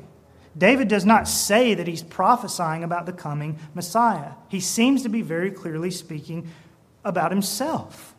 David 0.57 0.88
does 0.88 1.05
not 1.05 1.28
say 1.28 1.74
that 1.74 1.88
he's 1.88 2.03
prophesying 2.03 2.84
about 2.84 3.05
the 3.05 3.14
coming 3.14 3.57
Messiah. 3.74 4.34
He 4.49 4.59
seems 4.59 5.03
to 5.03 5.09
be 5.09 5.22
very 5.22 5.49
clearly 5.49 5.89
speaking 5.89 6.49
about 7.03 7.32
himself. 7.32 8.14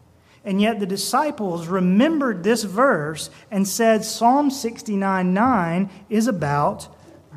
And 0.45 0.61
yet 0.61 0.79
the 0.79 0.87
disciples 0.87 1.69
remembered 1.69 2.43
this 2.43 2.65
verse 2.65 3.31
and 3.51 3.67
said 3.67 4.05
Psalm 4.05 4.51
69 4.51 5.33
9 5.33 5.91
is 6.11 6.27
about 6.27 6.89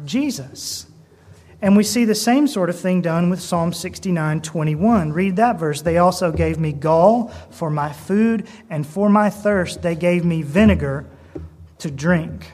Jesus. 0.03 0.88
And 1.62 1.76
we 1.76 1.84
see 1.84 2.05
the 2.05 2.16
same 2.16 2.47
sort 2.47 2.70
of 2.70 2.80
thing 2.80 3.01
done 3.01 3.30
with 3.30 3.41
Psalm 3.41 3.74
69 3.74 4.41
21. 4.41 5.12
Read 5.12 5.38
that 5.38 5.58
verse. 5.58 5.82
They 5.82 5.97
also 5.97 6.32
gave 6.32 6.60
me 6.60 6.72
gall 6.72 7.30
for 7.49 7.70
my 7.70 7.91
food, 7.91 8.47
and 8.70 8.86
for 8.86 9.10
my 9.10 9.30
thirst, 9.30 9.82
they 9.82 9.95
gave 9.95 10.24
me 10.24 10.43
vinegar 10.43 11.05
to 11.80 11.89
drink. 11.89 12.51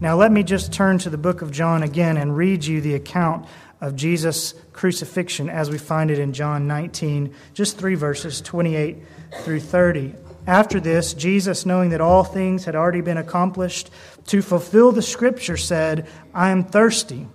Now, 0.00 0.16
let 0.16 0.32
me 0.32 0.42
just 0.42 0.72
turn 0.72 0.98
to 0.98 1.10
the 1.10 1.18
book 1.18 1.42
of 1.42 1.52
John 1.52 1.84
again 1.84 2.16
and 2.16 2.36
read 2.36 2.64
you 2.64 2.80
the 2.80 2.94
account 2.94 3.46
of 3.80 3.94
Jesus' 3.94 4.54
crucifixion 4.72 5.48
as 5.48 5.70
we 5.70 5.78
find 5.78 6.10
it 6.10 6.18
in 6.18 6.32
John 6.32 6.66
19, 6.66 7.32
just 7.54 7.78
three 7.78 7.94
verses, 7.94 8.40
28 8.40 8.96
through 9.42 9.60
30. 9.60 10.14
After 10.46 10.80
this, 10.80 11.14
Jesus, 11.14 11.66
knowing 11.66 11.90
that 11.90 12.00
all 12.00 12.24
things 12.24 12.64
had 12.64 12.74
already 12.74 13.00
been 13.00 13.16
accomplished, 13.16 13.90
to 14.26 14.42
fulfill 14.42 14.92
the 14.92 15.02
scripture, 15.02 15.56
said, 15.56 16.08
I 16.34 16.50
am 16.50 16.64
thirsty. 16.64 17.28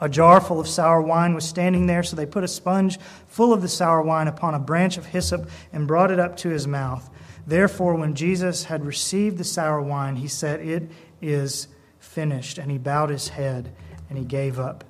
A 0.00 0.08
jar 0.08 0.40
full 0.40 0.60
of 0.60 0.68
sour 0.68 1.00
wine 1.00 1.34
was 1.34 1.44
standing 1.44 1.86
there, 1.86 2.02
so 2.02 2.16
they 2.16 2.26
put 2.26 2.44
a 2.44 2.48
sponge 2.48 2.98
full 3.26 3.52
of 3.52 3.62
the 3.62 3.68
sour 3.68 4.02
wine 4.02 4.28
upon 4.28 4.54
a 4.54 4.58
branch 4.58 4.98
of 4.98 5.06
hyssop 5.06 5.48
and 5.72 5.86
brought 5.88 6.10
it 6.10 6.20
up 6.20 6.36
to 6.38 6.50
his 6.50 6.66
mouth. 6.66 7.08
Therefore, 7.46 7.94
when 7.94 8.14
Jesus 8.14 8.64
had 8.64 8.84
received 8.84 9.38
the 9.38 9.44
sour 9.44 9.80
wine, 9.80 10.16
he 10.16 10.28
said, 10.28 10.60
It 10.60 10.90
is 11.22 11.68
finished. 11.98 12.58
And 12.58 12.70
he 12.70 12.78
bowed 12.78 13.10
his 13.10 13.28
head 13.28 13.72
and 14.08 14.18
he 14.18 14.24
gave 14.24 14.58
up 14.58 14.84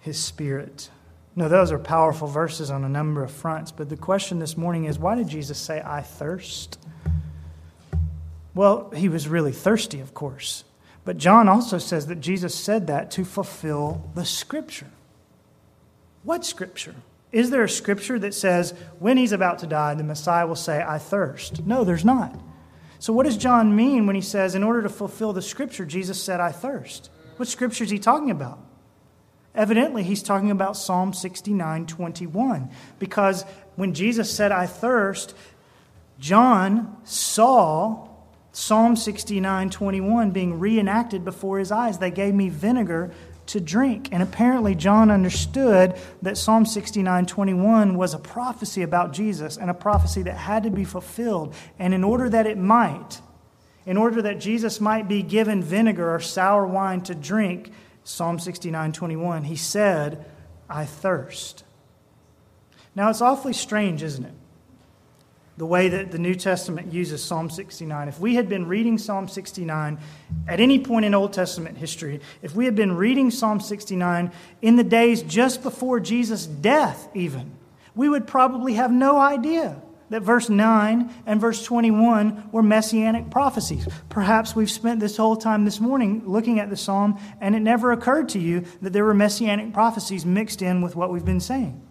his 0.00 0.18
spirit. 0.18 0.90
Now, 1.36 1.48
those 1.48 1.72
are 1.72 1.78
powerful 1.78 2.28
verses 2.28 2.70
on 2.70 2.84
a 2.84 2.88
number 2.88 3.24
of 3.24 3.30
fronts, 3.30 3.72
but 3.72 3.88
the 3.88 3.96
question 3.96 4.38
this 4.38 4.56
morning 4.56 4.84
is 4.84 4.98
why 4.98 5.16
did 5.16 5.28
Jesus 5.28 5.58
say, 5.58 5.82
I 5.84 6.02
thirst? 6.02 6.78
Well, 8.54 8.90
he 8.90 9.08
was 9.08 9.26
really 9.26 9.50
thirsty, 9.50 9.98
of 9.98 10.14
course. 10.14 10.64
But 11.04 11.18
John 11.18 11.48
also 11.48 11.78
says 11.78 12.06
that 12.06 12.20
Jesus 12.20 12.54
said 12.54 12.86
that 12.86 13.10
to 13.12 13.24
fulfill 13.24 14.10
the 14.14 14.24
scripture. 14.24 14.90
What 16.22 16.44
scripture? 16.46 16.94
Is 17.30 17.50
there 17.50 17.64
a 17.64 17.68
scripture 17.68 18.18
that 18.20 18.32
says 18.32 18.72
when 18.98 19.16
he's 19.16 19.32
about 19.32 19.58
to 19.58 19.66
die, 19.66 19.94
the 19.94 20.04
Messiah 20.04 20.46
will 20.46 20.54
say, 20.54 20.82
I 20.86 20.98
thirst? 20.98 21.66
No, 21.66 21.84
there's 21.84 22.04
not. 22.04 22.34
So, 22.98 23.12
what 23.12 23.26
does 23.26 23.36
John 23.36 23.76
mean 23.76 24.06
when 24.06 24.16
he 24.16 24.22
says, 24.22 24.54
in 24.54 24.62
order 24.62 24.80
to 24.82 24.88
fulfill 24.88 25.34
the 25.34 25.42
scripture, 25.42 25.84
Jesus 25.84 26.22
said, 26.22 26.40
I 26.40 26.52
thirst? 26.52 27.10
What 27.36 27.48
scripture 27.48 27.84
is 27.84 27.90
he 27.90 27.98
talking 27.98 28.30
about? 28.30 28.60
Evidently, 29.54 30.02
he's 30.02 30.22
talking 30.22 30.50
about 30.50 30.76
Psalm 30.76 31.12
69 31.12 31.86
21. 31.86 32.70
Because 32.98 33.44
when 33.76 33.92
Jesus 33.92 34.34
said, 34.34 34.52
I 34.52 34.66
thirst, 34.66 35.34
John 36.18 36.96
saw 37.04 38.08
Psalm 38.54 38.94
69 38.94 39.68
21 39.68 40.30
being 40.30 40.60
reenacted 40.60 41.24
before 41.24 41.58
his 41.58 41.72
eyes. 41.72 41.98
They 41.98 42.12
gave 42.12 42.34
me 42.34 42.48
vinegar 42.48 43.10
to 43.46 43.60
drink. 43.60 44.08
And 44.12 44.22
apparently, 44.22 44.76
John 44.76 45.10
understood 45.10 45.98
that 46.22 46.38
Psalm 46.38 46.64
69 46.64 47.26
21 47.26 47.96
was 47.96 48.14
a 48.14 48.18
prophecy 48.18 48.82
about 48.82 49.12
Jesus 49.12 49.56
and 49.56 49.70
a 49.70 49.74
prophecy 49.74 50.22
that 50.22 50.36
had 50.36 50.62
to 50.62 50.70
be 50.70 50.84
fulfilled. 50.84 51.52
And 51.80 51.92
in 51.92 52.04
order 52.04 52.30
that 52.30 52.46
it 52.46 52.56
might, 52.56 53.20
in 53.86 53.96
order 53.96 54.22
that 54.22 54.38
Jesus 54.38 54.80
might 54.80 55.08
be 55.08 55.24
given 55.24 55.60
vinegar 55.60 56.14
or 56.14 56.20
sour 56.20 56.64
wine 56.64 57.00
to 57.02 57.14
drink, 57.14 57.72
Psalm 58.04 58.38
69 58.38 58.92
21, 58.92 59.44
he 59.44 59.56
said, 59.56 60.24
I 60.70 60.84
thirst. 60.84 61.64
Now, 62.94 63.10
it's 63.10 63.20
awfully 63.20 63.52
strange, 63.52 64.04
isn't 64.04 64.24
it? 64.24 64.34
The 65.56 65.66
way 65.66 65.88
that 65.88 66.10
the 66.10 66.18
New 66.18 66.34
Testament 66.34 66.92
uses 66.92 67.22
Psalm 67.22 67.48
69. 67.48 68.08
If 68.08 68.18
we 68.18 68.34
had 68.34 68.48
been 68.48 68.66
reading 68.66 68.98
Psalm 68.98 69.28
69 69.28 69.98
at 70.48 70.60
any 70.60 70.80
point 70.80 71.04
in 71.04 71.14
Old 71.14 71.32
Testament 71.32 71.78
history, 71.78 72.20
if 72.42 72.54
we 72.54 72.64
had 72.64 72.74
been 72.74 72.96
reading 72.96 73.30
Psalm 73.30 73.60
69 73.60 74.32
in 74.62 74.76
the 74.76 74.84
days 74.84 75.22
just 75.22 75.62
before 75.62 76.00
Jesus' 76.00 76.46
death, 76.46 77.08
even, 77.14 77.52
we 77.94 78.08
would 78.08 78.26
probably 78.26 78.74
have 78.74 78.90
no 78.90 79.18
idea 79.18 79.80
that 80.10 80.22
verse 80.22 80.48
9 80.48 81.12
and 81.26 81.40
verse 81.40 81.64
21 81.64 82.50
were 82.52 82.62
messianic 82.62 83.30
prophecies. 83.30 83.86
Perhaps 84.08 84.54
we've 84.54 84.70
spent 84.70 85.00
this 85.00 85.16
whole 85.16 85.36
time 85.36 85.64
this 85.64 85.80
morning 85.80 86.22
looking 86.26 86.58
at 86.58 86.68
the 86.68 86.76
psalm 86.76 87.18
and 87.40 87.54
it 87.54 87.60
never 87.60 87.92
occurred 87.92 88.28
to 88.30 88.38
you 88.38 88.64
that 88.82 88.92
there 88.92 89.04
were 89.04 89.14
messianic 89.14 89.72
prophecies 89.72 90.26
mixed 90.26 90.62
in 90.62 90.82
with 90.82 90.94
what 90.94 91.10
we've 91.10 91.24
been 91.24 91.40
saying. 91.40 91.83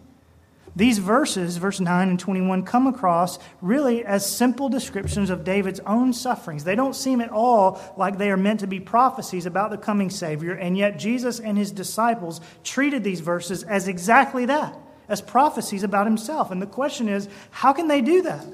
These 0.76 0.98
verses, 0.98 1.56
verse 1.56 1.78
9 1.78 2.08
and 2.08 2.18
21, 2.18 2.64
come 2.64 2.88
across 2.88 3.38
really 3.60 4.04
as 4.04 4.28
simple 4.28 4.68
descriptions 4.68 5.30
of 5.30 5.44
David's 5.44 5.78
own 5.80 6.12
sufferings. 6.12 6.64
They 6.64 6.74
don't 6.74 6.96
seem 6.96 7.20
at 7.20 7.30
all 7.30 7.80
like 7.96 8.18
they 8.18 8.30
are 8.30 8.36
meant 8.36 8.60
to 8.60 8.66
be 8.66 8.80
prophecies 8.80 9.46
about 9.46 9.70
the 9.70 9.78
coming 9.78 10.10
Savior, 10.10 10.52
and 10.52 10.76
yet 10.76 10.98
Jesus 10.98 11.38
and 11.38 11.56
his 11.56 11.70
disciples 11.70 12.40
treated 12.64 13.04
these 13.04 13.20
verses 13.20 13.62
as 13.62 13.86
exactly 13.86 14.46
that, 14.46 14.76
as 15.08 15.20
prophecies 15.20 15.84
about 15.84 16.06
himself. 16.06 16.50
And 16.50 16.60
the 16.60 16.66
question 16.66 17.08
is, 17.08 17.28
how 17.50 17.72
can 17.72 17.86
they 17.86 18.00
do 18.00 18.22
that? 18.22 18.44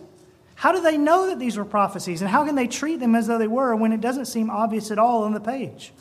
How 0.57 0.73
do 0.73 0.83
they 0.83 0.99
know 0.99 1.29
that 1.29 1.39
these 1.39 1.57
were 1.57 1.64
prophecies, 1.64 2.21
and 2.21 2.31
how 2.31 2.45
can 2.45 2.55
they 2.55 2.66
treat 2.66 3.01
them 3.01 3.14
as 3.14 3.29
though 3.29 3.39
they 3.39 3.47
were 3.47 3.75
when 3.75 3.93
it 3.93 4.03
doesn't 4.03 4.27
seem 4.27 4.51
obvious 4.51 4.91
at 4.91 4.99
all 4.99 5.25
on 5.25 5.33
the 5.33 5.41
page? 5.41 5.93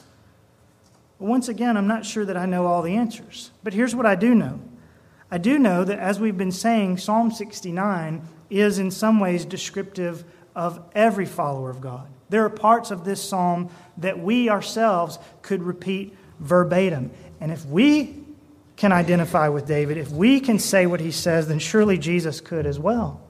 once 1.22 1.50
again, 1.50 1.76
I'm 1.76 1.88
not 1.88 2.06
sure 2.06 2.24
that 2.24 2.38
I 2.38 2.46
know 2.46 2.66
all 2.66 2.82
the 2.82 2.96
answers, 2.96 3.52
but 3.62 3.74
here's 3.74 3.94
what 3.94 4.06
I 4.06 4.16
do 4.16 4.34
know. 4.34 4.62
I 5.32 5.38
do 5.38 5.60
know 5.60 5.84
that, 5.84 6.00
as 6.00 6.20
we've 6.20 6.38
been 6.38 6.52
saying, 6.52 6.98
Psalm 6.98 7.32
69 7.32 8.22
is 8.50 8.80
in 8.80 8.90
some 8.90 9.20
ways 9.20 9.46
descriptive 9.46 10.24
of 10.56 10.82
every 10.94 11.26
follower 11.26 11.70
of 11.70 11.82
God. 11.82 12.08
There 12.30 12.44
are 12.46 12.50
parts 12.50 12.92
of 12.92 13.06
this 13.06 13.22
psalm 13.22 13.70
that 13.98 14.20
we 14.20 14.50
ourselves 14.50 15.20
could 15.42 15.64
repeat 15.64 16.16
verbatim. 16.40 17.12
And 17.40 17.52
if 17.52 17.66
we 17.66 18.24
can 18.76 18.92
identify 18.92 19.50
with 19.50 19.68
David, 19.68 19.98
if 19.98 20.12
we 20.12 20.40
can 20.40 20.58
say 20.58 20.86
what 20.86 21.00
he 21.00 21.12
says, 21.12 21.48
then 21.48 21.60
surely 21.60 21.98
Jesus 21.98 22.42
could 22.42 22.66
as 22.66 22.80
well. 22.80 23.22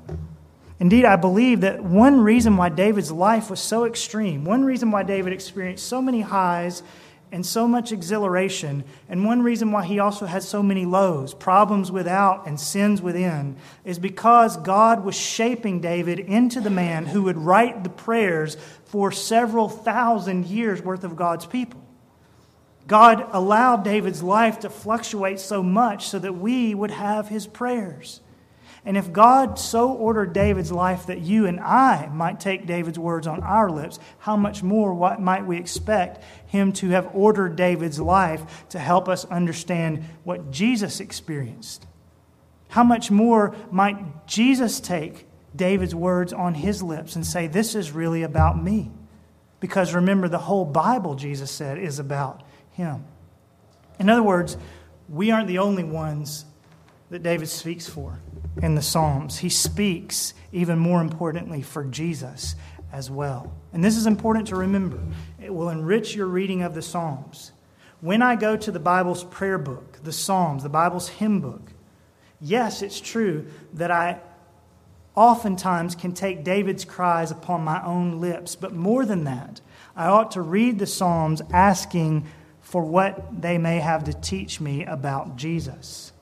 Indeed, 0.80 1.04
I 1.06 1.18
believe 1.18 1.62
that 1.62 1.84
one 1.84 2.22
reason 2.22 2.56
why 2.56 2.70
David's 2.70 3.12
life 3.12 3.50
was 3.50 3.60
so 3.60 3.86
extreme, 3.86 4.45
one 4.45 4.64
reason 4.64 4.91
why 4.91 5.04
David 5.04 5.34
experienced 5.34 5.88
so 5.88 6.02
many 6.02 6.22
highs 6.22 6.84
and 7.32 7.45
so 7.45 7.67
much 7.67 7.91
exhilaration. 7.91 8.84
And 9.07 9.25
one 9.25 9.41
reason 9.41 9.71
why 9.71 9.86
he 9.86 9.99
also 9.99 10.25
had 10.25 10.43
so 10.43 10.63
many 10.63 10.86
lows, 10.86 11.34
problems 11.34 11.91
without 11.91 12.47
and 12.47 12.59
sins 12.59 13.01
within, 13.01 13.55
is 13.86 13.99
because 13.99 14.57
God 14.57 15.03
was 15.03 15.15
shaping 15.15 15.80
David 15.80 16.19
into 16.19 16.61
the 16.61 16.69
man 16.69 17.05
who 17.05 17.23
would 17.23 17.38
write 17.38 17.84
the 17.84 17.89
prayers 17.89 18.57
for 18.86 19.11
several 19.11 19.69
thousand 19.69 20.45
years 20.45 20.82
worth 20.82 21.03
of 21.03 21.15
God's 21.15 21.45
people. 21.45 21.82
God 22.88 23.27
allowed 23.32 23.84
David's 23.84 24.23
life 24.23 24.61
to 24.61 24.69
fluctuate 24.69 25.39
so 25.39 25.61
much 25.61 26.07
so 26.07 26.17
that 26.17 26.34
we 26.34 26.73
would 26.73 26.91
have 26.91 27.27
his 27.27 27.45
prayers. 27.45 28.19
And 28.86 28.95
if 28.95 29.11
God 29.11 29.59
so 29.59 29.91
ordered 29.91 30.34
David's 30.34 30.71
life 30.71 31.07
that 31.07 31.19
you 31.19 31.45
and 31.45 31.59
I 31.59 32.07
might 32.07 32.39
take 32.39 32.65
David's 32.65 32.97
words 32.97 33.27
on 33.27 33.43
our 33.43 33.69
lips, 33.69 33.99
how 34.19 34.38
much 34.38 34.63
more 34.63 34.93
what 34.93 35.21
might 35.21 35.45
we 35.45 35.57
expect 35.57 36.23
him 36.47 36.71
to 36.73 36.89
have 36.89 37.13
ordered 37.13 37.55
David's 37.55 37.99
life 37.99 38.67
to 38.69 38.80
help 38.80 39.09
us 39.09 39.25
understand 39.25 40.05
what 40.23 40.51
Jesus 40.51 40.99
experienced? 40.99 41.86
How 42.69 42.84
much 42.84 43.11
more 43.11 43.55
might 43.71 44.27
Jesus 44.27 44.80
take 44.80 45.25
David's 45.55 45.95
words 45.95 46.32
on 46.32 46.53
his 46.53 46.82
lips 46.82 47.15
and 47.15 47.25
say, 47.25 47.47
This 47.47 47.75
is 47.75 47.91
really 47.91 48.23
about 48.23 48.63
me? 48.63 48.91
Because 49.59 49.93
remember, 49.93 50.30
the 50.30 50.38
whole 50.38 50.65
Bible, 50.65 51.15
Jesus 51.15 51.51
said, 51.51 51.77
is 51.80 51.99
about 51.99 52.43
him. 52.71 53.03
In 53.99 54.09
other 54.09 54.23
words, 54.23 54.55
we 55.09 55.32
aren't 55.32 55.47
the 55.47 55.57
only 55.57 55.84
ones 55.84 56.45
that 57.09 57.23
David 57.23 57.49
speaks 57.49 57.88
for 57.88 58.19
in 58.62 58.76
the 58.76 58.82
Psalms. 58.82 59.39
He 59.39 59.49
speaks, 59.49 60.34
even 60.51 60.80
more 60.80 61.01
importantly, 61.01 61.62
for 61.62 61.84
Jesus 61.84 62.55
as 62.91 63.10
well. 63.10 63.51
And 63.74 63.84
this 63.84 63.95
is 63.95 64.05
important 64.05 64.47
to 64.47 64.55
remember. 64.55 64.99
It 65.41 65.53
will 65.53 65.70
enrich 65.70 66.16
your 66.16 66.28
reading 66.28 66.64
of 66.64 66.74
the 66.74 66.82
Psalms. 66.82 67.51
When 68.01 68.22
I 68.22 68.36
go 68.36 68.55
to 68.55 68.72
the 68.72 68.80
Bible's 68.80 69.24
prayer 69.26 69.57
book, 69.57 69.99
the 70.03 70.12
Psalms, 70.12 70.64
the 70.64 70.70
Bible's 70.70 71.10
hymn 71.10 71.41
book, 71.41 71.74
yes, 72.39 72.82
it's 72.82 73.01
true 73.01 73.47
that 73.74 73.91
I 73.91 74.20
oftentimes 75.16 75.95
can 75.95 76.14
take 76.14 76.43
David's 76.43 76.86
cries 76.86 77.32
upon 77.32 77.62
my 77.62 77.84
own 77.84 78.22
lips, 78.22 78.55
but 78.55 78.74
more 78.74 79.05
than 79.05 79.26
that, 79.26 79.60
I 79.95 80.07
ought 80.07 80.32
to 80.32 80.41
read 80.41 80.80
the 80.80 80.88
Psalms 80.88 81.41
asking 81.51 82.26
for 82.62 82.84
what 82.84 83.41
they 83.41 83.57
may 83.57 83.80
have 83.80 84.05
to 84.05 84.14
teach 84.14 84.62
me 84.62 84.86
about 84.86 85.36
Jesus. 85.36 86.14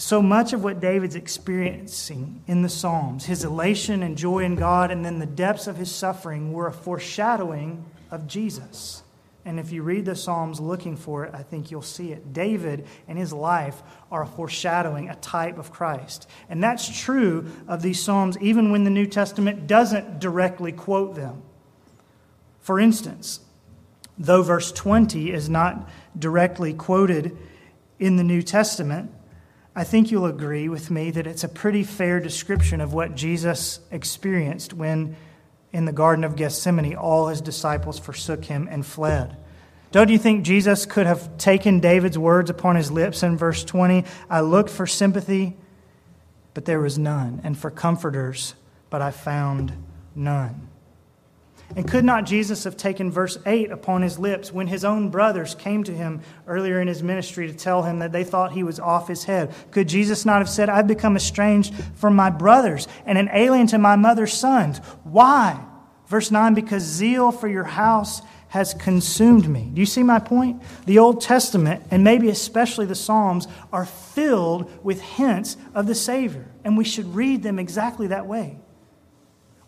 So 0.00 0.22
much 0.22 0.54
of 0.54 0.64
what 0.64 0.80
David's 0.80 1.14
experiencing 1.14 2.42
in 2.46 2.62
the 2.62 2.70
Psalms, 2.70 3.26
his 3.26 3.44
elation 3.44 4.02
and 4.02 4.16
joy 4.16 4.44
in 4.44 4.56
God, 4.56 4.90
and 4.90 5.04
then 5.04 5.18
the 5.18 5.26
depths 5.26 5.66
of 5.66 5.76
his 5.76 5.94
suffering, 5.94 6.54
were 6.54 6.66
a 6.66 6.72
foreshadowing 6.72 7.84
of 8.10 8.26
Jesus. 8.26 9.02
And 9.44 9.60
if 9.60 9.72
you 9.72 9.82
read 9.82 10.06
the 10.06 10.16
Psalms 10.16 10.58
looking 10.58 10.96
for 10.96 11.26
it, 11.26 11.34
I 11.34 11.42
think 11.42 11.70
you'll 11.70 11.82
see 11.82 12.12
it. 12.12 12.32
David 12.32 12.86
and 13.08 13.18
his 13.18 13.30
life 13.30 13.82
are 14.10 14.22
a 14.22 14.26
foreshadowing, 14.26 15.10
a 15.10 15.16
type 15.16 15.58
of 15.58 15.70
Christ. 15.70 16.26
And 16.48 16.64
that's 16.64 16.88
true 16.98 17.50
of 17.68 17.82
these 17.82 18.02
Psalms, 18.02 18.38
even 18.38 18.70
when 18.72 18.84
the 18.84 18.90
New 18.90 19.06
Testament 19.06 19.66
doesn't 19.66 20.18
directly 20.18 20.72
quote 20.72 21.14
them. 21.14 21.42
For 22.60 22.80
instance, 22.80 23.40
though 24.16 24.42
verse 24.42 24.72
20 24.72 25.30
is 25.30 25.50
not 25.50 25.90
directly 26.18 26.72
quoted 26.72 27.36
in 27.98 28.16
the 28.16 28.24
New 28.24 28.40
Testament, 28.40 29.12
I 29.74 29.84
think 29.84 30.10
you'll 30.10 30.26
agree 30.26 30.68
with 30.68 30.90
me 30.90 31.10
that 31.12 31.26
it's 31.26 31.44
a 31.44 31.48
pretty 31.48 31.84
fair 31.84 32.18
description 32.18 32.80
of 32.80 32.92
what 32.92 33.14
Jesus 33.14 33.80
experienced 33.90 34.72
when, 34.72 35.16
in 35.72 35.84
the 35.84 35.92
Garden 35.92 36.24
of 36.24 36.34
Gethsemane, 36.34 36.96
all 36.96 37.28
his 37.28 37.40
disciples 37.40 37.98
forsook 37.98 38.44
him 38.44 38.68
and 38.70 38.84
fled. 38.84 39.36
Don't 39.92 40.08
you 40.08 40.18
think 40.18 40.44
Jesus 40.44 40.86
could 40.86 41.06
have 41.06 41.36
taken 41.36 41.80
David's 41.80 42.18
words 42.18 42.50
upon 42.50 42.76
his 42.76 42.90
lips 42.90 43.22
in 43.22 43.36
verse 43.36 43.64
20? 43.64 44.04
I 44.28 44.40
looked 44.40 44.70
for 44.70 44.86
sympathy, 44.86 45.56
but 46.54 46.64
there 46.64 46.80
was 46.80 46.98
none, 46.98 47.40
and 47.44 47.56
for 47.58 47.70
comforters, 47.70 48.54
but 48.88 49.02
I 49.02 49.10
found 49.10 49.72
none. 50.14 50.69
And 51.76 51.88
could 51.88 52.04
not 52.04 52.26
Jesus 52.26 52.64
have 52.64 52.76
taken 52.76 53.10
verse 53.10 53.38
8 53.46 53.70
upon 53.70 54.02
his 54.02 54.18
lips 54.18 54.52
when 54.52 54.66
his 54.66 54.84
own 54.84 55.08
brothers 55.08 55.54
came 55.54 55.84
to 55.84 55.94
him 55.94 56.20
earlier 56.46 56.80
in 56.80 56.88
his 56.88 57.02
ministry 57.02 57.46
to 57.46 57.54
tell 57.54 57.82
him 57.82 58.00
that 58.00 58.12
they 58.12 58.24
thought 58.24 58.52
he 58.52 58.64
was 58.64 58.80
off 58.80 59.06
his 59.06 59.24
head? 59.24 59.54
Could 59.70 59.88
Jesus 59.88 60.24
not 60.24 60.38
have 60.38 60.48
said, 60.48 60.68
I've 60.68 60.88
become 60.88 61.16
estranged 61.16 61.74
from 61.94 62.16
my 62.16 62.30
brothers 62.30 62.88
and 63.06 63.16
an 63.16 63.30
alien 63.32 63.68
to 63.68 63.78
my 63.78 63.94
mother's 63.96 64.32
sons? 64.32 64.78
Why? 65.04 65.64
Verse 66.08 66.32
9, 66.32 66.54
because 66.54 66.82
zeal 66.82 67.30
for 67.30 67.46
your 67.46 67.64
house 67.64 68.20
has 68.48 68.74
consumed 68.74 69.48
me. 69.48 69.70
Do 69.72 69.80
you 69.80 69.86
see 69.86 70.02
my 70.02 70.18
point? 70.18 70.60
The 70.84 70.98
Old 70.98 71.20
Testament, 71.20 71.84
and 71.92 72.02
maybe 72.02 72.30
especially 72.30 72.84
the 72.84 72.96
Psalms, 72.96 73.46
are 73.72 73.86
filled 73.86 74.84
with 74.84 75.00
hints 75.00 75.56
of 75.72 75.86
the 75.86 75.94
Savior, 75.94 76.50
and 76.64 76.76
we 76.76 76.84
should 76.84 77.14
read 77.14 77.44
them 77.44 77.60
exactly 77.60 78.08
that 78.08 78.26
way. 78.26 78.58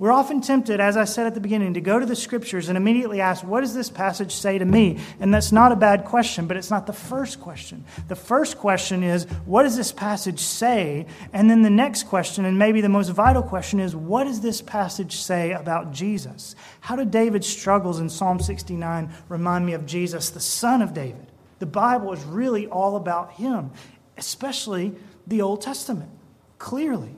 We're 0.02 0.10
often 0.10 0.40
tempted, 0.40 0.80
as 0.80 0.96
I 0.96 1.04
said 1.04 1.28
at 1.28 1.34
the 1.34 1.40
beginning, 1.40 1.74
to 1.74 1.80
go 1.80 2.00
to 2.00 2.04
the 2.04 2.16
scriptures 2.16 2.68
and 2.68 2.76
immediately 2.76 3.20
ask, 3.20 3.44
What 3.44 3.60
does 3.60 3.72
this 3.72 3.88
passage 3.88 4.34
say 4.34 4.58
to 4.58 4.64
me? 4.64 4.98
And 5.20 5.32
that's 5.32 5.52
not 5.52 5.70
a 5.70 5.76
bad 5.76 6.06
question, 6.06 6.48
but 6.48 6.56
it's 6.56 6.72
not 6.72 6.88
the 6.88 6.92
first 6.92 7.40
question. 7.40 7.84
The 8.08 8.16
first 8.16 8.58
question 8.58 9.04
is, 9.04 9.26
What 9.44 9.62
does 9.62 9.76
this 9.76 9.92
passage 9.92 10.40
say? 10.40 11.06
And 11.32 11.48
then 11.48 11.62
the 11.62 11.70
next 11.70 12.08
question, 12.08 12.44
and 12.44 12.58
maybe 12.58 12.80
the 12.80 12.88
most 12.88 13.10
vital 13.10 13.44
question, 13.44 13.78
is, 13.78 13.94
What 13.94 14.24
does 14.24 14.40
this 14.40 14.60
passage 14.60 15.14
say 15.14 15.52
about 15.52 15.92
Jesus? 15.92 16.56
How 16.80 16.96
do 16.96 17.04
David's 17.04 17.46
struggles 17.46 18.00
in 18.00 18.10
Psalm 18.10 18.40
69 18.40 19.08
remind 19.28 19.64
me 19.64 19.74
of 19.74 19.86
Jesus, 19.86 20.30
the 20.30 20.40
Son 20.40 20.82
of 20.82 20.94
David? 20.94 21.28
The 21.60 21.66
Bible 21.66 22.12
is 22.12 22.24
really 22.24 22.66
all 22.66 22.96
about 22.96 23.34
him, 23.34 23.70
especially 24.18 24.96
the 25.28 25.42
Old 25.42 25.62
Testament, 25.62 26.10
clearly. 26.58 27.14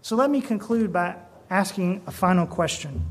So 0.00 0.16
let 0.16 0.30
me 0.30 0.40
conclude 0.40 0.94
by 0.94 1.16
asking 1.50 2.02
a 2.06 2.10
final 2.10 2.46
question. 2.46 3.04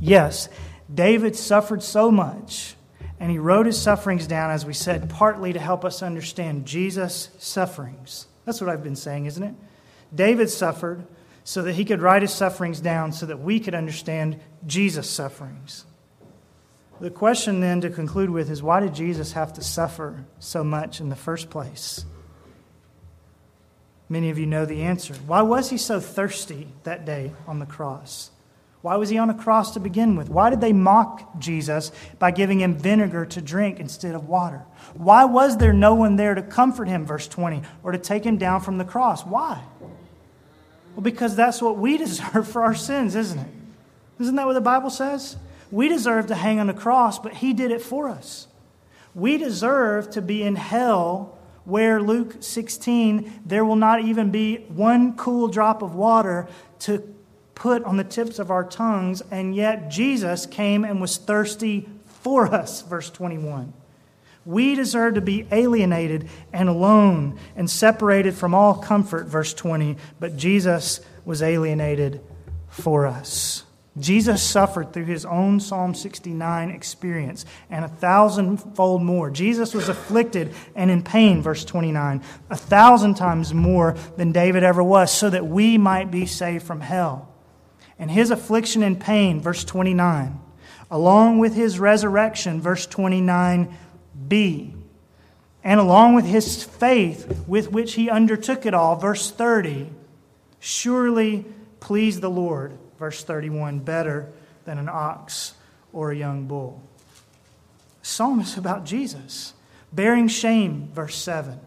Yes, 0.00 0.48
David 0.92 1.36
suffered 1.36 1.82
so 1.82 2.10
much, 2.10 2.74
and 3.20 3.30
he 3.30 3.38
wrote 3.38 3.66
his 3.66 3.80
sufferings 3.80 4.26
down, 4.26 4.50
as 4.50 4.64
we 4.64 4.72
said, 4.72 5.10
partly 5.10 5.52
to 5.52 5.60
help 5.60 5.84
us 5.84 6.02
understand 6.02 6.66
Jesus' 6.66 7.28
sufferings. 7.38 8.26
That's 8.44 8.60
what 8.60 8.70
I've 8.70 8.82
been 8.82 8.96
saying, 8.96 9.26
isn't 9.26 9.42
it? 9.42 9.54
David 10.12 10.50
suffered 10.50 11.04
so 11.44 11.62
that 11.62 11.74
he 11.74 11.84
could 11.84 12.00
write 12.00 12.22
his 12.22 12.32
sufferings 12.32 12.80
down 12.80 13.12
so 13.12 13.26
that 13.26 13.40
we 13.40 13.60
could 13.60 13.74
understand 13.74 14.40
Jesus' 14.66 15.08
sufferings. 15.08 15.84
The 17.00 17.10
question 17.10 17.60
then 17.60 17.80
to 17.80 17.90
conclude 17.90 18.30
with 18.30 18.50
is 18.50 18.62
why 18.62 18.80
did 18.80 18.94
Jesus 18.94 19.32
have 19.32 19.52
to 19.54 19.62
suffer 19.62 20.24
so 20.38 20.62
much 20.62 21.00
in 21.00 21.08
the 21.08 21.16
first 21.16 21.48
place? 21.48 22.04
Many 24.10 24.28
of 24.28 24.38
you 24.38 24.44
know 24.44 24.66
the 24.66 24.82
answer. 24.82 25.14
Why 25.26 25.40
was 25.42 25.70
he 25.70 25.78
so 25.78 26.00
thirsty 26.00 26.66
that 26.82 27.06
day 27.06 27.30
on 27.46 27.60
the 27.60 27.66
cross? 27.66 28.32
Why 28.82 28.96
was 28.96 29.08
he 29.08 29.18
on 29.18 29.30
a 29.30 29.34
cross 29.34 29.74
to 29.74 29.80
begin 29.80 30.16
with? 30.16 30.28
Why 30.28 30.50
did 30.50 30.60
they 30.60 30.72
mock 30.72 31.38
Jesus 31.38 31.92
by 32.18 32.32
giving 32.32 32.60
him 32.60 32.74
vinegar 32.74 33.24
to 33.26 33.40
drink 33.40 33.78
instead 33.78 34.16
of 34.16 34.28
water? 34.28 34.64
Why 34.94 35.26
was 35.26 35.58
there 35.58 35.72
no 35.72 35.94
one 35.94 36.16
there 36.16 36.34
to 36.34 36.42
comfort 36.42 36.88
him, 36.88 37.06
verse 37.06 37.28
20, 37.28 37.62
or 37.84 37.92
to 37.92 37.98
take 37.98 38.24
him 38.24 38.36
down 38.36 38.62
from 38.62 38.78
the 38.78 38.84
cross? 38.84 39.24
Why? 39.24 39.62
Well, 40.96 41.02
because 41.02 41.36
that's 41.36 41.62
what 41.62 41.78
we 41.78 41.96
deserve 42.04 42.48
for 42.48 42.64
our 42.64 42.74
sins, 42.74 43.14
isn't 43.14 43.38
it? 43.38 43.50
Isn't 44.18 44.34
that 44.34 44.46
what 44.46 44.54
the 44.54 44.60
Bible 44.60 44.90
says? 44.90 45.36
We 45.70 45.88
deserve 45.88 46.26
to 46.26 46.34
hang 46.34 46.58
on 46.58 46.66
the 46.66 46.74
cross, 46.74 47.20
but 47.20 47.34
he 47.34 47.52
did 47.52 47.70
it 47.70 47.80
for 47.80 48.08
us. 48.08 48.48
We 49.14 49.38
deserve 49.38 50.10
to 50.10 50.22
be 50.22 50.42
in 50.42 50.56
hell 50.56 51.38
where 51.64 52.00
Luke 52.00 52.36
16, 52.40 53.42
there 53.44 53.64
will 53.64 53.76
not 53.76 54.02
even 54.02 54.30
be 54.30 54.56
one 54.68 55.16
cool 55.16 55.48
drop 55.48 55.82
of 55.82 55.94
water 55.94 56.48
to 56.80 57.14
put 57.54 57.84
on 57.84 57.96
the 57.96 58.04
tips 58.04 58.38
of 58.38 58.50
our 58.50 58.64
tongues, 58.64 59.22
and 59.30 59.54
yet 59.54 59.90
Jesus 59.90 60.46
came 60.46 60.84
and 60.84 61.00
was 61.00 61.18
thirsty 61.18 61.88
for 62.06 62.46
us, 62.46 62.82
verse 62.82 63.10
21. 63.10 63.72
We 64.46 64.74
deserve 64.74 65.14
to 65.14 65.20
be 65.20 65.46
alienated 65.52 66.28
and 66.52 66.68
alone 66.68 67.38
and 67.56 67.68
separated 67.68 68.34
from 68.34 68.54
all 68.54 68.74
comfort, 68.74 69.26
verse 69.26 69.52
20, 69.52 69.96
but 70.18 70.36
Jesus 70.36 71.00
was 71.24 71.42
alienated 71.42 72.22
for 72.68 73.06
us. 73.06 73.64
Jesus 74.00 74.42
suffered 74.42 74.92
through 74.92 75.04
his 75.04 75.24
own 75.24 75.60
Psalm 75.60 75.94
69 75.94 76.70
experience 76.70 77.44
and 77.68 77.84
a 77.84 77.88
thousandfold 77.88 79.02
more. 79.02 79.30
Jesus 79.30 79.74
was 79.74 79.88
afflicted 79.88 80.54
and 80.74 80.90
in 80.90 81.02
pain, 81.02 81.42
verse 81.42 81.64
29, 81.64 82.22
a 82.50 82.56
thousand 82.56 83.14
times 83.14 83.54
more 83.54 83.96
than 84.16 84.32
David 84.32 84.62
ever 84.62 84.82
was, 84.82 85.12
so 85.12 85.30
that 85.30 85.46
we 85.46 85.78
might 85.78 86.10
be 86.10 86.26
saved 86.26 86.64
from 86.64 86.80
hell. 86.80 87.28
And 87.98 88.10
his 88.10 88.30
affliction 88.30 88.82
and 88.82 88.98
pain, 88.98 89.40
verse 89.40 89.64
29, 89.64 90.40
along 90.90 91.38
with 91.38 91.54
his 91.54 91.78
resurrection, 91.78 92.60
verse 92.60 92.86
29b, 92.86 94.74
and 95.62 95.80
along 95.80 96.14
with 96.14 96.24
his 96.24 96.64
faith 96.64 97.44
with 97.46 97.70
which 97.70 97.94
he 97.94 98.08
undertook 98.08 98.64
it 98.64 98.72
all, 98.72 98.96
verse 98.96 99.30
30, 99.30 99.90
surely 100.58 101.44
please 101.80 102.20
the 102.20 102.30
Lord 102.30 102.78
verse 103.00 103.24
31, 103.24 103.80
better 103.80 104.30
than 104.66 104.78
an 104.78 104.88
ox 104.88 105.54
or 105.92 106.12
a 106.12 106.16
young 106.16 106.46
bull. 106.46 106.80
Psalm 108.02 108.40
is 108.40 108.56
about 108.56 108.84
Jesus, 108.84 109.54
bearing 109.92 110.28
shame, 110.28 110.90
verse 110.94 111.16
7, 111.16 111.58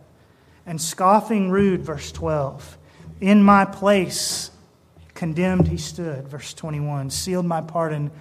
and 0.65 0.79
scoffing 0.79 1.49
rude, 1.49 1.81
verse 1.81 2.11
12. 2.11 2.77
In 3.19 3.43
my 3.43 3.65
place, 3.65 4.51
condemned 5.15 5.67
he 5.67 5.77
stood, 5.77 6.27
verse 6.27 6.53
21, 6.53 7.09
sealed 7.09 7.45
my 7.45 7.61
pardon 7.61 8.11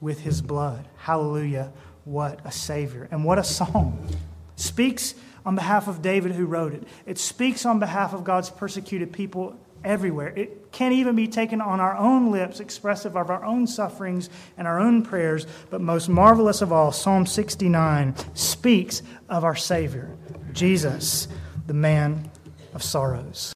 with 0.00 0.20
his 0.20 0.40
blood. 0.40 0.88
Hallelujah. 0.96 1.70
What 2.04 2.40
a 2.44 2.52
Savior. 2.52 3.08
And 3.10 3.24
what 3.24 3.38
a 3.38 3.44
song. 3.44 4.06
Speaks 4.56 5.14
on 5.44 5.54
behalf 5.54 5.86
of 5.86 6.00
David 6.00 6.32
who 6.32 6.46
wrote 6.46 6.72
it. 6.72 6.86
It 7.04 7.18
speaks 7.18 7.66
on 7.66 7.78
behalf 7.78 8.14
of 8.14 8.24
God's 8.24 8.48
persecuted 8.48 9.12
people 9.12 9.58
everywhere. 9.84 10.28
It 10.28 10.72
can't 10.72 10.94
even 10.94 11.14
be 11.14 11.28
taken 11.28 11.60
on 11.60 11.80
our 11.80 11.96
own 11.96 12.30
lips, 12.30 12.60
expressive 12.60 13.16
of 13.16 13.30
our 13.30 13.44
own 13.44 13.66
sufferings 13.66 14.30
and 14.56 14.66
our 14.66 14.80
own 14.80 15.02
prayers. 15.02 15.46
But 15.70 15.80
most 15.80 16.08
marvelous 16.08 16.62
of 16.62 16.72
all, 16.72 16.92
Psalm 16.92 17.26
69 17.26 18.14
speaks 18.34 19.02
of 19.28 19.44
our 19.44 19.56
Savior, 19.56 20.16
Jesus, 20.52 21.28
the 21.66 21.74
man 21.74 22.30
of 22.72 22.82
sorrows. 22.82 23.52